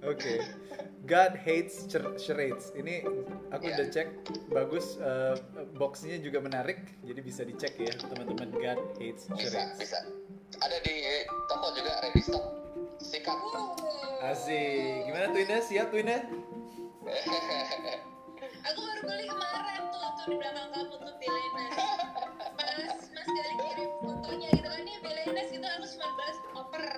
Oke. 0.00 0.40
God 1.04 1.36
hates 1.36 1.84
char- 1.86 2.16
charades. 2.16 2.72
Ini 2.72 3.04
aku 3.52 3.68
Iya. 3.68 3.74
udah 3.76 3.86
cek 3.92 4.08
bagus 4.48 4.96
eh, 4.96 5.34
boxnya 5.76 6.16
juga 6.18 6.40
menarik. 6.40 6.80
Jadi 7.04 7.20
bisa 7.20 7.44
dicek 7.44 7.76
ya 7.76 7.92
teman-teman 8.00 8.48
God 8.48 8.80
hates 8.96 9.28
bisa 9.28 9.60
charades. 9.60 9.76
bisa 9.76 9.98
ada 10.56 10.76
di 10.82 10.94
toko 11.46 11.66
juga 11.72 11.92
ready 12.02 12.22
stock 12.24 12.59
sikat 13.10 13.38
Asik. 14.20 15.08
Gimana 15.10 15.26
tuh 15.34 15.40
Indah? 15.42 15.60
Siap 15.64 15.86
tuh 15.90 15.98
Indah? 15.98 16.22
aku 18.60 18.78
baru 18.84 19.00
beli 19.02 19.24
kemarin 19.26 19.82
tuh 19.90 20.04
tuh 20.20 20.24
di 20.28 20.36
belakang 20.36 20.68
kamu 20.70 20.94
tuh 21.00 21.14
Bilenes 21.16 21.72
pas 22.54 22.76
mas 22.92 23.00
Gali 23.24 23.54
kirim 23.56 23.90
fotonya 24.04 24.48
gitu 24.52 24.68
kan 24.68 24.80
nih 24.84 24.96
Bilenes 25.00 25.48
gitu 25.48 25.64
aku 25.64 25.86
cuma 25.96 26.08
balas 26.12 26.38
oper 26.54 26.84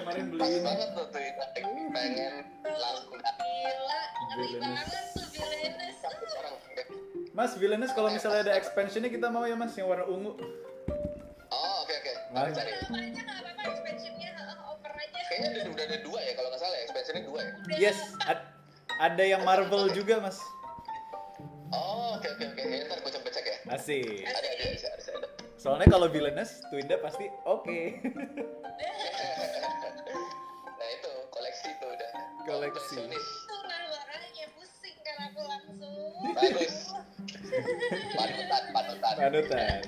kemarin 0.00 0.24
beli 0.32 0.40
pas 0.40 0.48
ini. 0.48 0.64
banget 0.64 0.88
tuh 0.96 1.06
tuh 1.12 1.22
itu 1.22 1.44
pengen 1.92 2.34
langsung 2.64 3.20
gila 3.20 4.00
ngeri 4.32 4.50
banget 4.58 4.86
tuh 5.12 5.26
Bilenes 5.30 5.96
orang 6.00 6.56
Mas, 7.36 7.52
Villainous 7.60 7.92
kalau 7.92 8.08
misalnya 8.08 8.48
ada 8.48 8.56
expansionnya 8.56 9.12
kita 9.12 9.28
mau 9.28 9.44
ya 9.44 9.52
Mas 9.52 9.76
yang 9.76 9.92
warna 9.92 10.08
ungu. 10.08 10.40
Oh 12.26 12.34
Mari. 12.34 12.50
cari 12.52 12.72
apa 12.72 12.96
aja 12.96 13.20
nggak 13.22 13.38
apa-apa 13.38 13.62
expansionnya 13.68 14.30
oper 14.66 14.92
aja 14.92 15.18
kayaknya 15.26 15.48
udah, 15.48 15.64
udah 15.70 15.84
ada 15.84 15.98
dua 16.00 16.18
ya 16.20 16.32
kalau 16.34 16.48
nggak 16.48 16.60
salah 16.60 16.76
ya 16.76 16.84
expansionnya 16.84 17.22
dua 17.24 17.38
ya 17.38 17.50
Udah 17.56 17.76
Yes, 17.78 17.98
ad- 18.22 18.48
ada 18.96 19.22
yang 19.22 19.42
Marvel 19.42 19.90
juga 19.90 20.18
Mas. 20.18 20.38
oh 21.68 22.14
oke 22.14 22.26
oke 22.28 22.44
oke 22.46 22.62
ya, 22.62 22.86
ntar 22.86 22.98
gue 22.98 23.12
coba 23.12 23.28
cek 23.28 23.44
ya 23.44 23.56
Asik. 23.68 24.22
ada 24.22 24.38
ada 24.38 24.48
ada 24.48 24.66
ada, 24.70 24.86
ada. 25.12 25.28
Soalnya 25.56 25.88
kalau 25.88 26.06
Villainous, 26.06 26.62
tuh 26.64 26.78
Indah 26.78 26.94
pasti 26.96 27.26
oke. 27.42 27.80
nah 30.70 30.88
itu 30.88 31.10
koleksi 31.28 31.68
tuh 31.76 31.90
udah 31.90 32.10
Koleksi. 32.44 32.94
Koleksionis. 32.94 33.26
Bagus 36.34 36.96
panutan 38.16 38.62
panutan 38.72 39.12
Panutan. 39.16 39.80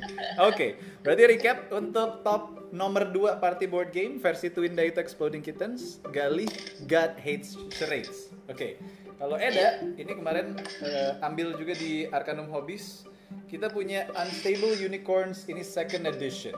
Oke, 0.49 0.79
berarti 1.05 1.23
recap 1.29 1.59
untuk 1.75 2.23
top 2.25 2.73
nomor 2.73 3.09
2 3.11 3.43
party 3.43 3.67
board 3.69 3.91
game 3.93 4.17
versi 4.21 4.49
Twin 4.53 4.77
Daito 4.77 5.01
Exploding 5.01 5.43
Kittens, 5.45 6.01
Gali 6.13 6.49
God 6.87 7.19
Hates 7.21 7.57
Charades. 7.73 8.33
Oke. 8.49 8.79
Kalau 9.19 9.35
Eda, 9.35 9.83
ini 9.99 10.15
kemarin 10.15 10.55
eh, 10.79 11.19
ambil 11.27 11.59
juga 11.59 11.75
di 11.75 12.07
Arcanum 12.07 12.47
Hobbies. 12.55 13.03
Kita 13.51 13.67
punya 13.67 14.07
Unstable 14.15 14.79
Unicorns 14.79 15.51
ini 15.51 15.67
second 15.67 16.07
edition. 16.07 16.55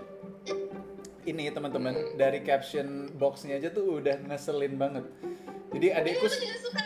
Ini 1.25 1.49
teman-teman 1.57 2.21
dari 2.21 2.45
caption 2.45 3.09
boxnya 3.17 3.57
aja 3.57 3.73
tuh 3.73 4.05
udah 4.05 4.21
ngeselin 4.29 4.77
banget. 4.77 5.09
Jadi 5.73 5.89
suka 6.21 6.81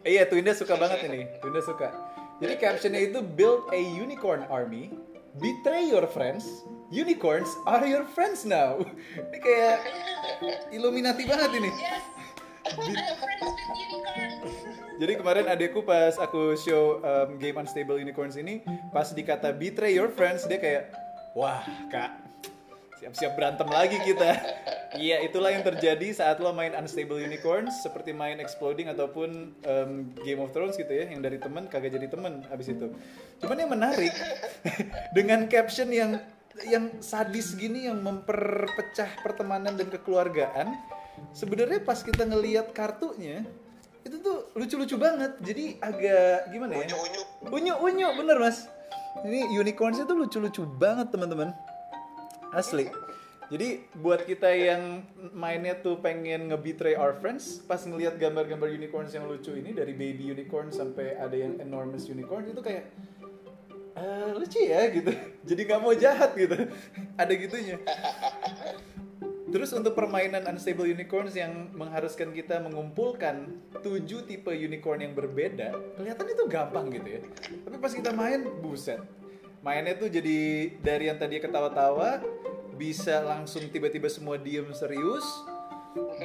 Iya, 0.00 0.24
Twinda 0.26 0.56
suka 0.56 0.74
banget 0.80 1.06
ini. 1.06 1.28
Twinda 1.38 1.62
suka. 1.62 2.09
Jadi 2.40 2.54
captionnya 2.56 3.04
itu 3.04 3.20
build 3.20 3.68
a 3.70 3.78
unicorn 3.78 4.48
army, 4.48 4.96
betray 5.36 5.84
your 5.84 6.08
friends, 6.08 6.64
unicorns 6.88 7.52
are 7.68 7.84
your 7.84 8.08
friends 8.16 8.48
now. 8.48 8.80
Ini 9.28 9.38
kayak 9.38 9.76
Illuminati 10.72 11.28
banget 11.28 11.60
ini. 11.60 11.70
yes. 11.76 12.04
Jadi 15.00 15.16
kemarin 15.16 15.48
adekku 15.48 15.80
pas 15.80 16.12
aku 16.20 16.60
show 16.60 17.00
um, 17.00 17.40
game 17.40 17.56
Unstable 17.56 17.96
Unicorns 17.96 18.36
ini, 18.36 18.60
pas 18.92 19.08
dikata 19.16 19.48
betray 19.48 19.96
your 19.96 20.12
friends, 20.12 20.44
dia 20.44 20.60
kayak, 20.60 20.92
wah 21.32 21.64
kak, 21.88 22.20
siap-siap 23.00 23.32
berantem 23.32 23.64
lagi 23.72 23.96
kita. 24.04 24.30
Iya, 24.92 25.24
itulah 25.24 25.48
yang 25.48 25.64
terjadi 25.64 26.12
saat 26.12 26.36
lo 26.36 26.52
main 26.52 26.76
Unstable 26.76 27.16
Unicorns, 27.16 27.80
seperti 27.80 28.12
main 28.12 28.36
Exploding 28.36 28.92
ataupun 28.92 29.56
um, 29.64 29.90
Game 30.20 30.42
of 30.44 30.52
Thrones 30.52 30.76
gitu 30.76 30.92
ya, 30.92 31.08
yang 31.08 31.24
dari 31.24 31.40
temen 31.40 31.64
kagak 31.72 31.96
jadi 31.96 32.12
temen 32.12 32.44
abis 32.52 32.76
itu. 32.76 32.92
Cuman 33.40 33.56
yang 33.56 33.72
menarik, 33.72 34.12
dengan 35.16 35.48
caption 35.48 35.88
yang 35.88 36.20
yang 36.68 37.00
sadis 37.00 37.56
gini, 37.56 37.88
yang 37.88 38.04
memperpecah 38.04 39.24
pertemanan 39.24 39.80
dan 39.80 39.88
kekeluargaan, 39.88 40.68
sebenarnya 41.32 41.80
pas 41.80 42.04
kita 42.04 42.28
ngelihat 42.28 42.76
kartunya, 42.76 43.48
itu 44.04 44.20
tuh 44.20 44.52
lucu-lucu 44.52 45.00
banget. 45.00 45.40
Jadi 45.40 45.80
agak 45.80 46.52
gimana 46.52 46.76
ya? 46.76 46.84
unyu 46.84 46.96
unyu 47.00 47.22
Unyu 47.48 47.74
unyu 47.80 48.08
bener 48.20 48.36
mas. 48.36 48.68
Ini 49.24 49.56
unicorns 49.56 50.02
itu 50.02 50.12
lucu-lucu 50.12 50.68
banget 50.76 51.08
teman-teman. 51.08 51.56
Asli. 52.50 52.90
Jadi 53.50 53.82
buat 53.98 54.22
kita 54.22 54.46
yang 54.46 55.02
mainnya 55.34 55.74
tuh 55.74 55.98
pengen 55.98 56.54
nge-betray 56.54 56.94
our 56.94 57.18
friends, 57.18 57.58
pas 57.66 57.82
ngelihat 57.82 58.14
gambar-gambar 58.14 58.70
unicorns 58.70 59.10
yang 59.10 59.26
lucu 59.26 59.50
ini 59.58 59.74
dari 59.74 59.90
baby 59.90 60.30
unicorn 60.30 60.70
sampai 60.70 61.18
ada 61.18 61.34
yang 61.34 61.58
enormous 61.58 62.06
unicorn 62.06 62.46
itu 62.46 62.62
kayak 62.62 62.94
eh, 63.98 64.30
lucu 64.38 64.60
ya 64.62 64.86
gitu. 64.94 65.10
Jadi 65.50 65.60
nggak 65.66 65.80
mau 65.82 65.90
jahat 65.98 66.30
gitu. 66.38 66.54
ada 67.22 67.32
gitunya. 67.34 67.82
Terus 69.50 69.74
untuk 69.74 69.98
permainan 69.98 70.46
Unstable 70.46 70.86
Unicorns 70.86 71.34
yang 71.34 71.74
mengharuskan 71.74 72.30
kita 72.30 72.62
mengumpulkan 72.62 73.50
tujuh 73.82 74.22
tipe 74.22 74.54
unicorn 74.54 75.02
yang 75.02 75.14
berbeda, 75.18 75.74
kelihatannya 75.98 76.34
itu 76.38 76.46
gampang 76.46 76.86
gitu 76.94 77.18
ya. 77.18 77.20
Tapi 77.66 77.76
pas 77.82 77.90
kita 77.90 78.14
main, 78.14 78.46
buset. 78.62 79.02
Mainnya 79.60 79.92
tuh 79.92 80.08
jadi 80.08 80.72
dari 80.80 81.12
yang 81.12 81.20
tadi 81.20 81.36
ketawa-tawa, 81.36 82.24
bisa 82.80 83.20
langsung 83.20 83.68
tiba-tiba 83.68 84.08
semua 84.08 84.40
diem 84.40 84.64
serius, 84.72 85.24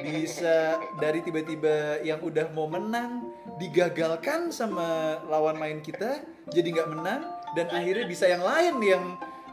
bisa 0.00 0.80
dari 0.96 1.20
tiba-tiba 1.20 2.00
yang 2.00 2.24
udah 2.24 2.48
mau 2.56 2.64
menang 2.64 3.28
digagalkan 3.60 4.48
sama 4.48 5.20
lawan 5.28 5.56
main 5.60 5.80
kita 5.84 6.22
jadi 6.52 6.68
nggak 6.80 6.90
menang 6.92 7.20
dan 7.58 7.66
akhirnya 7.72 8.04
bisa 8.06 8.28
yang 8.30 8.44
lain 8.44 8.74
yang 8.84 9.04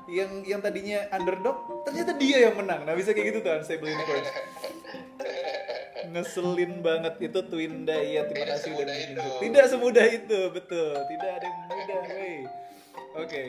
yang 0.05 0.31
yang 0.43 0.59
tadinya 0.59 1.07
underdog 1.15 1.83
ternyata 1.87 2.15
dia 2.15 2.51
yang 2.51 2.55
menang. 2.55 2.87
Nah 2.87 2.93
bisa 2.95 3.11
kayak 3.11 3.35
gitu 3.35 3.39
tuh 3.43 3.51
Unstable 3.51 3.89
Unicorns 3.91 4.29
ngeselin 6.13 6.83
banget. 6.83 7.13
Itu 7.19 7.39
Twinda 7.47 7.95
ya 7.99 8.27
terima 8.27 8.53
kasih 8.53 8.75
udah 8.75 8.95
tidak 9.43 9.65
semudah 9.71 10.05
itu. 10.07 10.39
Betul. 10.55 10.93
Tidak 10.93 11.31
ada 11.35 11.45
yang 11.47 11.59
mudah 11.67 12.01
wey 12.15 12.39
oke 13.17 13.43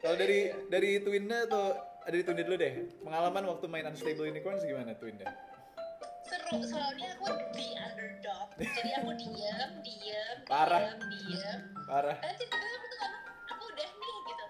kalau 0.00 0.16
dari 0.16 0.48
dari 0.72 0.90
Twinda 1.04 1.44
tuh 1.44 1.76
dari 2.08 2.24
Twinda 2.24 2.42
dulu 2.48 2.56
deh. 2.56 2.72
Pengalaman 3.04 3.44
waktu 3.52 3.66
main 3.68 3.84
Unstable 3.84 4.24
Unicorns 4.24 4.64
gimana 4.64 4.96
Twinda? 4.96 5.28
Seru 6.24 6.64
soalnya 6.64 7.16
aku 7.20 7.36
di 7.52 7.76
underdog. 7.76 8.48
Jadi 8.56 8.90
aku 8.96 9.10
diem 9.20 9.70
diem 9.84 10.36
Parah. 10.48 10.96
diem 10.96 11.00
diem. 11.36 11.60
Parah. 11.84 12.16
Nanti 12.16 12.44
tiba-tiba 12.48 12.76
aku 12.80 12.86
tuh 12.88 12.98
ngomong 13.04 13.24
aku 13.52 13.62
udah 13.68 13.88
nih 13.92 14.16
gitu. 14.24 14.44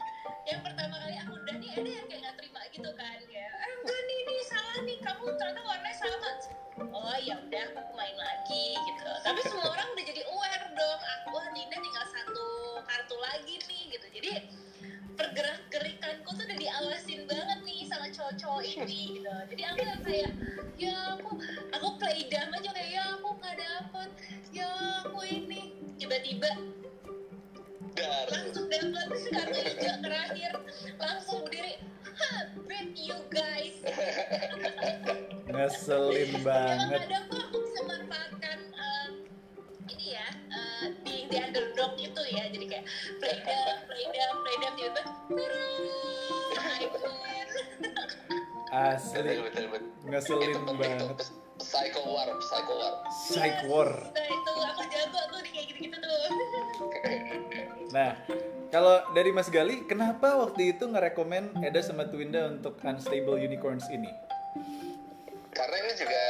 Yang 0.46 0.61
pertama 0.70 0.94
kali 1.03 1.16
aku 1.18 1.32
udah 1.34 1.55
nih 1.59 1.70
ada 1.74 1.90
yang 1.90 2.07
kayak 2.07 2.20
nggak 2.22 2.34
terima 2.38 2.61
gitu 2.70 2.90
kan 2.94 3.18
kayak 3.26 3.51
eh 3.51 3.70
enggak 3.80 4.01
nih 4.07 4.16
ini 4.22 4.34
salah 4.46 4.78
nih. 4.86 4.98
Kamu 5.03 5.22
ternyata 5.34 5.61
warnanya 5.66 5.96
sama 5.98 6.30
oh 6.80 7.16
ya 7.20 7.34
udah 7.36 7.64
aku 7.74 7.92
main 7.98 8.16
lagi 8.16 8.66
gitu. 8.78 9.11
Tapi 9.26 9.40
semua 9.51 9.66
orang 9.74 9.88
udah 9.98 10.05
jadi 10.07 10.22
aware 10.30 10.66
dong 10.78 11.01
aku 11.01 11.36
Nina 11.53 11.76
tinggal 11.76 12.07
satu 12.07 12.46
kartu 12.86 13.16
lagi 13.18 13.55
nih 13.66 13.82
gitu. 13.98 14.07
Jadi 14.14 14.30
pergerak 15.21 15.61
gerikanku 15.68 16.33
tuh 16.33 16.45
udah 16.49 16.57
diawasin 16.57 17.29
banget 17.29 17.59
nih 17.68 17.85
sama 17.85 18.09
cowok-cowok 18.09 18.64
ini 18.64 19.21
gitu. 19.21 19.29
Jadi 19.53 19.62
aku 19.68 19.81
yang 19.85 20.01
kayak 20.01 20.33
ya 20.81 20.97
aku 21.12 21.37
aku 21.77 21.87
play 22.01 22.25
dumb 22.33 22.57
aja 22.57 22.71
kayak 22.73 22.91
ya 22.97 23.05
aku 23.21 23.29
nggak 23.37 23.57
dapet 23.61 24.11
ya 24.57 24.71
aku 25.05 25.21
ini. 25.29 25.77
Tiba-tiba 26.01 26.49
langsung 28.33 28.64
dapat 28.73 29.09
kartu 29.29 29.61
hijau 29.61 29.97
terakhir. 30.01 30.53
Langsung 30.97 31.45
berdiri 31.45 31.77
ha 32.16 32.33
bet 32.64 32.97
you 32.97 33.21
guys. 33.29 33.77
Ngeselin 35.53 36.41
memang 36.41 36.45
banget. 36.49 37.01
kadang 37.05 37.25
tuh 37.29 37.41
aku 37.45 37.57
bisa 37.61 37.81
manfaatkan 37.85 38.57
em, 38.57 38.59
ini 39.91 40.07
ya 40.14 40.26
eh, 40.51 40.84
di 41.03 41.14
di 41.26 41.36
underdog 41.36 41.93
itu 41.99 42.22
ya 42.30 42.45
jadi 42.49 42.66
kayak 42.66 42.84
play 43.18 43.36
dumb 43.43 43.80
play 43.86 44.05
dumb 44.09 44.36
play 44.43 44.57
I 46.61 46.86
win 46.88 47.12
asli 48.70 49.18
Betul 49.20 49.43
betul 49.51 49.66
betul. 49.74 49.91
ngeselin 50.07 50.51
Itu 50.55 50.59
penting 50.62 50.78
banget 50.78 51.18
tuh. 51.18 51.28
Psycho 51.61 52.03
War, 52.09 52.28
Psycho 52.41 52.72
War. 52.72 52.95
Psych 53.28 53.59
war 53.68 53.91
nah 54.16 54.24
itu 54.24 54.53
aku 54.64 54.82
jago 54.88 55.20
tuh 55.28 55.41
di 55.45 55.51
kayak 55.53 55.66
gitu-gitu 55.74 55.97
tuh 56.01 56.18
Nah, 57.91 58.14
kalau 58.70 59.03
dari 59.12 59.34
Mas 59.34 59.51
Gali, 59.51 59.82
kenapa 59.82 60.38
waktu 60.38 60.78
itu 60.78 60.86
ngerekomen 60.86 61.59
Eda 61.59 61.82
sama 61.82 62.07
Twinda 62.07 62.47
untuk 62.47 62.78
Unstable 62.80 63.34
Unicorns 63.36 63.91
ini? 63.91 64.07
Karena 65.51 65.76
ini 65.82 65.93
juga 65.99 66.22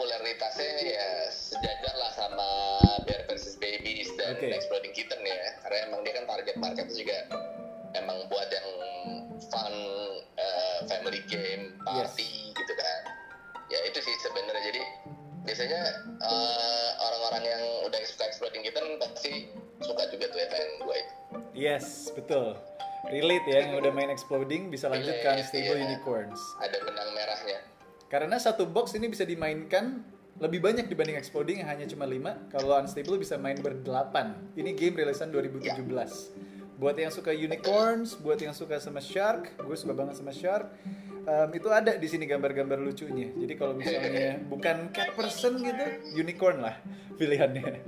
popularitasnya 0.00 0.96
ya 0.96 1.08
sejajar 1.28 1.92
lah 2.00 2.08
sama 2.16 2.48
Bear 3.04 3.28
vs 3.28 3.60
Babies 3.60 4.08
dan 4.16 4.32
Oke. 4.32 4.48
Exploding 4.48 4.96
Kitten 4.96 5.20
ya. 5.20 5.60
Karena 5.60 5.92
emang 5.92 6.00
dia 6.08 6.16
kan 6.16 6.24
target 6.24 6.56
marketnya 6.56 6.96
juga 6.96 7.16
emang 7.92 8.24
buat 8.32 8.48
yang 8.48 8.68
fun 9.52 9.74
eh, 10.40 10.78
family 10.88 11.20
game, 11.28 11.76
party 11.84 12.56
gitu 12.56 12.72
kan. 12.80 13.00
Ya 13.68 13.76
itu 13.84 14.00
sih 14.00 14.14
sebenarnya. 14.24 14.72
Jadi 14.72 14.82
biasanya 15.44 15.80
eh, 16.16 16.90
orang-orang 16.96 17.44
yang 17.44 17.62
udah 17.84 18.00
suka 18.08 18.24
Exploding 18.24 18.64
Kitten 18.64 18.96
pasti 18.96 19.52
suka 19.84 20.08
juga 20.08 20.32
tuh 20.32 20.40
event 20.40 20.70
gue 20.80 20.96
itu. 20.96 21.14
Yes, 21.52 22.08
betul. 22.16 22.56
Relate 23.12 23.44
ya, 23.52 23.68
yang 23.68 23.76
udah 23.76 23.92
main 23.92 24.08
Exploding 24.08 24.72
bisa 24.72 24.88
lanjut 24.88 25.12
ke 25.12 25.28
Relate, 25.28 25.44
Unstable 25.44 25.76
iya. 25.76 25.84
Unicorns. 25.92 26.40
Ada 26.56 26.78
benang 26.88 27.10
merahnya. 27.12 27.60
Karena 28.10 28.42
satu 28.42 28.66
box 28.66 28.98
ini 28.98 29.06
bisa 29.06 29.22
dimainkan 29.22 30.02
lebih 30.42 30.58
banyak 30.58 30.90
dibanding 30.90 31.14
Exploding 31.14 31.62
yang 31.62 31.70
hanya 31.70 31.86
cuma 31.86 32.10
5. 32.10 32.50
Kalau 32.50 32.74
Unstable 32.74 33.22
bisa 33.22 33.38
main 33.38 33.54
berdelapan. 33.62 34.34
Ini 34.58 34.74
game 34.74 34.98
rilisan 34.98 35.30
2017. 35.30 35.78
Buat 36.80 36.96
yang 36.96 37.12
suka 37.12 37.30
unicorns, 37.30 38.18
buat 38.18 38.40
yang 38.40 38.56
suka 38.56 38.82
sama 38.82 38.98
shark, 38.98 39.54
gue 39.62 39.76
suka 39.78 39.94
banget 39.94 40.18
sama 40.18 40.34
shark. 40.34 40.66
em, 41.20 41.52
itu 41.52 41.68
ada 41.68 42.00
di 42.00 42.08
sini 42.08 42.24
gambar-gambar 42.24 42.80
lucunya. 42.80 43.28
Jadi 43.36 43.52
kalau 43.54 43.76
misalnya 43.76 44.40
bukan 44.52 44.88
cat 44.90 45.12
person 45.12 45.60
gitu, 45.60 45.84
unicorn 46.16 46.64
lah 46.64 46.80
pilihannya. 47.20 47.84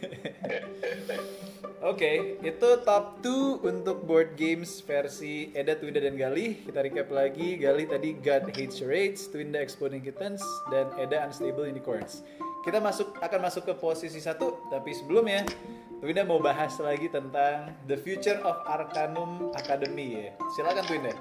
Oke, 1.86 2.40
itu 2.42 2.68
top 2.82 3.22
2 3.22 3.62
untuk 3.62 4.02
board 4.08 4.34
games 4.34 4.82
versi 4.82 5.54
Eda, 5.54 5.78
Twinda, 5.78 6.02
dan 6.02 6.18
Gali. 6.18 6.66
Kita 6.66 6.82
recap 6.82 7.14
lagi. 7.14 7.54
Gali 7.60 7.86
tadi 7.86 8.16
God 8.18 8.50
Hates 8.50 8.82
Charades, 8.82 9.30
Twinda 9.30 9.62
Exploding 9.62 10.02
Kittens, 10.02 10.42
dan 10.72 10.90
Eda 10.98 11.22
Unstable 11.22 11.68
Unicorns. 11.68 12.26
Kita 12.66 12.82
masuk 12.82 13.14
akan 13.22 13.40
masuk 13.46 13.70
ke 13.70 13.74
posisi 13.78 14.18
satu, 14.18 14.66
tapi 14.66 14.90
sebelumnya 14.98 15.46
Twinda 16.02 16.26
mau 16.26 16.42
bahas 16.42 16.74
lagi 16.82 17.06
tentang 17.06 17.70
The 17.86 17.94
Future 17.94 18.42
of 18.42 18.66
Arcanum 18.66 19.54
Academy 19.54 20.26
ya. 20.26 20.30
Silakan 20.58 20.84
Twinda. 20.90 21.14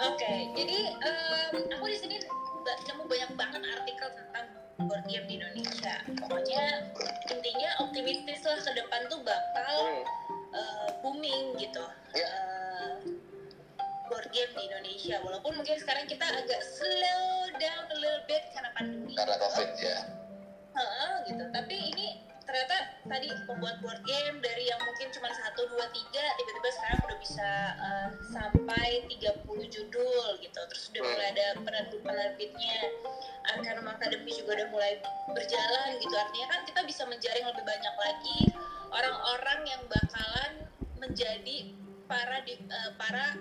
Oke, 0.00 0.32
jadi 0.52 0.78
em, 0.92 1.56
aku 1.72 1.84
di 1.88 1.96
sini 1.96 2.16
nemu 2.60 3.02
banyak 3.08 3.30
banget 3.32 3.60
artikel 3.64 4.08
tentang 4.12 4.59
board 4.86 5.04
game 5.08 5.24
di 5.28 5.34
Indonesia. 5.40 5.94
Pokoknya 6.20 6.64
intinya 7.28 7.70
optimistis 7.82 8.40
lah 8.44 8.58
ke 8.60 8.72
depan 8.76 9.00
tuh 9.08 9.20
bakal 9.24 9.76
Hmm. 9.80 10.04
eh, 10.50 10.88
booming 11.02 11.56
gitu. 11.56 11.84
Ya. 12.14 12.26
Eh, 12.26 12.94
board 14.08 14.28
game 14.32 14.52
di 14.56 14.62
Indonesia. 14.66 15.16
Walaupun 15.22 15.52
mungkin 15.54 15.76
sekarang 15.78 16.04
kita 16.06 16.26
agak 16.26 16.60
slow 16.64 17.26
down 17.58 17.84
a 17.86 17.96
little 17.98 18.22
bit 18.26 18.42
karena 18.50 18.70
pandemi. 18.74 19.14
Karena 19.14 19.36
COVID 19.38 19.70
ya. 19.78 19.98
Heeh, 20.70 21.12
gitu. 21.26 21.44
Tapi 21.50 21.76
ini 21.94 22.06
ternyata 22.44 22.76
tadi 23.06 23.28
pembuat 23.46 23.80
board 23.84 24.00
game 24.04 24.38
dari 24.42 24.68
yang 24.68 24.80
mungkin 24.82 25.08
cuma 25.12 25.28
satu 25.32 25.66
dua 25.70 25.86
tiga 25.92 26.24
tiba-tiba 26.38 26.70
sekarang 26.74 27.00
udah 27.06 27.18
bisa 27.20 27.48
eh, 27.78 28.08
sampai 28.30 28.88
30 29.06 29.46
judul 29.70 30.26
gitu. 30.40 30.60
Terus 30.70 30.84
udah 30.94 31.02
mulai 31.04 31.26
ada 31.36 31.46
penerbit-penerbitnya. 31.62 32.78
Arcanum 33.50 33.86
Academy 33.88 34.30
juga 34.30 34.50
udah 34.62 34.68
mulai 34.70 34.92
berjalan 35.32 35.88
gitu. 35.98 36.14
Artinya 36.14 36.46
kan 36.52 36.60
kita 36.68 36.80
bisa 36.86 37.02
menjaring 37.08 37.46
lebih 37.46 37.64
banyak 37.64 37.94
lagi 37.98 38.40
orang-orang 38.90 39.60
yang 39.66 39.82
bakalan 39.86 40.52
menjadi 41.00 41.72
para 42.10 42.42
di, 42.44 42.58
eh, 42.58 42.90
para 42.98 43.38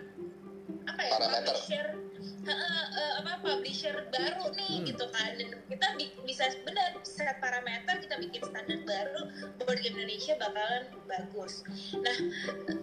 apa 0.85 1.01
ya 1.01 1.11
Parameter. 1.17 1.45
publisher 1.49 1.85
Eh, 2.19 3.13
apa 3.21 3.39
publisher 3.39 3.93
baru 4.09 4.51
nih 4.51 4.81
Hmm. 4.81 4.87
gitu 4.87 5.05
kan. 5.07 5.31
Dan 5.37 5.47
kita 5.69 5.87
bi- 5.95 6.15
bisa 6.25 6.49
benar 6.63 6.91
set 7.05 7.31
parameter 7.39 7.95
kita 7.99 8.15
bikin 8.17 8.41
standar 8.43 8.79
baru 8.83 9.21
board 9.55 9.79
game 9.79 9.95
Indonesia 9.95 10.35
bakalan 10.35 10.83
bagus. 11.05 11.63
Nah 11.95 12.17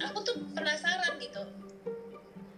aku 0.03 0.19
tuh 0.23 0.37
penasaran 0.55 1.19
gitu. 1.19 1.43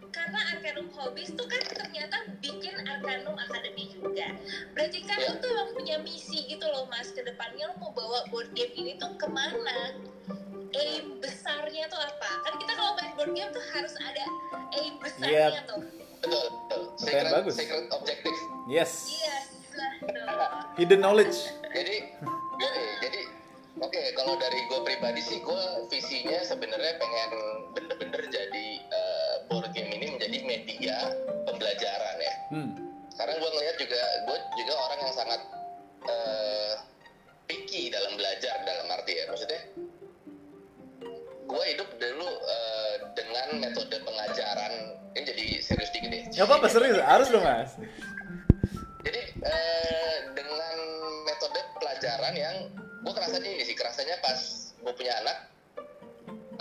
Karena 0.08 0.40
Arcanum 0.50 0.90
Hobbies 0.90 1.30
tuh 1.32 1.46
kan 1.46 1.62
ternyata 1.62 2.26
bikin 2.42 2.74
Arcanum 2.82 3.38
Academy 3.38 3.86
juga. 3.88 4.34
Berarti 4.74 4.98
kan 5.06 5.18
lu 5.22 5.38
tuh 5.38 5.48
emang 5.48 5.70
punya 5.72 5.96
misi 5.98 6.46
gitu 6.46 6.66
loh 6.66 6.86
mas 6.86 7.10
ke 7.10 7.22
depannya 7.22 7.70
lu 7.70 7.74
mau 7.78 7.90
bawa 7.94 8.26
board 8.28 8.50
game 8.52 8.74
ini 8.74 8.98
tuh 8.98 9.14
ke 9.14 9.26
mana? 9.30 9.94
Aim 10.74 11.16
besarnya 11.18 11.86
tuh 11.88 11.96
apa? 11.96 12.30
Kan 12.44 12.54
kita 12.60 12.72
kalau 12.74 12.92
main 12.98 13.12
board 13.14 13.32
game 13.32 13.50
tuh 13.50 13.62
harus 13.72 13.94
ada 13.98 14.24
aim 14.76 14.94
besarnya 14.98 15.62
tuh 15.64 15.80
Betul, 16.18 16.46
betul. 16.50 16.82
Pertanyaan 16.98 16.98
Secret, 16.98 17.30
bagus. 17.38 17.54
secret 17.54 17.86
objective. 17.94 18.38
Yes. 18.66 18.90
Yes 19.22 19.44
tuh. 19.54 19.58
Hidden 20.78 21.00
knowledge. 21.02 21.38
Jadi, 21.70 21.96
oke, 22.58 22.84
jadi 23.02 23.20
oke 23.78 24.02
kalau 24.18 24.34
dari 24.38 24.58
gue 24.66 24.80
pribadi 24.82 25.22
sih 25.22 25.38
gue 25.38 25.62
visinya 25.86 26.42
sebenarnya 26.42 26.98
pengen 26.98 27.30
bener-bener 27.74 28.22
jadi 28.26 28.66
eh, 28.82 29.34
board 29.46 29.70
game 29.70 29.90
ini 29.94 30.18
menjadi 30.18 30.38
media 30.42 30.96
pembelajaran 31.46 32.16
ya. 32.18 32.34
Hmm. 32.50 32.70
Karena 33.14 33.34
gue 33.38 33.50
ngeliat 33.50 33.76
juga 33.78 34.02
gue 34.26 34.38
juga 34.58 34.74
orang 34.74 34.98
yang 35.06 35.14
sangat 35.14 35.40
eh, 36.06 36.74
picky 37.46 37.90
dalam 37.94 38.18
belajar 38.18 38.54
dalam 38.66 38.86
arti 38.92 39.12
ya 39.16 39.24
maksudnya 39.30 39.62
gue 41.48 41.64
hidup 41.72 41.88
dulu 41.96 42.28
eh, 42.28 42.77
dengan 43.18 43.48
metode 43.58 43.96
pengajaran 44.06 44.98
ini 45.18 45.24
jadi 45.26 45.46
serius 45.58 45.90
dikit 45.90 46.10
ya 46.14 46.22
Gak 46.38 46.46
apa-apa 46.46 46.68
serius, 46.70 47.02
harus 47.02 47.28
dong 47.34 47.42
mas. 47.42 47.74
Jadi 49.02 49.22
eh, 49.42 50.16
dengan 50.36 50.76
metode 51.26 51.60
pelajaran 51.78 52.34
yang 52.38 52.56
gue 53.02 53.12
kerasanya 53.14 53.50
ini 53.50 53.64
sih, 53.66 53.74
kerasanya 53.74 54.14
pas 54.22 54.38
gue 54.78 54.92
punya 54.94 55.18
anak, 55.24 55.36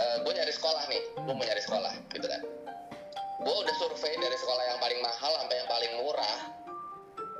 eh, 0.02 0.16
gue 0.26 0.32
nyari 0.34 0.52
sekolah 0.54 0.82
nih, 0.90 1.02
gue 1.22 1.34
mau 1.34 1.44
nyari 1.46 1.62
sekolah 1.62 1.92
gitu 2.10 2.26
kan. 2.26 2.42
Gue 3.38 3.54
udah 3.54 3.74
survei 3.78 4.14
dari 4.18 4.34
sekolah 4.34 4.64
yang 4.74 4.78
paling 4.82 5.00
mahal 5.04 5.32
sampai 5.38 5.56
yang 5.62 5.70
paling 5.70 5.92
murah, 6.02 6.38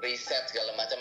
riset 0.05 0.45
segala 0.51 0.71
macam. 0.79 0.99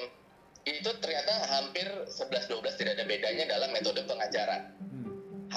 Itu 0.68 0.90
ternyata 1.00 1.32
hampir 1.48 1.88
11-12 2.12 2.80
tidak 2.82 2.94
ada 3.00 3.06
bedanya 3.08 3.46
dalam 3.48 3.70
metode 3.72 4.04
pengajaran. 4.04 4.74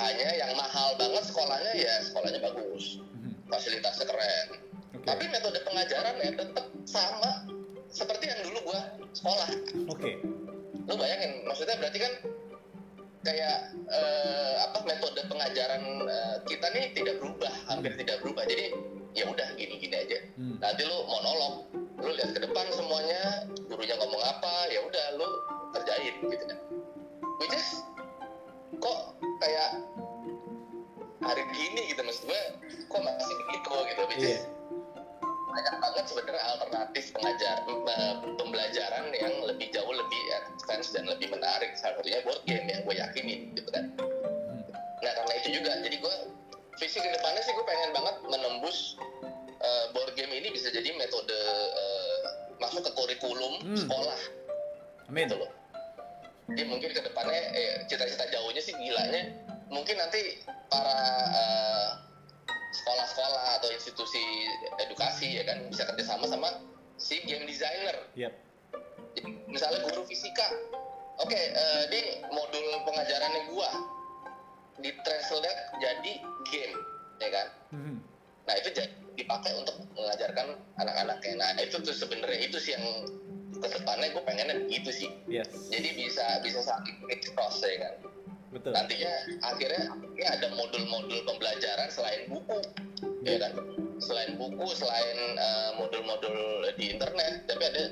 Hanya 0.00 0.28
yang 0.32 0.52
mahal 0.56 0.96
banget 0.96 1.24
sekolahnya 1.28 1.72
ya 1.76 1.94
sekolahnya 2.08 2.40
bagus, 2.40 3.04
Hmm. 3.20 3.36
fasilitasnya 3.52 4.08
keren. 4.08 4.46
Oke. 4.96 5.04
Tapi 5.04 5.24
metode 5.28 5.60
pengajaran 5.60 6.16
ya 6.24 6.30
tetap 6.40 6.66
sama 6.88 7.44
seperti 7.92 8.32
yang 8.32 8.40
dulu 8.48 8.72
gua 8.72 8.80
sekolah. 9.12 9.50
Oke. 9.92 10.24
Lu 10.88 10.94
bayangin, 10.96 11.44
maksudnya 11.44 11.76
berarti 11.76 11.98
kan 12.00 12.12
kayak 13.20 13.76
eh, 13.92 14.54
apa 14.64 14.78
metode 14.88 15.20
pengajaran 15.28 15.82
eh, 16.08 16.36
kita 16.48 16.66
nih 16.72 16.84
tidak 16.96 17.20
berubah, 17.20 17.52
hampir 17.68 17.92
tidak 18.00 18.24
berubah. 18.24 18.48
Jadi 18.48 18.72
ya 19.12 19.28
udah 19.28 19.48
gini-gini 19.54 19.96
aja. 20.00 20.18
Hmm. 20.40 20.56
Nanti 20.58 20.82
lu 20.88 20.98
monolog, 21.04 21.54
lu 22.00 22.10
lihat 22.16 22.32
ke 22.32 22.40
depan 22.40 22.66
semuanya, 22.72 22.89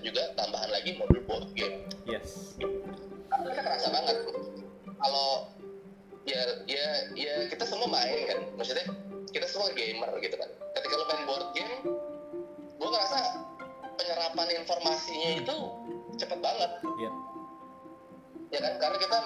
juga 0.08 0.32
tambahan 0.34 0.70
lagi 0.72 0.96
modul 0.96 1.20
board 1.28 1.48
game. 1.52 1.84
Yes. 2.08 2.56
Tapi 3.28 3.46
kita 3.52 3.62
kerasa 3.62 3.88
banget. 3.92 4.16
Kalau 4.98 5.52
ya 6.24 6.42
ya 6.64 6.86
ya 7.12 7.34
kita 7.52 7.64
semua 7.68 7.88
main 7.92 8.18
kan. 8.24 8.38
Maksudnya 8.56 8.86
kita 9.30 9.46
semua 9.46 9.68
gamer 9.76 10.10
gitu 10.24 10.36
kan. 10.40 10.50
Ketika 10.80 10.94
lo 10.96 11.04
main 11.12 11.22
board 11.28 11.48
game 11.52 11.74
gue 12.78 12.88
ngerasa 12.88 13.18
penyerapan 14.00 14.48
informasinya 14.64 15.30
itu 15.44 15.56
cepet 16.16 16.38
banget. 16.40 16.70
Yap. 17.04 17.14
ya 18.48 18.58
kan? 18.64 18.74
Karena 18.80 18.96
kita 18.96 19.16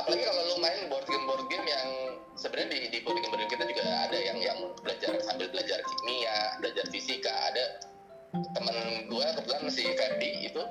apalagi 0.00 0.22
kalau 0.24 0.42
lu 0.48 0.56
main 0.64 0.80
board 0.88 1.04
game 1.04 1.24
board 1.28 1.44
game 1.52 1.66
yang 1.68 1.88
sebenarnya 2.32 2.68
di, 2.72 2.78
di 2.88 2.98
board 3.04 3.20
game 3.20 3.28
board 3.28 3.40
game 3.44 3.52
kita 3.52 3.64
juga 3.68 3.84
ada 4.08 4.18
yang 4.18 4.38
yang 4.40 4.58
belajar 4.80 5.12
sambil 5.20 5.52
belajar 5.52 5.78
kimia 5.84 6.56
belajar 6.64 6.84
fisika 6.88 7.32
ada 7.52 7.91
temen 8.32 8.76
gue 9.06 9.26
kebetulan 9.36 9.68
si 9.68 9.84
Ferdi 9.92 10.48
itu 10.48 10.62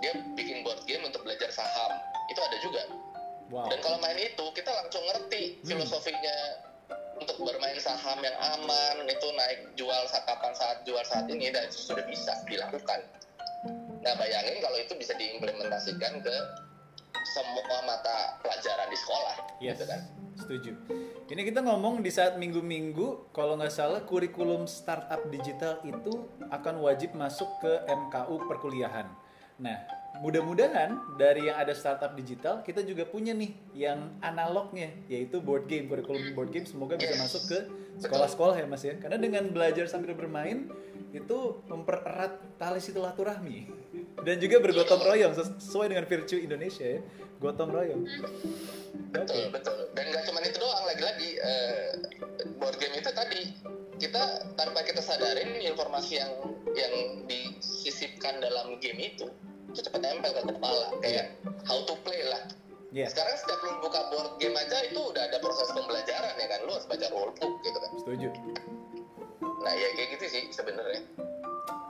dia 0.00 0.12
bikin 0.34 0.64
board 0.64 0.80
game 0.88 1.04
untuk 1.04 1.22
belajar 1.22 1.52
saham 1.52 1.92
itu 2.32 2.40
ada 2.40 2.58
juga 2.64 2.82
Wow. 3.52 3.68
dan 3.68 3.84
kalau 3.84 4.00
main 4.00 4.16
itu 4.16 4.44
kita 4.56 4.72
langsung 4.72 5.04
ngerti 5.12 5.60
Hmm. 5.60 5.76
filosofinya 5.76 6.36
untuk 7.20 7.36
bermain 7.44 7.76
saham 7.76 8.16
yang 8.24 8.32
aman 8.32 9.04
itu 9.04 9.28
naik 9.36 9.76
jual 9.76 10.02
saat 10.08 10.24
kapan 10.24 10.56
saat 10.56 10.80
jual 10.88 11.04
saat 11.04 11.28
ini 11.28 11.52
dan 11.52 11.68
itu 11.68 11.92
sudah 11.92 12.00
bisa 12.08 12.32
dilakukan 12.48 13.04
nah 14.00 14.16
bayangin 14.16 14.56
kalau 14.64 14.80
itu 14.80 14.96
bisa 14.96 15.12
diimplementasikan 15.20 16.24
ke 16.24 16.36
semua 17.24 17.78
mata 17.86 18.38
pelajaran 18.42 18.88
di 18.90 18.98
sekolah 18.98 19.36
Yes. 19.62 19.78
gitu 19.78 19.86
kan 19.86 20.02
Setuju. 20.32 20.72
Ini 21.28 21.42
kita 21.44 21.60
ngomong 21.60 22.00
di 22.00 22.08
saat 22.08 22.40
minggu-minggu, 22.40 23.30
kalau 23.36 23.56
nggak 23.60 23.72
salah 23.72 24.00
kurikulum 24.04 24.64
startup 24.64 25.28
digital 25.28 25.80
itu 25.84 26.28
akan 26.48 26.80
wajib 26.80 27.12
masuk 27.12 27.48
ke 27.60 27.72
MKU 27.84 28.48
perkuliahan. 28.48 29.06
Nah, 29.60 29.78
mudah-mudahan 30.20 31.16
dari 31.16 31.48
yang 31.48 31.56
ada 31.56 31.72
startup 31.72 32.12
digital, 32.12 32.60
kita 32.60 32.84
juga 32.84 33.08
punya 33.08 33.32
nih 33.32 33.56
yang 33.72 34.12
analognya, 34.20 34.92
yaitu 35.08 35.40
board 35.40 35.64
game, 35.70 35.88
kurikulum 35.88 36.36
board 36.36 36.52
game 36.52 36.68
semoga 36.68 37.00
bisa 37.00 37.16
masuk 37.16 37.42
ke 37.48 37.58
sekolah-sekolah 38.02 38.60
ya 38.60 38.66
mas 38.68 38.84
ya. 38.84 38.98
Karena 39.00 39.16
dengan 39.16 39.48
belajar 39.48 39.88
sambil 39.88 40.12
bermain, 40.12 40.68
itu 41.12 41.38
mempererat 41.68 42.40
tali 42.56 42.80
silaturahmi 42.80 43.68
dan 44.24 44.40
juga 44.40 44.64
bergotong 44.64 45.02
royong 45.04 45.32
sesuai 45.36 45.92
dengan 45.92 46.04
virtue 46.08 46.40
Indonesia 46.40 46.84
ya, 46.88 47.00
gotong 47.36 47.68
royong. 47.68 48.02
Oke. 49.12 49.28
betul 49.28 49.44
betul 49.52 49.76
dan 49.92 50.04
nggak 50.08 50.24
cuma 50.24 50.40
itu 50.40 50.56
doang 50.56 50.84
lagi-lagi 50.88 51.30
eh, 51.36 51.88
board 52.56 52.76
game 52.80 52.96
itu 52.96 53.10
tadi 53.12 53.42
kita 54.00 54.56
tanpa 54.56 54.80
kita 54.88 55.04
sadarin 55.04 55.52
informasi 55.60 56.16
yang 56.16 56.32
yang 56.72 56.92
disisipkan 57.28 58.40
dalam 58.40 58.80
game 58.80 59.12
itu 59.12 59.28
itu 59.72 59.80
cepat 59.88 60.00
nempel 60.04 60.30
ke 60.30 60.42
kepala 60.44 60.86
kayak 61.00 61.32
how 61.64 61.80
to 61.88 61.96
play 62.04 62.20
lah 62.28 62.44
Yes. 62.92 63.16
sekarang 63.16 63.40
setiap 63.40 63.56
lu 63.64 63.80
buka 63.80 64.12
board 64.12 64.36
game 64.36 64.52
aja 64.52 64.84
itu 64.84 65.00
udah 65.00 65.24
ada 65.24 65.40
proses 65.40 65.64
pembelajaran 65.72 66.36
ya 66.36 66.44
kan 66.44 66.60
lu 66.68 66.76
harus 66.76 66.84
baca 66.84 67.08
rulebook 67.08 67.52
gitu 67.64 67.78
kan 67.80 67.90
Setuju. 68.04 68.28
nah 69.64 69.72
ya 69.72 69.88
kayak 69.96 70.08
gitu 70.20 70.24
sih 70.28 70.42
sebenarnya 70.52 71.00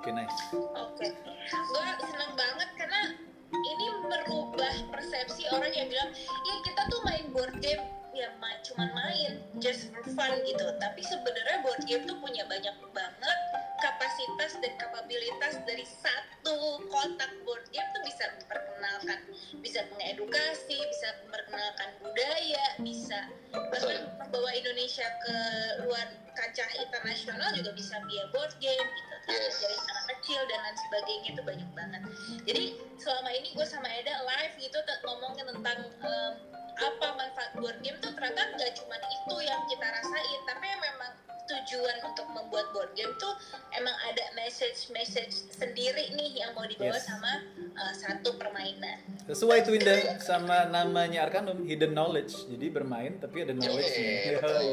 Oke, 0.02 0.10
nice. 0.10 0.34
Oke, 0.74 1.14
gue 1.46 1.84
seneng 2.02 2.34
banget 2.34 2.70
karena 2.74 3.14
ini 3.54 3.86
merubah 4.02 4.74
persepsi 4.90 5.46
orang 5.54 5.70
yang 5.70 5.86
bilang, 5.86 6.10
ya 6.18 6.54
kita 6.66 6.82
tuh 6.90 7.00
main 7.06 7.30
board 7.30 7.54
game 7.62 7.78
ya 8.12 8.28
ma 8.36 8.52
cuman 8.60 8.88
main 8.92 9.32
just 9.58 9.88
for 9.88 10.04
fun 10.12 10.32
gitu. 10.44 10.66
Tapi 10.78 11.00
sebenarnya 11.00 11.64
board 11.64 11.82
game 11.88 12.04
tuh 12.04 12.16
punya 12.20 12.44
banyak 12.44 12.74
banget 12.92 13.38
kapasitas 13.82 14.54
dan 14.62 14.72
kapabilitas 14.78 15.58
dari 15.66 15.82
satu 15.82 16.78
kotak 16.86 17.32
board 17.42 17.66
game 17.74 17.88
tuh 17.90 18.02
bisa 18.06 18.24
memperkenalkan, 18.38 19.18
bisa 19.58 19.80
mengedukasi, 19.90 20.78
bisa 20.78 21.08
memperkenalkan 21.24 21.88
budaya, 21.98 22.66
bisa 22.78 23.18
bahkan 23.52 24.06
membawa 24.20 24.50
Indonesia 24.54 25.04
ke 25.24 25.36
luar 25.82 26.06
kancah 26.32 26.68
internasional 26.78 27.50
juga 27.52 27.72
bisa 27.74 27.98
via 28.06 28.24
board 28.30 28.52
game 28.60 28.80
gitu 28.86 29.10
Yes. 29.22 29.62
dari 29.62 29.78
anak 29.78 30.04
kecil 30.18 30.40
dan 30.50 30.58
lain 30.66 30.78
sebagainya 30.82 31.28
itu 31.30 31.42
banyak 31.46 31.70
banget 31.78 32.02
jadi 32.42 32.64
selama 32.98 33.30
ini 33.30 33.54
gue 33.54 33.62
sama 33.62 33.86
Eda 33.86 34.18
live 34.18 34.54
gitu 34.58 34.74
ngomongin 35.06 35.46
tentang 35.46 35.78
em, 36.02 36.32
apa 36.74 37.06
manfaat 37.12 37.50
board 37.52 37.76
game 37.84 37.98
tuh 38.00 38.12
ternyata 38.16 38.48
nggak 38.50 38.72
cuma 38.80 38.96
itu 39.02 39.34
yang 39.42 39.60
kita 39.68 39.86
rasain 39.86 40.40
tapi 40.48 40.68
memang 40.74 41.12
tujuan 41.44 41.96
untuk 42.02 42.26
membuat 42.28 42.70
board 42.70 42.92
game 42.92 43.10
tuh 43.16 43.34
emang 43.72 43.94
ada 44.04 44.24
message-message 44.32 45.50
sendiri 45.50 46.12
nih 46.12 46.30
yang 46.36 46.52
mau 46.52 46.64
dibawa 46.64 46.92
Yes. 46.92 47.04
sama 47.04 47.32
uh, 47.72 47.92
satu 47.92 48.36
permainan 48.36 49.00
Sesuai 49.22 49.62
tuh 49.62 49.72
Indah 49.72 50.18
sama 50.18 50.66
namanya 50.66 51.24
Arkanum, 51.24 51.62
hidden 51.62 51.92
knowledge. 51.92 52.46
Jadi 52.46 52.66
bermain 52.68 53.16
tapi 53.16 53.42
ada 53.42 53.52
knowledge 53.52 53.90
Yoi, 53.92 54.34
betul. 54.34 54.66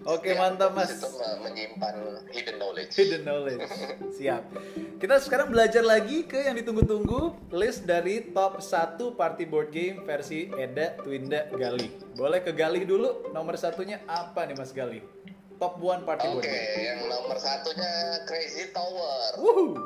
Oke, 0.00 0.30
Setiap 0.30 0.40
mantap, 0.40 0.70
books 0.72 0.88
Mas. 0.88 0.92
itu 0.96 1.08
menyimpan 1.38 1.94
hidden 2.30 2.56
knowledge 2.56 2.92
Hidden 2.94 3.22
knowledge. 3.22 3.66
Siap. 4.14 4.42
Kita 4.96 5.16
sekarang 5.18 5.48
belajar 5.48 5.82
lagi 5.82 6.22
ke 6.22 6.40
yang 6.40 6.54
ditunggu-tunggu 6.54 7.20
list 7.50 7.82
dari 7.82 8.30
top 8.30 8.58
1 8.58 8.96
party 9.12 9.44
board 9.44 9.68
game 9.68 10.00
versi 10.02 10.48
Eda, 10.50 10.96
Twinda, 10.96 11.50
Gali. 11.50 11.88
Boleh 12.14 12.40
ke 12.40 12.50
Gali 12.50 12.84
dulu. 12.84 13.28
Nomor 13.30 13.56
satunya 13.56 14.00
apa 14.06 14.44
nih 14.44 14.54
Mas 14.54 14.70
Gali? 14.70 15.02
Top 15.60 15.76
one 15.76 16.02
party 16.02 16.24
Oke, 16.26 16.34
board 16.34 16.44
game. 16.48 16.80
yang 16.80 17.00
nomor 17.04 17.36
satunya 17.36 17.92
Crazy 18.24 18.72
Tower. 18.72 19.36
Woohoo. 19.36 19.76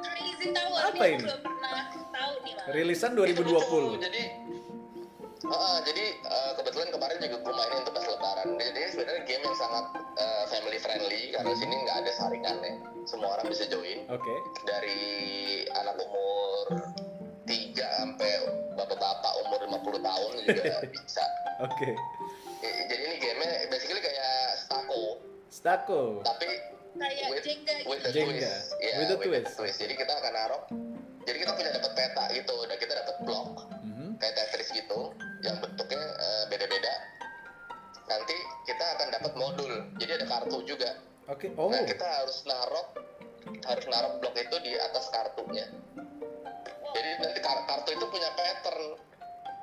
Crazy 0.00 0.50
Tower 0.50 0.80
Apa 0.82 1.04
ini 1.06 1.22
belum 1.22 1.40
pernah 1.40 1.72
tahu 2.10 2.32
nih 2.42 2.52
malah. 2.52 2.74
Rilisan 2.74 3.10
Itu 3.14 3.22
lucu, 3.40 3.78
2020. 3.94 4.02
Jadi 4.02 4.22
Ah, 5.40 5.80
jadi 5.82 6.04
eh, 6.20 6.52
kebetulan 6.52 6.92
kemarin 6.92 7.16
juga 7.16 7.36
gue 7.40 7.54
mainin 7.56 7.82
tuh 7.82 7.90
pas 7.90 8.04
lebaran. 8.04 8.48
Jadi 8.54 8.80
sebenarnya 8.86 9.22
game 9.24 9.42
yang 9.42 9.56
sangat 9.56 9.84
eh, 10.14 10.44
family 10.46 10.78
friendly 10.78 11.22
karena 11.32 11.52
sini 11.56 11.74
nggak 11.80 11.96
ada 11.96 12.10
saringannya. 12.12 12.72
Semua 13.02 13.34
orang 13.34 13.48
bisa 13.48 13.64
join. 13.66 14.04
Oke. 14.06 14.34
Dari 14.62 15.00
anak 15.72 15.96
umur 15.96 16.66
3 17.48 17.56
sampai 17.72 18.30
bapak-bapak 18.76 19.32
umur 19.42 19.58
50 19.80 20.04
tahun 20.04 20.30
juga 20.44 20.74
bisa. 20.92 21.24
Oke. 21.64 21.88
Eh, 22.60 22.74
Jadi 22.86 23.02
ini 23.02 23.16
kayak 23.16 23.36
Stako, 24.70 25.18
Stako. 25.50 26.02
tapi 26.22 26.46
Kayak 26.90 27.26
with, 27.28 27.42
Jenga 27.42 27.74
with 27.86 28.02
the 28.02 28.10
gitu. 28.10 28.18
Jenga. 28.22 28.38
twist. 28.38 28.70
Iya, 28.76 28.94
With 28.98 29.08
the 29.08 29.16
twist. 29.52 29.78
Jadi 29.78 29.94
kita 29.94 30.12
akan 30.12 30.32
naruh. 30.32 30.62
Jadi 31.20 31.36
kita 31.38 31.52
punya 31.52 31.70
dapat 31.72 31.92
peta 31.92 32.24
gitu, 32.30 32.54
dan 32.64 32.76
kita 32.76 32.92
dapat 32.96 33.16
blok 33.20 33.46
Mhm. 33.80 34.06
kayak 34.16 34.34
Tetris 34.36 34.68
gitu, 34.70 34.98
yang 35.40 35.56
bentuknya 35.58 36.02
eh, 36.02 36.44
beda-beda. 36.46 36.94
Nanti 38.06 38.36
kita 38.64 38.84
akan 38.94 39.08
dapat 39.12 39.32
modul, 39.34 39.72
jadi 39.96 40.18
ada 40.18 40.26
kartu 40.28 40.58
juga. 40.62 40.98
Oke. 41.26 41.50
Oh. 41.54 41.66
Nah 41.66 41.82
kita 41.82 42.02
harus 42.04 42.42
naruh 42.44 42.86
harus 43.60 43.86
naruh 43.86 44.12
blok 44.18 44.34
itu 44.36 44.56
di 44.60 44.72
atas 44.76 45.06
kartunya. 45.08 45.66
Jadi 46.90 47.08
nanti 47.18 47.38
kar- 47.40 47.66
kartu 47.66 47.90
itu 47.92 48.04
punya 48.04 48.30
pattern. 48.32 48.98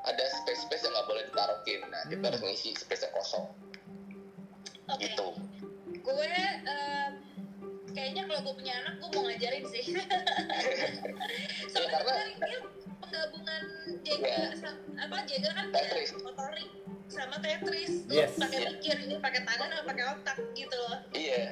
Ada 0.04 0.24
space-space 0.34 0.84
yang 0.84 0.94
nggak 0.94 1.06
boleh 1.06 1.24
ditaruhin. 1.26 1.82
Nah 1.86 2.02
kita 2.06 2.18
Hmm. 2.18 2.28
harus 2.30 2.42
ngisi 2.42 2.72
space 2.74 3.04
yang 3.04 3.14
kosong. 3.14 3.46
Oke. 4.88 5.04
Gitu. 5.04 5.28
Gue 6.00 6.32
em, 6.64 7.12
kayaknya 7.90 8.24
kalau 8.26 8.40
gue 8.42 8.56
punya 8.56 8.74
anak 8.78 8.94
gue 8.98 9.10
mau 9.12 9.24
ngajarin 9.26 9.66
sih. 9.68 9.86
Soalnya 11.72 11.90
karena- 11.94 12.00
kemarin 12.02 12.38
dia 12.40 12.60
penggabungan 12.98 13.64
Iya. 14.08 14.40
sama 14.56 14.80
apa 14.98 15.16
Jenga 15.26 15.52
kan 15.52 15.66
Tetris. 15.70 16.10
ya 16.10 16.20
motorik 16.22 16.70
sama 17.08 17.36
Tetris. 17.38 17.92
Lu 18.06 18.14
Yes. 18.14 18.34
pakai 18.36 18.60
mikir 18.70 18.96
ini 19.02 19.16
pakai 19.18 19.42
tangan 19.44 19.70
atau 19.70 19.86
pakai 19.86 20.04
otak 20.10 20.38
gitu 20.54 20.76
loh. 20.78 20.98
Iya. 21.12 21.44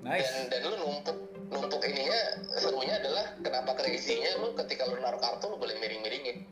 Nice. 0.00 0.30
Dan 0.30 0.44
dan 0.48 0.60
lu 0.64 0.76
numpuk 0.78 1.18
numpuk 1.46 1.82
ininya 1.82 2.20
serunya 2.52 2.98
adalah 2.98 3.38
kenapa 3.38 3.74
crazy-nya 3.74 4.36
lu 4.38 4.52
ketika 4.56 4.84
lu 4.84 4.98
naruh 4.98 5.18
kartu 5.18 5.46
lu 5.46 5.56
boleh 5.56 5.76
miring-miringin. 5.78 6.44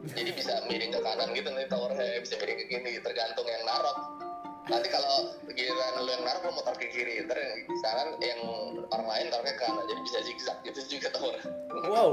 Jadi 0.00 0.30
bisa 0.32 0.64
miring 0.64 0.90
ke 0.90 1.00
kanan 1.00 1.28
gitu 1.30 1.48
nanti 1.50 1.68
towernya 1.68 2.24
bisa 2.24 2.34
miring 2.36 2.58
ke 2.58 2.66
kiri 2.66 2.92
tergantung 3.00 3.44
yang 3.44 3.62
naruh. 3.62 3.96
Nanti 4.68 4.88
kalau 4.92 5.32
giliran 5.48 6.04
lu 6.04 6.10
yang 6.12 6.22
naruh 6.26 6.42
lu 6.44 6.52
mau 6.52 6.62
taruh 6.66 6.76
ke 6.76 6.92
kiri, 6.92 7.24
ntar 7.24 7.38
yang 7.40 8.08
yang 8.20 8.40
orang 8.92 9.08
lain 9.08 9.26
taruhnya 9.32 9.54
ke 9.56 9.62
kanan, 9.64 9.84
jadi 9.88 10.00
bisa 10.04 10.18
zigzag 10.26 10.58
gitu 10.68 10.80
juga 10.98 11.08
tower. 11.16 11.40
Wow. 11.88 12.10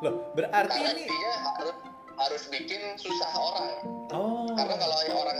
Loh, 0.00 0.14
berarti 0.32 0.80
Karena 0.80 0.96
ini 0.96 1.04
dia 1.04 1.32
harus 1.44 1.76
harus 2.16 2.42
bikin 2.48 2.80
susah 2.96 3.30
orang. 3.36 3.72
Oh. 4.16 4.48
Karena 4.56 4.74
kalau 4.80 4.96
yang 5.04 5.18
orang, 5.20 5.38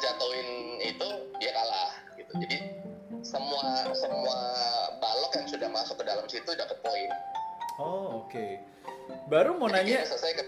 jatuhin 0.00 0.48
itu 0.80 1.08
dia 1.36 1.52
kalah 1.52 1.90
gitu. 2.16 2.32
Jadi 2.40 2.58
semua 3.20 3.92
semua 3.92 4.38
balok 5.04 5.32
yang 5.36 5.46
sudah 5.52 5.68
masuk 5.68 6.00
ke 6.00 6.04
dalam 6.08 6.24
situ 6.32 6.50
dapat 6.56 6.80
poin. 6.80 7.10
Oh, 7.76 8.24
oke. 8.24 8.46
Baru 9.28 9.56
mau 9.60 9.68
Jadi 9.68 9.96
nanya, 9.96 10.08
selesai 10.08 10.32
ke 10.36 10.44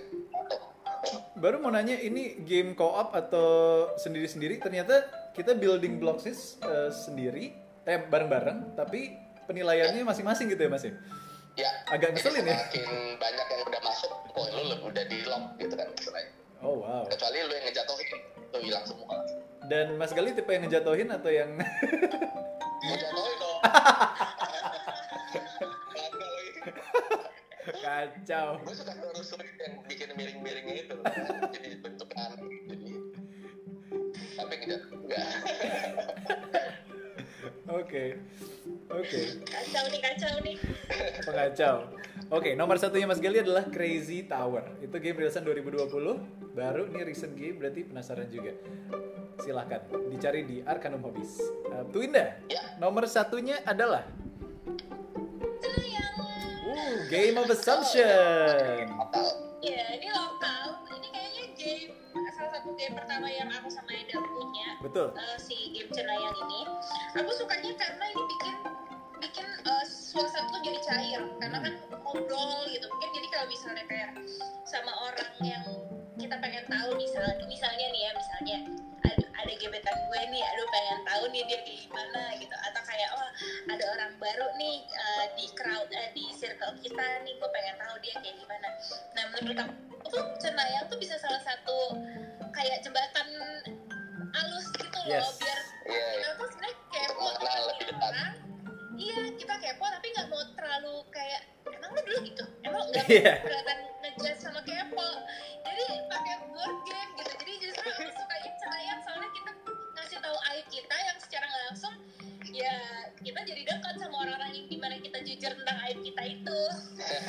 baru 1.35 1.59
mau 1.59 1.75
nanya 1.75 1.99
ini 1.99 2.43
game 2.47 2.79
co-op 2.79 3.13
atau 3.15 3.49
sendiri-sendiri? 3.99 4.63
Ternyata 4.63 5.03
kita 5.35 5.59
building 5.59 5.99
blocks 5.99 6.59
uh, 6.63 6.91
sendiri, 6.93 7.55
eh 7.83 7.99
bareng-bareng, 7.99 8.79
tapi 8.79 9.17
penilaiannya 9.51 10.07
masing-masing 10.07 10.49
gitu 10.55 10.63
ya 10.67 10.71
Mas 10.71 10.85
ya? 10.87 10.95
ya 11.59 11.71
Agak 11.91 12.17
ngeselin 12.17 12.47
ya? 12.47 12.57
semakin 12.57 12.89
banyak 13.21 13.47
yang 13.51 13.63
udah 13.69 13.81
masuk 13.85 14.13
poin 14.33 14.53
lu 14.55 14.77
udah 14.89 15.05
di 15.05 15.19
lock 15.29 15.45
gitu 15.61 15.75
kan 15.77 15.87
istilahnya. 15.93 16.33
Oh 16.63 16.79
wow. 16.79 17.03
kecuali 17.11 17.43
lu 17.43 17.53
yang 17.59 17.67
ngejatuhin 17.67 18.09
itu 18.39 18.59
hilang 18.63 18.85
semua 18.87 19.19
Dan 19.67 19.99
Mas 19.99 20.15
Gali 20.15 20.31
tipe 20.31 20.47
yang 20.55 20.63
ngejatohin 20.63 21.11
atau 21.11 21.31
yang 21.35 21.51
ngejatuhin 22.87 23.37
dong 23.43 23.59
kacau? 28.03 28.49
gue 28.67 28.75
suka 28.75 28.93
rusuhin 29.15 29.55
yang 29.63 29.75
bikin 29.87 30.09
miring-miringnya 30.19 30.77
itu 30.89 30.97
jadi 31.55 31.71
bentukan 31.79 32.31
jadi 32.67 32.91
tapi 34.33 34.55
ngejatuh 34.59 34.91
enggak 34.99 35.27
Oke. 37.73 38.21
Oke. 38.93 39.21
Kacau 39.49 39.85
nih 39.89 40.01
kacau 40.05 40.35
nih. 40.45 40.57
Pengacau. 41.25 41.77
Oke, 42.29 42.53
nomor 42.53 42.77
satunya 42.77 43.09
Mas 43.09 43.19
Gali 43.19 43.41
adalah 43.41 43.65
Crazy 43.69 44.29
Tower. 44.29 44.77
Itu 44.85 45.01
game 45.01 45.25
rilisan 45.25 45.43
2020. 45.43 45.89
Baru 46.53 46.83
ini 46.93 47.01
recent 47.01 47.33
game, 47.33 47.57
berarti 47.57 47.89
penasaran 47.89 48.29
juga. 48.29 48.53
Silahkan, 49.41 49.83
dicari 50.13 50.45
di 50.45 50.57
Arcanum 50.63 51.01
Hobbies. 51.03 51.41
Uh, 51.73 51.85
Twinda, 51.91 52.37
ya 52.53 52.77
nomor 52.77 53.09
satunya 53.09 53.65
adalah 53.65 54.05
Game 57.09 57.37
of 57.41 57.49
Assumption. 57.49 58.93
total 58.93 59.29
Ya, 59.63 59.79
ini 59.95 60.11
lokal. 60.11 60.83
Ini 60.91 61.09
kayaknya 61.15 61.45
game 61.55 61.95
salah 62.35 62.51
satu 62.59 62.75
game 62.75 62.99
pertama 62.99 63.31
yang 63.31 63.47
aku 63.47 63.71
sama 63.71 63.95
Eda 63.95 64.19
punya. 64.19 64.69
Betul. 64.83 65.15
eh, 65.15 65.37
si 65.39 65.71
game 65.71 65.87
cenayang 65.95 66.37
ini. 66.49 66.61
Aku 67.15 67.31
sukanya 67.39 67.71
karena 67.79 68.05
ini 68.11 68.23
bikin 68.27 68.55
bikin 69.23 69.47
eh, 69.47 69.85
suasana 69.87 70.51
tuh 70.51 70.61
jadi 70.67 70.81
cair 70.83 71.23
karena 71.39 71.59
kan 71.63 71.75
ngobrol 72.03 72.61
gitu. 72.69 72.85
Mungkin 72.91 73.11
jadi 73.15 73.29
kalau 73.31 73.47
misalnya 73.47 73.85
kayak 73.87 74.11
sama 74.67 74.93
orang 75.07 75.31
yang 75.47 75.65
kita 76.13 76.37
pengen 76.39 76.65
tahu 76.69 76.91
misalnya 77.01 77.45
misalnya 77.49 77.87
nih 77.89 78.03
ya 78.05 78.11
misalnya 78.13 78.57
ada, 79.03 79.25
ada 79.33 79.53
gebetan 79.57 79.97
gue 79.97 80.21
nih 80.29 80.43
aduh 80.45 80.67
pengen 80.69 80.99
tahu 81.09 81.25
nih 81.33 81.43
dia 81.49 81.59
kayak 81.65 81.79
gimana 81.89 82.23
gitu 82.37 82.57
atau 82.57 82.83
kayak 82.85 83.09
oh 83.17 83.29
ada 83.73 83.85
orang 83.97 84.13
baru 84.21 84.47
nih 84.61 84.77
eh, 84.85 85.27
di 85.41 85.47
crowd 85.57 85.89
eh, 85.89 86.11
di 86.13 86.25
circle 86.37 86.77
kita 86.85 87.07
nih 87.25 87.35
gue 87.37 87.49
pengen 87.51 87.77
tahu 87.81 87.95
dia 88.05 88.15
kayak 88.21 88.37
gimana 88.37 88.69
nah 89.17 89.25
menurut 89.33 89.59
aku 89.65 90.07
tuh 90.13 90.25
cenayang 90.37 90.85
tuh 90.93 90.99
bisa 91.01 91.17
salah 91.17 91.41
satu 91.41 91.97
kayak 92.53 92.85
jembatan 92.85 93.29
alus 94.33 94.67
gitu 94.77 94.99
loh 95.09 95.19
Yes. 95.19 95.35
biar 95.43 95.61
iya 95.91 96.05
kita 96.15 96.23
iya. 96.23 96.31
tuh 96.39 96.47
sebenarnya 96.47 96.77
kepo 96.95 97.25
lebih 97.27 97.87
dekat. 97.91 98.07
orang 98.07 98.33
iya 98.95 99.21
kita 99.35 99.55
kepo 99.59 99.85
tapi 99.89 100.07
nggak 100.15 100.29
mau 100.31 100.43
terlalu 100.55 100.97
kayak 101.11 101.43
emang 101.67 101.91
lu 101.91 102.01
dulu 102.07 102.19
gitu 102.23 102.45
emang 102.63 102.83
nggak 102.93 103.05
mau 103.09 103.35
kelihatan 103.43 103.79
sama 104.21 104.61
kepo 104.69 105.09
jadi 105.65 105.85
pakai 106.13 106.37
board 106.53 106.77
game 106.85 107.11
gitu. 107.17 107.33
Jadi 107.33 107.53
justru 107.65 107.87
aku 107.89 108.05
sukanya 108.13 108.51
cenayang 108.61 109.01
soalnya 109.09 109.31
kita 109.33 109.51
ngasih 109.97 110.19
tahu 110.21 110.37
aib 110.53 110.67
kita 110.69 110.97
yang 111.01 111.19
secara 111.23 111.49
langsung 111.49 111.95
ya 112.53 112.77
kita 113.23 113.41
jadi 113.49 113.63
dekat 113.65 113.95
sama 113.97 114.17
orang-orang 114.29 114.53
yang 114.53 114.67
di 114.69 114.77
mana 114.77 114.97
kita 115.01 115.19
jujur 115.25 115.53
tentang 115.57 115.79
aib 115.89 115.99
kita 116.05 116.23
itu 116.29 116.61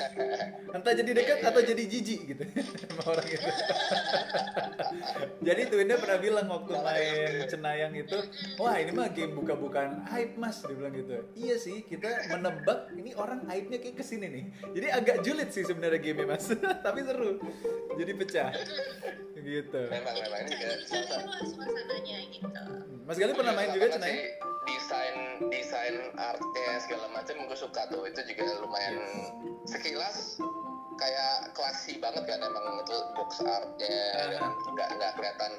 Entah 0.76 0.94
jadi 0.98 1.12
dekat 1.14 1.40
atau 1.46 1.62
jadi 1.62 1.84
jijik 1.86 2.20
gitu 2.34 2.44
sama 2.90 3.04
orang 3.14 3.28
itu. 3.30 3.50
jadi 5.48 5.62
Twinda 5.70 5.96
pernah 6.02 6.18
bilang 6.18 6.48
waktu 6.50 6.74
main 6.74 7.32
Cenayang 7.46 7.94
itu, 7.94 8.18
wah 8.58 8.76
ini 8.82 8.90
mah 8.90 9.08
game 9.14 9.38
buka-bukaan 9.38 10.02
aib 10.18 10.34
mas, 10.42 10.66
dia 10.66 10.74
bilang 10.74 10.94
gitu. 10.98 11.22
Iya 11.38 11.56
sih, 11.62 11.86
kita 11.86 12.34
menebak 12.34 12.90
ini 12.98 13.14
orang 13.14 13.46
aibnya 13.54 13.78
kayak 13.78 14.02
ke 14.02 14.06
sini 14.06 14.28
nih. 14.34 14.46
Jadi 14.74 14.88
agak 14.90 15.18
julid 15.22 15.50
sih 15.54 15.62
sebenarnya 15.62 16.02
game 16.02 16.26
mas, 16.26 16.50
tapi 16.86 17.06
seru. 17.06 17.38
Jadi 17.94 18.12
pecah, 18.18 18.50
gitu. 19.44 19.82
memang 19.92 20.16
memang 20.18 20.40
ini 20.48 20.54
juga 20.56 20.68
lah 21.20 21.44
suasananya 21.44 22.18
gitu 22.32 22.48
Mas 23.04 23.18
Gali 23.20 23.34
pernah 23.36 23.54
main 23.54 23.70
juga 23.76 23.88
Cenayang? 23.92 24.53
Desain 24.66 25.16
desain 25.52 25.96
artnya 26.16 26.72
segala 26.84 27.06
macam 27.12 27.36
gue 27.48 27.58
suka 27.58 27.82
tuh. 27.92 28.04
Itu 28.08 28.22
juga 28.28 28.64
lumayan 28.64 28.98
sekilas 29.68 30.40
kayak 31.00 31.56
klasi 31.56 32.00
banget 32.00 32.24
kan 32.28 32.40
emang. 32.44 32.82
Itu 32.84 32.98
box 33.16 33.44
artnya 33.44 34.00
dan 34.38 34.54
nggak 34.74 34.90
nggak 35.00 35.12
kelihatan 35.20 35.52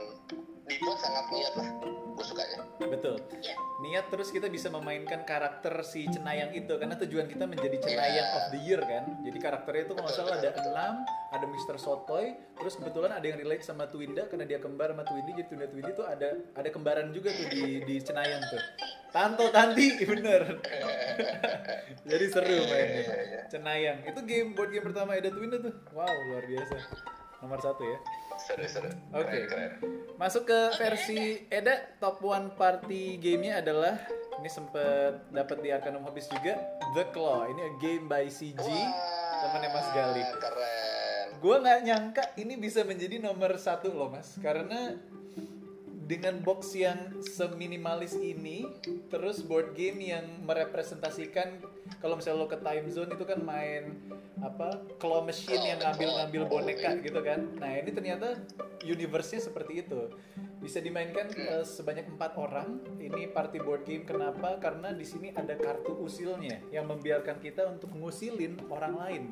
dibuat 0.65 0.99
sangat 0.99 1.27
niat 1.29 1.55
lah 1.55 1.69
gue 2.15 2.25
sukanya 2.25 2.59
Betul. 2.79 3.17
ya 3.41 3.55
Niat 3.77 4.07
terus 4.09 4.31
kita 4.31 4.47
bisa 4.47 4.71
memainkan 4.71 5.23
karakter 5.23 5.83
si 5.83 6.07
Cenayang 6.07 6.55
itu 6.55 6.73
karena 6.73 6.97
tujuan 6.97 7.27
kita 7.27 7.45
menjadi 7.45 7.77
Cenayang 7.77 8.17
Iya. 8.25 8.37
of 8.39 8.45
the 8.49 8.61
Year 8.63 8.81
kan. 8.81 9.05
Jadi 9.21 9.37
karakternya 9.37 9.83
itu 9.85 9.93
kalau 9.93 10.09
salah 10.09 10.35
ada 10.35 10.49
betul, 10.49 10.73
enam, 10.73 10.95
ada 11.05 11.45
Mr. 11.45 11.77
Sotoy, 11.77 12.27
terus 12.55 12.79
kebetulan 12.79 13.13
ada 13.13 13.21
yang 13.21 13.37
relate 13.37 13.61
sama 13.61 13.85
Twinda 13.87 14.25
karena 14.25 14.47
dia 14.47 14.57
kembar 14.57 14.89
sama 14.89 15.05
Twindy, 15.05 15.37
jadi 15.37 15.47
Twinda 15.47 15.67
Twindy 15.69 15.93
tuh 15.93 16.07
ada 16.07 16.29
ada 16.55 16.69
kembaran 16.71 17.13
juga 17.13 17.29
tuh 17.29 17.45
di 17.47 17.83
di 17.83 17.95
Cenayang 17.99 18.41
tuh. 18.47 18.63
Tanto 19.11 19.45
Tanti, 19.51 19.87
bener. 20.09 20.43
jadi 22.09 22.25
seru 22.27 22.47
Iya, 22.49 22.65
mainnya. 22.65 23.03
iya, 23.03 23.17
iya. 23.21 23.41
Cenayang. 23.51 23.99
Itu 24.07 24.21
game 24.25 24.55
board 24.55 24.71
game 24.73 24.87
pertama 24.87 25.13
Eda 25.13 25.29
Twinda 25.29 25.61
tuh. 25.61 25.75
Wow, 25.93 26.09
luar 26.31 26.45
biasa. 26.47 26.77
nomor 27.39 27.61
satu 27.61 27.85
ya. 27.85 27.99
Seru 28.41 28.67
seru. 28.67 28.91
Oke. 29.15 29.47
Keren, 29.47 29.47
keren. 29.47 29.73
Masuk 30.15 30.47
ke 30.47 30.59
versi 30.79 31.47
Eda, 31.51 31.99
top 31.99 32.23
one 32.23 32.55
party 32.55 33.19
gamenya 33.19 33.63
adalah 33.63 33.99
ini 34.39 34.51
sempet 34.51 35.31
dapat 35.31 35.59
di 35.63 35.69
Arcanum 35.71 36.03
Hobbies 36.07 36.31
juga, 36.31 36.59
The 36.95 37.11
Claw. 37.15 37.51
Ini 37.51 37.63
a 37.63 37.73
game 37.83 38.05
by 38.11 38.27
CG, 38.31 38.63
temannya 39.43 39.71
Mas 39.71 39.89
Gali. 39.95 40.23
Keren. 40.39 41.27
Gue 41.43 41.57
nggak 41.61 41.81
nyangka 41.85 42.25
ini 42.41 42.55
bisa 42.57 42.87
menjadi 42.87 43.21
nomor 43.21 43.59
satu 43.61 43.93
loh 43.93 44.09
mas, 44.09 44.39
karena 44.41 44.97
dengan 46.05 46.41
box 46.41 46.77
yang 46.77 47.21
seminimalis 47.21 48.17
ini, 48.17 48.65
terus 49.09 49.41
board 49.41 49.73
game 49.73 50.05
yang 50.05 50.25
merepresentasikan 50.45 51.61
kalau 52.03 52.19
misalnya 52.19 52.43
lo 52.43 52.49
ke 52.51 52.59
time 52.59 52.87
zone 52.91 53.11
itu 53.13 53.25
kan 53.27 53.39
main 53.43 53.99
apa 54.43 54.83
claw 55.01 55.25
machine 55.25 55.63
yang 55.63 55.81
ngambil-ngambil 55.81 56.43
boneka 56.51 56.91
gitu 57.01 57.21
kan. 57.25 57.41
Nah 57.57 57.81
ini 57.81 57.91
ternyata 57.95 58.41
universe-nya 58.85 59.41
seperti 59.41 59.87
itu. 59.87 60.13
Bisa 60.61 60.81
dimainkan 60.81 61.29
eh, 61.33 61.65
sebanyak 61.65 62.09
empat 62.17 62.41
orang. 62.41 62.81
Ini 62.97 63.33
party 63.33 63.61
board 63.61 63.85
game 63.85 64.05
kenapa? 64.09 64.57
Karena 64.61 64.93
di 64.93 65.05
sini 65.05 65.33
ada 65.33 65.53
kartu 65.57 65.93
usilnya 65.97 66.61
yang 66.73 66.89
membiarkan 66.89 67.41
kita 67.41 67.69
untuk 67.69 67.93
ngusilin 67.93 68.65
orang 68.73 68.95
lain. 68.97 69.23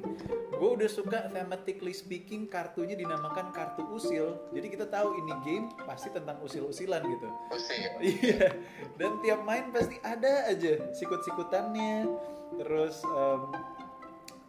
Gue 0.52 0.70
udah 0.76 0.88
suka 0.88 1.32
thematically 1.32 1.96
speaking 1.96 2.48
kartunya 2.48 2.96
dinamakan 2.96 3.52
kartu 3.52 3.84
usil. 3.92 4.52
Jadi 4.52 4.66
kita 4.68 4.86
tahu 4.88 5.16
ini 5.24 5.32
game 5.44 5.66
pasti 5.88 6.12
tentang 6.12 6.40
usil-usilan 6.44 7.00
gitu. 7.04 7.28
Pusing. 7.48 7.80
Iya. 8.02 8.54
Dan 9.00 9.18
tiap 9.24 9.40
main 9.42 9.72
pasti 9.72 9.96
ada 10.04 10.46
aja 10.46 10.92
sikut-sikutannya. 10.92 12.06
Terus 12.54 13.00
em, 13.02 13.40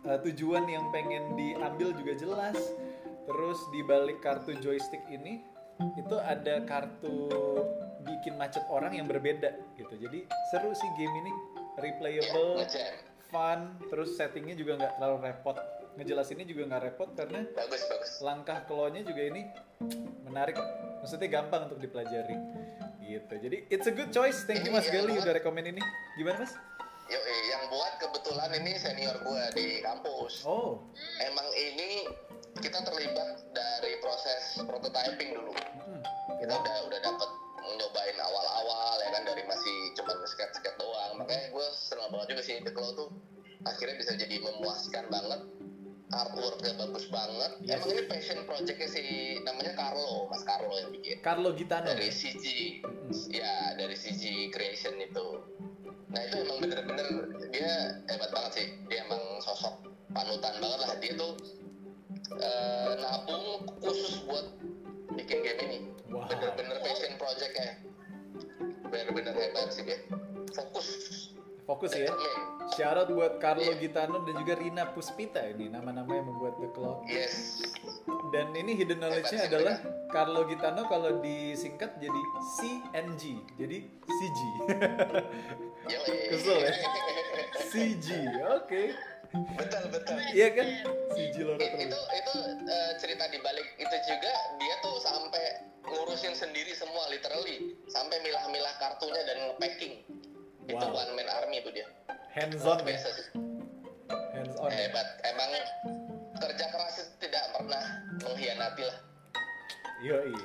eh, 0.05 0.19
tujuan 0.21 0.65
yang 0.65 0.89
pengen 0.89 1.33
diambil 1.33 1.91
juga 1.93 2.13
jelas. 2.15 2.57
Terus 3.23 3.59
di 3.69 3.81
balik 3.81 4.19
kartu 4.19 4.51
joystick 4.57 4.99
ini 5.07 5.39
itu 5.95 6.15
ada 6.17 6.59
kartu 6.63 7.31
bikin 8.03 8.35
macet 8.35 8.61
orang 8.67 8.93
yang 8.93 9.07
berbeda 9.07 9.55
gitu. 9.73 9.95
Jadi 9.95 10.27
seru 10.49 10.71
sih 10.71 10.89
game 10.93 11.15
ini 11.17 11.31
replayable, 11.75 12.59
Ngejam. 12.59 12.93
fun, 13.27 13.59
terus 13.87 14.13
settingnya 14.13 14.53
juga 14.53 14.75
nggak 14.77 14.93
terlalu 14.97 15.17
repot. 15.23 15.57
Ngejelasinnya 15.93 16.43
juga 16.43 16.61
nggak 16.67 16.83
repot 16.83 17.09
karena 17.13 17.45
Bagus 17.53 17.81
bagus. 17.85 18.11
langkah 18.19 18.65
claw-nya 18.65 19.05
juga 19.05 19.23
ini 19.23 19.45
menarik 20.25 20.57
maksudnya 20.97 21.29
gampang 21.29 21.69
untuk 21.69 21.77
dipelajari 21.77 22.33
gitu 23.03 23.33
jadi 23.37 23.57
it's 23.69 23.85
a 23.85 23.93
good 23.93 24.09
choice 24.09 24.41
thank 24.47 24.65
you 24.65 24.73
mas 24.73 24.87
Iya, 24.87 25.05
Gali 25.05 25.21
udah 25.21 25.33
rekomen 25.35 25.69
ini 25.69 25.81
gimana 26.17 26.41
mas 26.41 26.53
kebetulan 28.13 28.53
ini 28.61 28.77
senior 28.77 29.17
gua 29.25 29.49
di 29.57 29.81
kampus. 29.81 30.45
oh 30.45 30.85
Emang 31.17 31.49
ini 31.57 32.05
kita 32.61 32.85
terlibat 32.85 33.41
dari 33.49 33.97
proses 34.05 34.61
prototyping 34.61 35.33
dulu. 35.33 35.49
hmm. 35.49 36.01
Kita 36.37 36.53
udah 36.53 36.77
udah 36.85 36.99
dapat 37.01 37.29
nyobain 37.73 38.17
awal-awal 38.21 38.95
ya 39.01 39.09
kan 39.17 39.23
dari 39.25 39.41
masih 39.49 39.75
cuma 39.97 40.13
sketch-sketch 40.29 40.77
doang. 40.77 41.17
Makanya 41.17 41.49
gue 41.49 41.65
senang 41.73 42.13
banget 42.13 42.37
juga 42.37 42.41
sih 42.45 42.61
The 42.61 42.69
Claw 42.69 42.93
tuh 42.93 43.09
akhirnya 43.65 43.97
bisa 43.97 44.13
jadi 44.13 44.37
memuaskan 44.37 45.09
banget. 45.09 45.41
Artworknya 46.13 46.77
bagus 46.77 47.09
banget. 47.09 47.51
Yes. 47.65 47.81
Emang 47.81 47.89
ini 47.89 48.03
passion 48.05 48.45
projectnya 48.45 48.85
si 48.85 49.01
namanya 49.41 49.73
Carlo, 49.73 50.29
Mas 50.29 50.45
Carlo 50.45 50.77
yang 50.77 50.93
bikin. 50.93 51.17
Carlo 51.25 51.57
Gitano 51.57 51.89
dari 51.89 52.13
CG 52.13 52.45
ya 53.33 53.73
dari 53.73 53.97
CG 53.97 54.53
creation 54.53 54.93
itu 55.01 55.41
nah 56.13 56.21
itu 56.21 56.35
emang 56.45 56.57
bener-bener 56.61 57.07
dia 57.49 57.99
hebat 58.09 58.29
banget 58.29 58.51
sih. 58.53 58.67
Dia 58.89 59.05
emang 59.09 59.23
sosok 59.41 59.75
panutan 60.13 60.53
banget 60.61 60.79
lah. 60.85 60.89
Dia 61.01 61.13
tuh 61.17 61.33
eh, 62.37 62.91
nabung 63.01 63.65
khusus 63.81 64.21
buat 64.29 64.45
bikin 65.17 65.41
game 65.41 65.59
ini. 65.65 65.79
Wow. 66.13 66.29
bener-bener 66.29 66.77
passion 66.85 67.17
project 67.17 67.53
ya 67.57 67.73
bener-bener 68.93 69.33
hebat 69.33 69.73
sih 69.73 69.81
dia. 69.81 69.97
Fokus 70.53 71.32
fokus 71.63 71.91
ya. 71.91 72.11
Shout 72.73 72.95
out 72.97 73.09
buat 73.09 73.37
Carlo 73.37 73.63
Iya. 73.65 73.77
Gitano 73.77 74.21
dan 74.21 74.35
juga 74.35 74.53
Rina 74.55 74.83
Puspita 74.89 75.43
ini 75.45 75.67
nama-nama 75.67 76.09
yang 76.09 76.27
membuat 76.27 76.57
The 76.57 76.69
Claw 76.69 77.03
yes. 77.05 77.61
Dan 78.29 78.51
ini 78.51 78.73
hidden 78.73 78.97
knowledge-nya 78.97 79.45
adalah 79.45 79.75
Carlo 80.07 80.43
Gitano 80.43 80.83
kalau 80.85 81.19
disingkat 81.19 81.95
jadi 81.97 82.21
CNG 82.57 83.23
jadi 83.55 83.77
CG 83.85 84.39
Yo, 85.91 85.99
Kesel 86.29 86.57
ya? 86.61 86.73
CG 87.61 88.07
oke. 88.49 88.83
Betul 89.33 89.83
betul. 89.89 90.17
Iya 90.31 90.47
kan? 90.53 90.67
CG 91.11 91.35
Loro 91.41 91.57
It- 91.57 91.67
terus. 91.69 91.83
itu 91.83 91.99
itu 92.15 92.33
eh, 92.63 92.91
cerita 92.97 93.25
di 93.27 93.39
balik 93.39 93.67
itu 93.75 93.95
juga 94.05 94.31
dia 94.55 94.75
tuh 94.79 94.95
sampai 94.97 95.43
ngurusin 95.83 96.31
sendiri 96.33 96.71
semua 96.71 97.05
literally. 97.07 97.75
Sampai 97.85 98.21
milah-milah 98.21 98.73
kartunya 98.77 99.21
dan 99.21 99.37
nge-packing 99.45 99.93
itu 100.65 100.75
Wow. 100.75 100.95
one 100.95 101.11
man 101.13 101.27
army 101.29 101.59
itu 101.59 101.69
dia 101.71 101.87
hands 102.31 102.63
on 102.63 102.79
ya 102.79 102.85
biasa 102.87 103.07
sih 103.11 103.27
hands 104.33 104.55
on 104.57 104.69
hebat 104.69 105.07
emang 105.23 105.49
kerja 106.35 106.65
keras 106.67 106.95
itu 106.97 107.11
tidak 107.21 107.43
pernah 107.51 107.83
mengkhianati 108.19 108.83
lah 108.83 108.99
Yoi, 110.03 110.35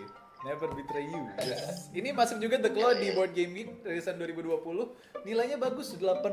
never 0.46 0.70
betray 0.70 1.02
you. 1.02 1.18
Yes. 1.42 1.90
Ini 1.90 2.14
masuk 2.14 2.38
juga 2.38 2.62
The 2.62 2.70
Claw 2.70 2.94
di 2.94 3.10
Board 3.10 3.34
Game 3.34 3.58
Geek 3.58 3.82
rilisan 3.82 4.14
2020. 4.14 4.62
Nilainya 5.26 5.58
bagus 5.58 5.98
8,2. 5.98 6.30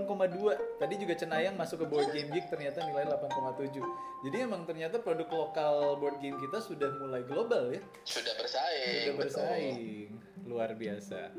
Tadi 0.78 0.94
juga 0.94 1.18
Cenayang 1.18 1.58
masuk 1.58 1.82
ke 1.82 1.86
Board 1.90 2.14
Game 2.14 2.30
Geek 2.30 2.54
ternyata 2.54 2.86
nilai 2.86 3.10
8,7. 3.10 3.82
Jadi 4.30 4.38
emang 4.38 4.62
ternyata 4.64 5.02
produk 5.02 5.26
lokal 5.26 5.98
board 5.98 6.22
game 6.22 6.38
kita 6.38 6.62
sudah 6.62 6.94
mulai 6.98 7.26
global 7.26 7.74
ya. 7.74 7.82
sudah 8.06 8.34
bersaing 8.38 8.86
Sudah 8.86 9.14
betul. 9.18 9.22
bersaing. 9.26 10.10
Luar 10.46 10.70
biasa. 10.78 11.34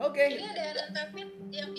Oke. 0.00 0.24
Ini 0.32 0.48
ada 0.48 0.64
anak 0.88 1.08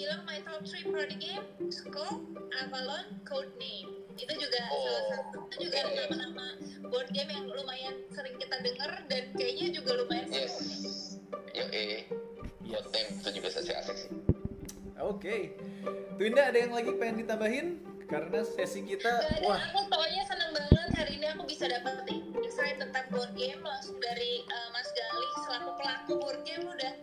bilang 0.09 0.25
my 0.25 0.41
top 0.41 0.65
3 0.65 0.89
party 0.89 1.15
game 1.21 1.45
Skull, 1.69 2.25
Avalon, 2.65 3.05
Codename 3.29 4.09
Itu 4.17 4.33
juga 4.33 4.59
Oh, 4.73 4.81
salah 4.81 5.03
satu. 5.13 5.37
Itu 5.53 5.69
juga 5.69 5.85
nama-nama 5.85 6.45
board 6.89 7.13
game 7.13 7.29
yang 7.29 7.45
lumayan 7.45 7.93
sering 8.09 8.33
kita 8.41 8.57
denger 8.65 8.91
Dan 9.05 9.23
kayaknya 9.37 9.67
juga 9.77 10.01
lumayan 10.01 10.25
yes. 10.33 10.49
seru 10.49 11.29
yo 11.53 11.65
eh. 11.69 12.09
Yes. 12.65 12.85
Name 12.89 13.09
itu 13.21 13.29
juga 13.37 13.47
sesi 13.53 13.73
asik 13.73 13.97
sih. 13.97 14.11
Oke. 15.01 15.53
Twinda 16.17 16.49
ada 16.49 16.57
yang 16.57 16.73
lagi 16.73 16.93
pengen 16.97 17.25
ditambahin? 17.25 17.67
Karena 18.09 18.41
sesi 18.41 18.81
kita 18.81 19.05
Gak 19.05 19.37
ada, 19.37 19.45
wah. 19.45 19.61
aku 19.69 19.85
pokoknya 19.85 20.23
seneng 20.25 20.49
banget 20.49 20.89
hari 20.97 21.21
ini 21.21 21.29
aku 21.29 21.45
bisa 21.45 21.69
dapat 21.69 22.01
insight 22.09 22.81
tentang 22.81 23.05
board 23.13 23.29
game 23.37 23.61
langsung 23.61 24.01
dari 24.01 24.41
uh, 24.49 24.67
Mas 24.73 24.89
Gali 24.89 25.29
selaku 25.45 25.69
pelaku 25.77 26.11
board 26.17 26.41
game 26.41 26.65
udah 26.65 26.93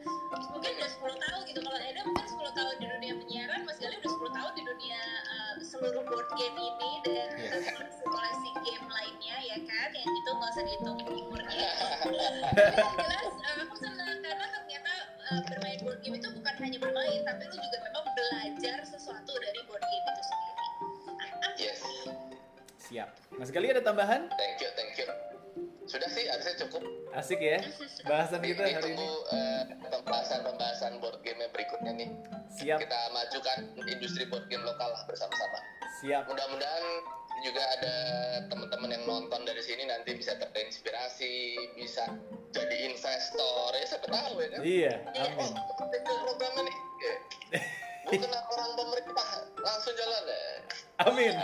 mungkin 0.51 0.73
udah 0.75 0.91
10 0.91 1.23
tahun 1.23 1.41
gitu. 1.47 1.61
Kalau 1.63 1.79
Eda 1.79 2.01
mungkin 2.03 2.27
10 2.27 2.59
tahun 2.59 2.75
di 2.77 2.87
dunia 2.91 3.13
penyiaran 3.23 3.61
Mas 3.63 3.79
Gali 3.79 3.95
udah 3.97 4.13
10 4.19 4.35
tahun 4.35 4.53
di 4.53 4.63
dunia 4.67 5.01
uh, 5.31 5.55
seluruh 5.63 6.03
board 6.03 6.29
game 6.35 6.57
ini 6.59 6.91
dan 7.07 7.29
Yes. 7.39 7.55
uh, 7.55 7.63
seluruh 7.71 7.95
koleksi 8.03 8.51
game 8.67 8.87
lainnya 8.91 9.37
ya 9.47 9.57
kan? 9.63 9.89
Yang 9.95 10.11
itu 10.11 10.31
nggak 10.35 10.51
usah 10.51 10.65
dihitung 10.67 10.99
umurnya. 11.07 11.71
Tapi 12.03 12.17
yang 12.27 12.37
jelas 12.99 13.31
uh, 13.31 13.57
aku 13.63 13.75
senang 13.79 14.19
karena 14.19 14.47
ternyata 14.51 14.93
uh, 15.31 15.41
bermain 15.47 15.79
board 15.87 16.03
game 16.03 16.19
itu 16.19 16.29
bukan 16.35 16.55
hanya 16.59 16.79
bermain 16.83 17.21
tapi 17.23 17.43
lu 17.47 17.57
juga 17.57 17.79
memang 17.87 18.05
belajar 18.11 18.79
sesuatu 18.83 19.33
dari 19.39 19.61
board 19.71 19.85
game 19.87 20.03
itu 20.03 20.23
sendiri 20.27 20.55
yes 21.55 21.81
siap. 22.79 23.09
Mas 23.33 23.51
Gali 23.51 23.69
ada 23.69 23.81
tambahan? 23.81 24.31
thank 24.33 24.59
you 24.59 24.71
thank 24.75 24.95
you 24.95 25.07
sudah 25.87 26.07
sih 26.09 26.27
harusnya 26.27 26.55
cukup 26.61 26.83
Asik 27.13 27.39
ya 27.39 27.63
bahasan 28.05 28.43
kita 28.43 28.59
ini 28.61 28.75
hari 28.75 28.83
ini. 28.85 28.99
tunggu 28.99 29.11
eh, 29.31 29.63
pembahasan-pembahasan 29.89 30.99
board 30.99 31.23
game 31.23 31.39
yang 31.39 31.51
berikutnya 31.51 31.93
nih 31.95 32.11
Siap, 32.53 32.79
kita 32.79 33.01
majukan 33.11 33.59
industri 33.87 34.27
board 34.27 34.47
game 34.47 34.63
lokal 34.63 34.89
lah 34.89 35.03
bersama-sama 35.05 35.59
siap. 35.97 36.27
mudah-mudahan 36.27 36.85
juga 37.39 37.63
ada 37.71 37.95
teman-teman 38.49 38.91
yang 38.91 39.05
nonton 39.05 39.41
dari 39.43 39.61
sini 39.61 39.85
nanti 39.85 40.13
bisa 40.13 40.35
terinspirasi 40.35 41.35
bisa 41.75 42.03
jadi 42.51 42.77
investor 42.89 43.71
ya 43.73 43.85
siapa 43.87 44.07
tahu 44.07 44.35
ya 44.39 44.49
kan 44.49 44.61
Iya, 44.61 44.93
oh 45.07 45.23
amin. 45.23 45.53
programnya 46.03 46.63
nih 46.65 46.77
Ya. 48.07 48.23
orang 48.23 48.71
pemerintah 48.79 49.29
langsung 49.59 49.95
jalan 49.99 50.23
ya 50.31 50.45
Amin. 51.03 51.35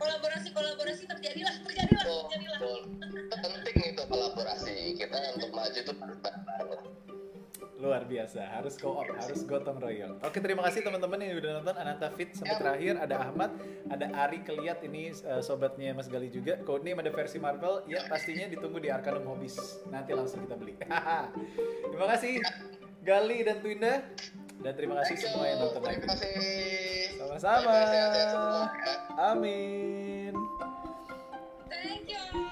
kolaborasi 0.00 0.48
kolaborasi 0.56 1.04
terjadilah 1.04 1.54
terjadilah 1.68 2.00
Betul, 2.00 2.20
terjadilah 2.32 2.58
betul. 2.58 2.80
penting 3.44 3.76
itu 3.92 4.02
kolaborasi 4.08 4.76
kita 4.96 5.16
untuk 5.36 5.50
maju 5.52 5.78
itu. 5.78 5.92
Luar 7.80 8.04
biasa, 8.04 8.44
harus 8.44 8.76
co-op, 8.76 9.08
harus 9.08 9.40
gotong 9.48 9.80
royong. 9.80 10.20
Oke, 10.20 10.36
terima 10.44 10.60
kasih 10.68 10.84
teman-teman 10.84 11.16
yang 11.24 11.40
udah 11.40 11.52
nonton 11.60 11.76
Ananta 11.80 12.12
Fit 12.12 12.36
sampai 12.36 12.60
terakhir. 12.60 13.00
Ada 13.00 13.16
Ahmad, 13.24 13.56
ada 13.88 14.06
Ari 14.28 14.44
Keliat 14.44 14.84
ini 14.84 15.16
eh, 15.16 15.40
sobatnya 15.40 15.96
Mas 15.96 16.04
Gali 16.04 16.28
juga. 16.28 16.60
Codename 16.60 17.00
ada 17.00 17.12
versi 17.12 17.40
Marvel, 17.40 17.80
ya 17.88 18.04
pastinya 18.04 18.52
ditunggu 18.52 18.84
di 18.84 18.92
Arcanum 18.92 19.24
Hobbies. 19.24 19.80
Nanti 19.88 20.12
langsung 20.12 20.44
kita 20.44 20.60
beli. 20.60 20.76
terima 21.92 22.06
kasih 22.16 22.44
Gali 23.00 23.48
dan 23.48 23.64
Twinda. 23.64 24.04
Dan 24.60 24.72
terima 24.76 24.94
kasih 25.00 25.16
Thank 25.16 25.24
semua 25.24 25.44
you. 25.44 25.50
yang 25.50 25.58
nonton. 25.64 25.80
Terima 25.80 26.06
kasih. 26.12 26.36
Sama-sama. 27.16 27.76
Amin. 29.16 30.32
Thank 31.68 32.12
you. 32.12 32.44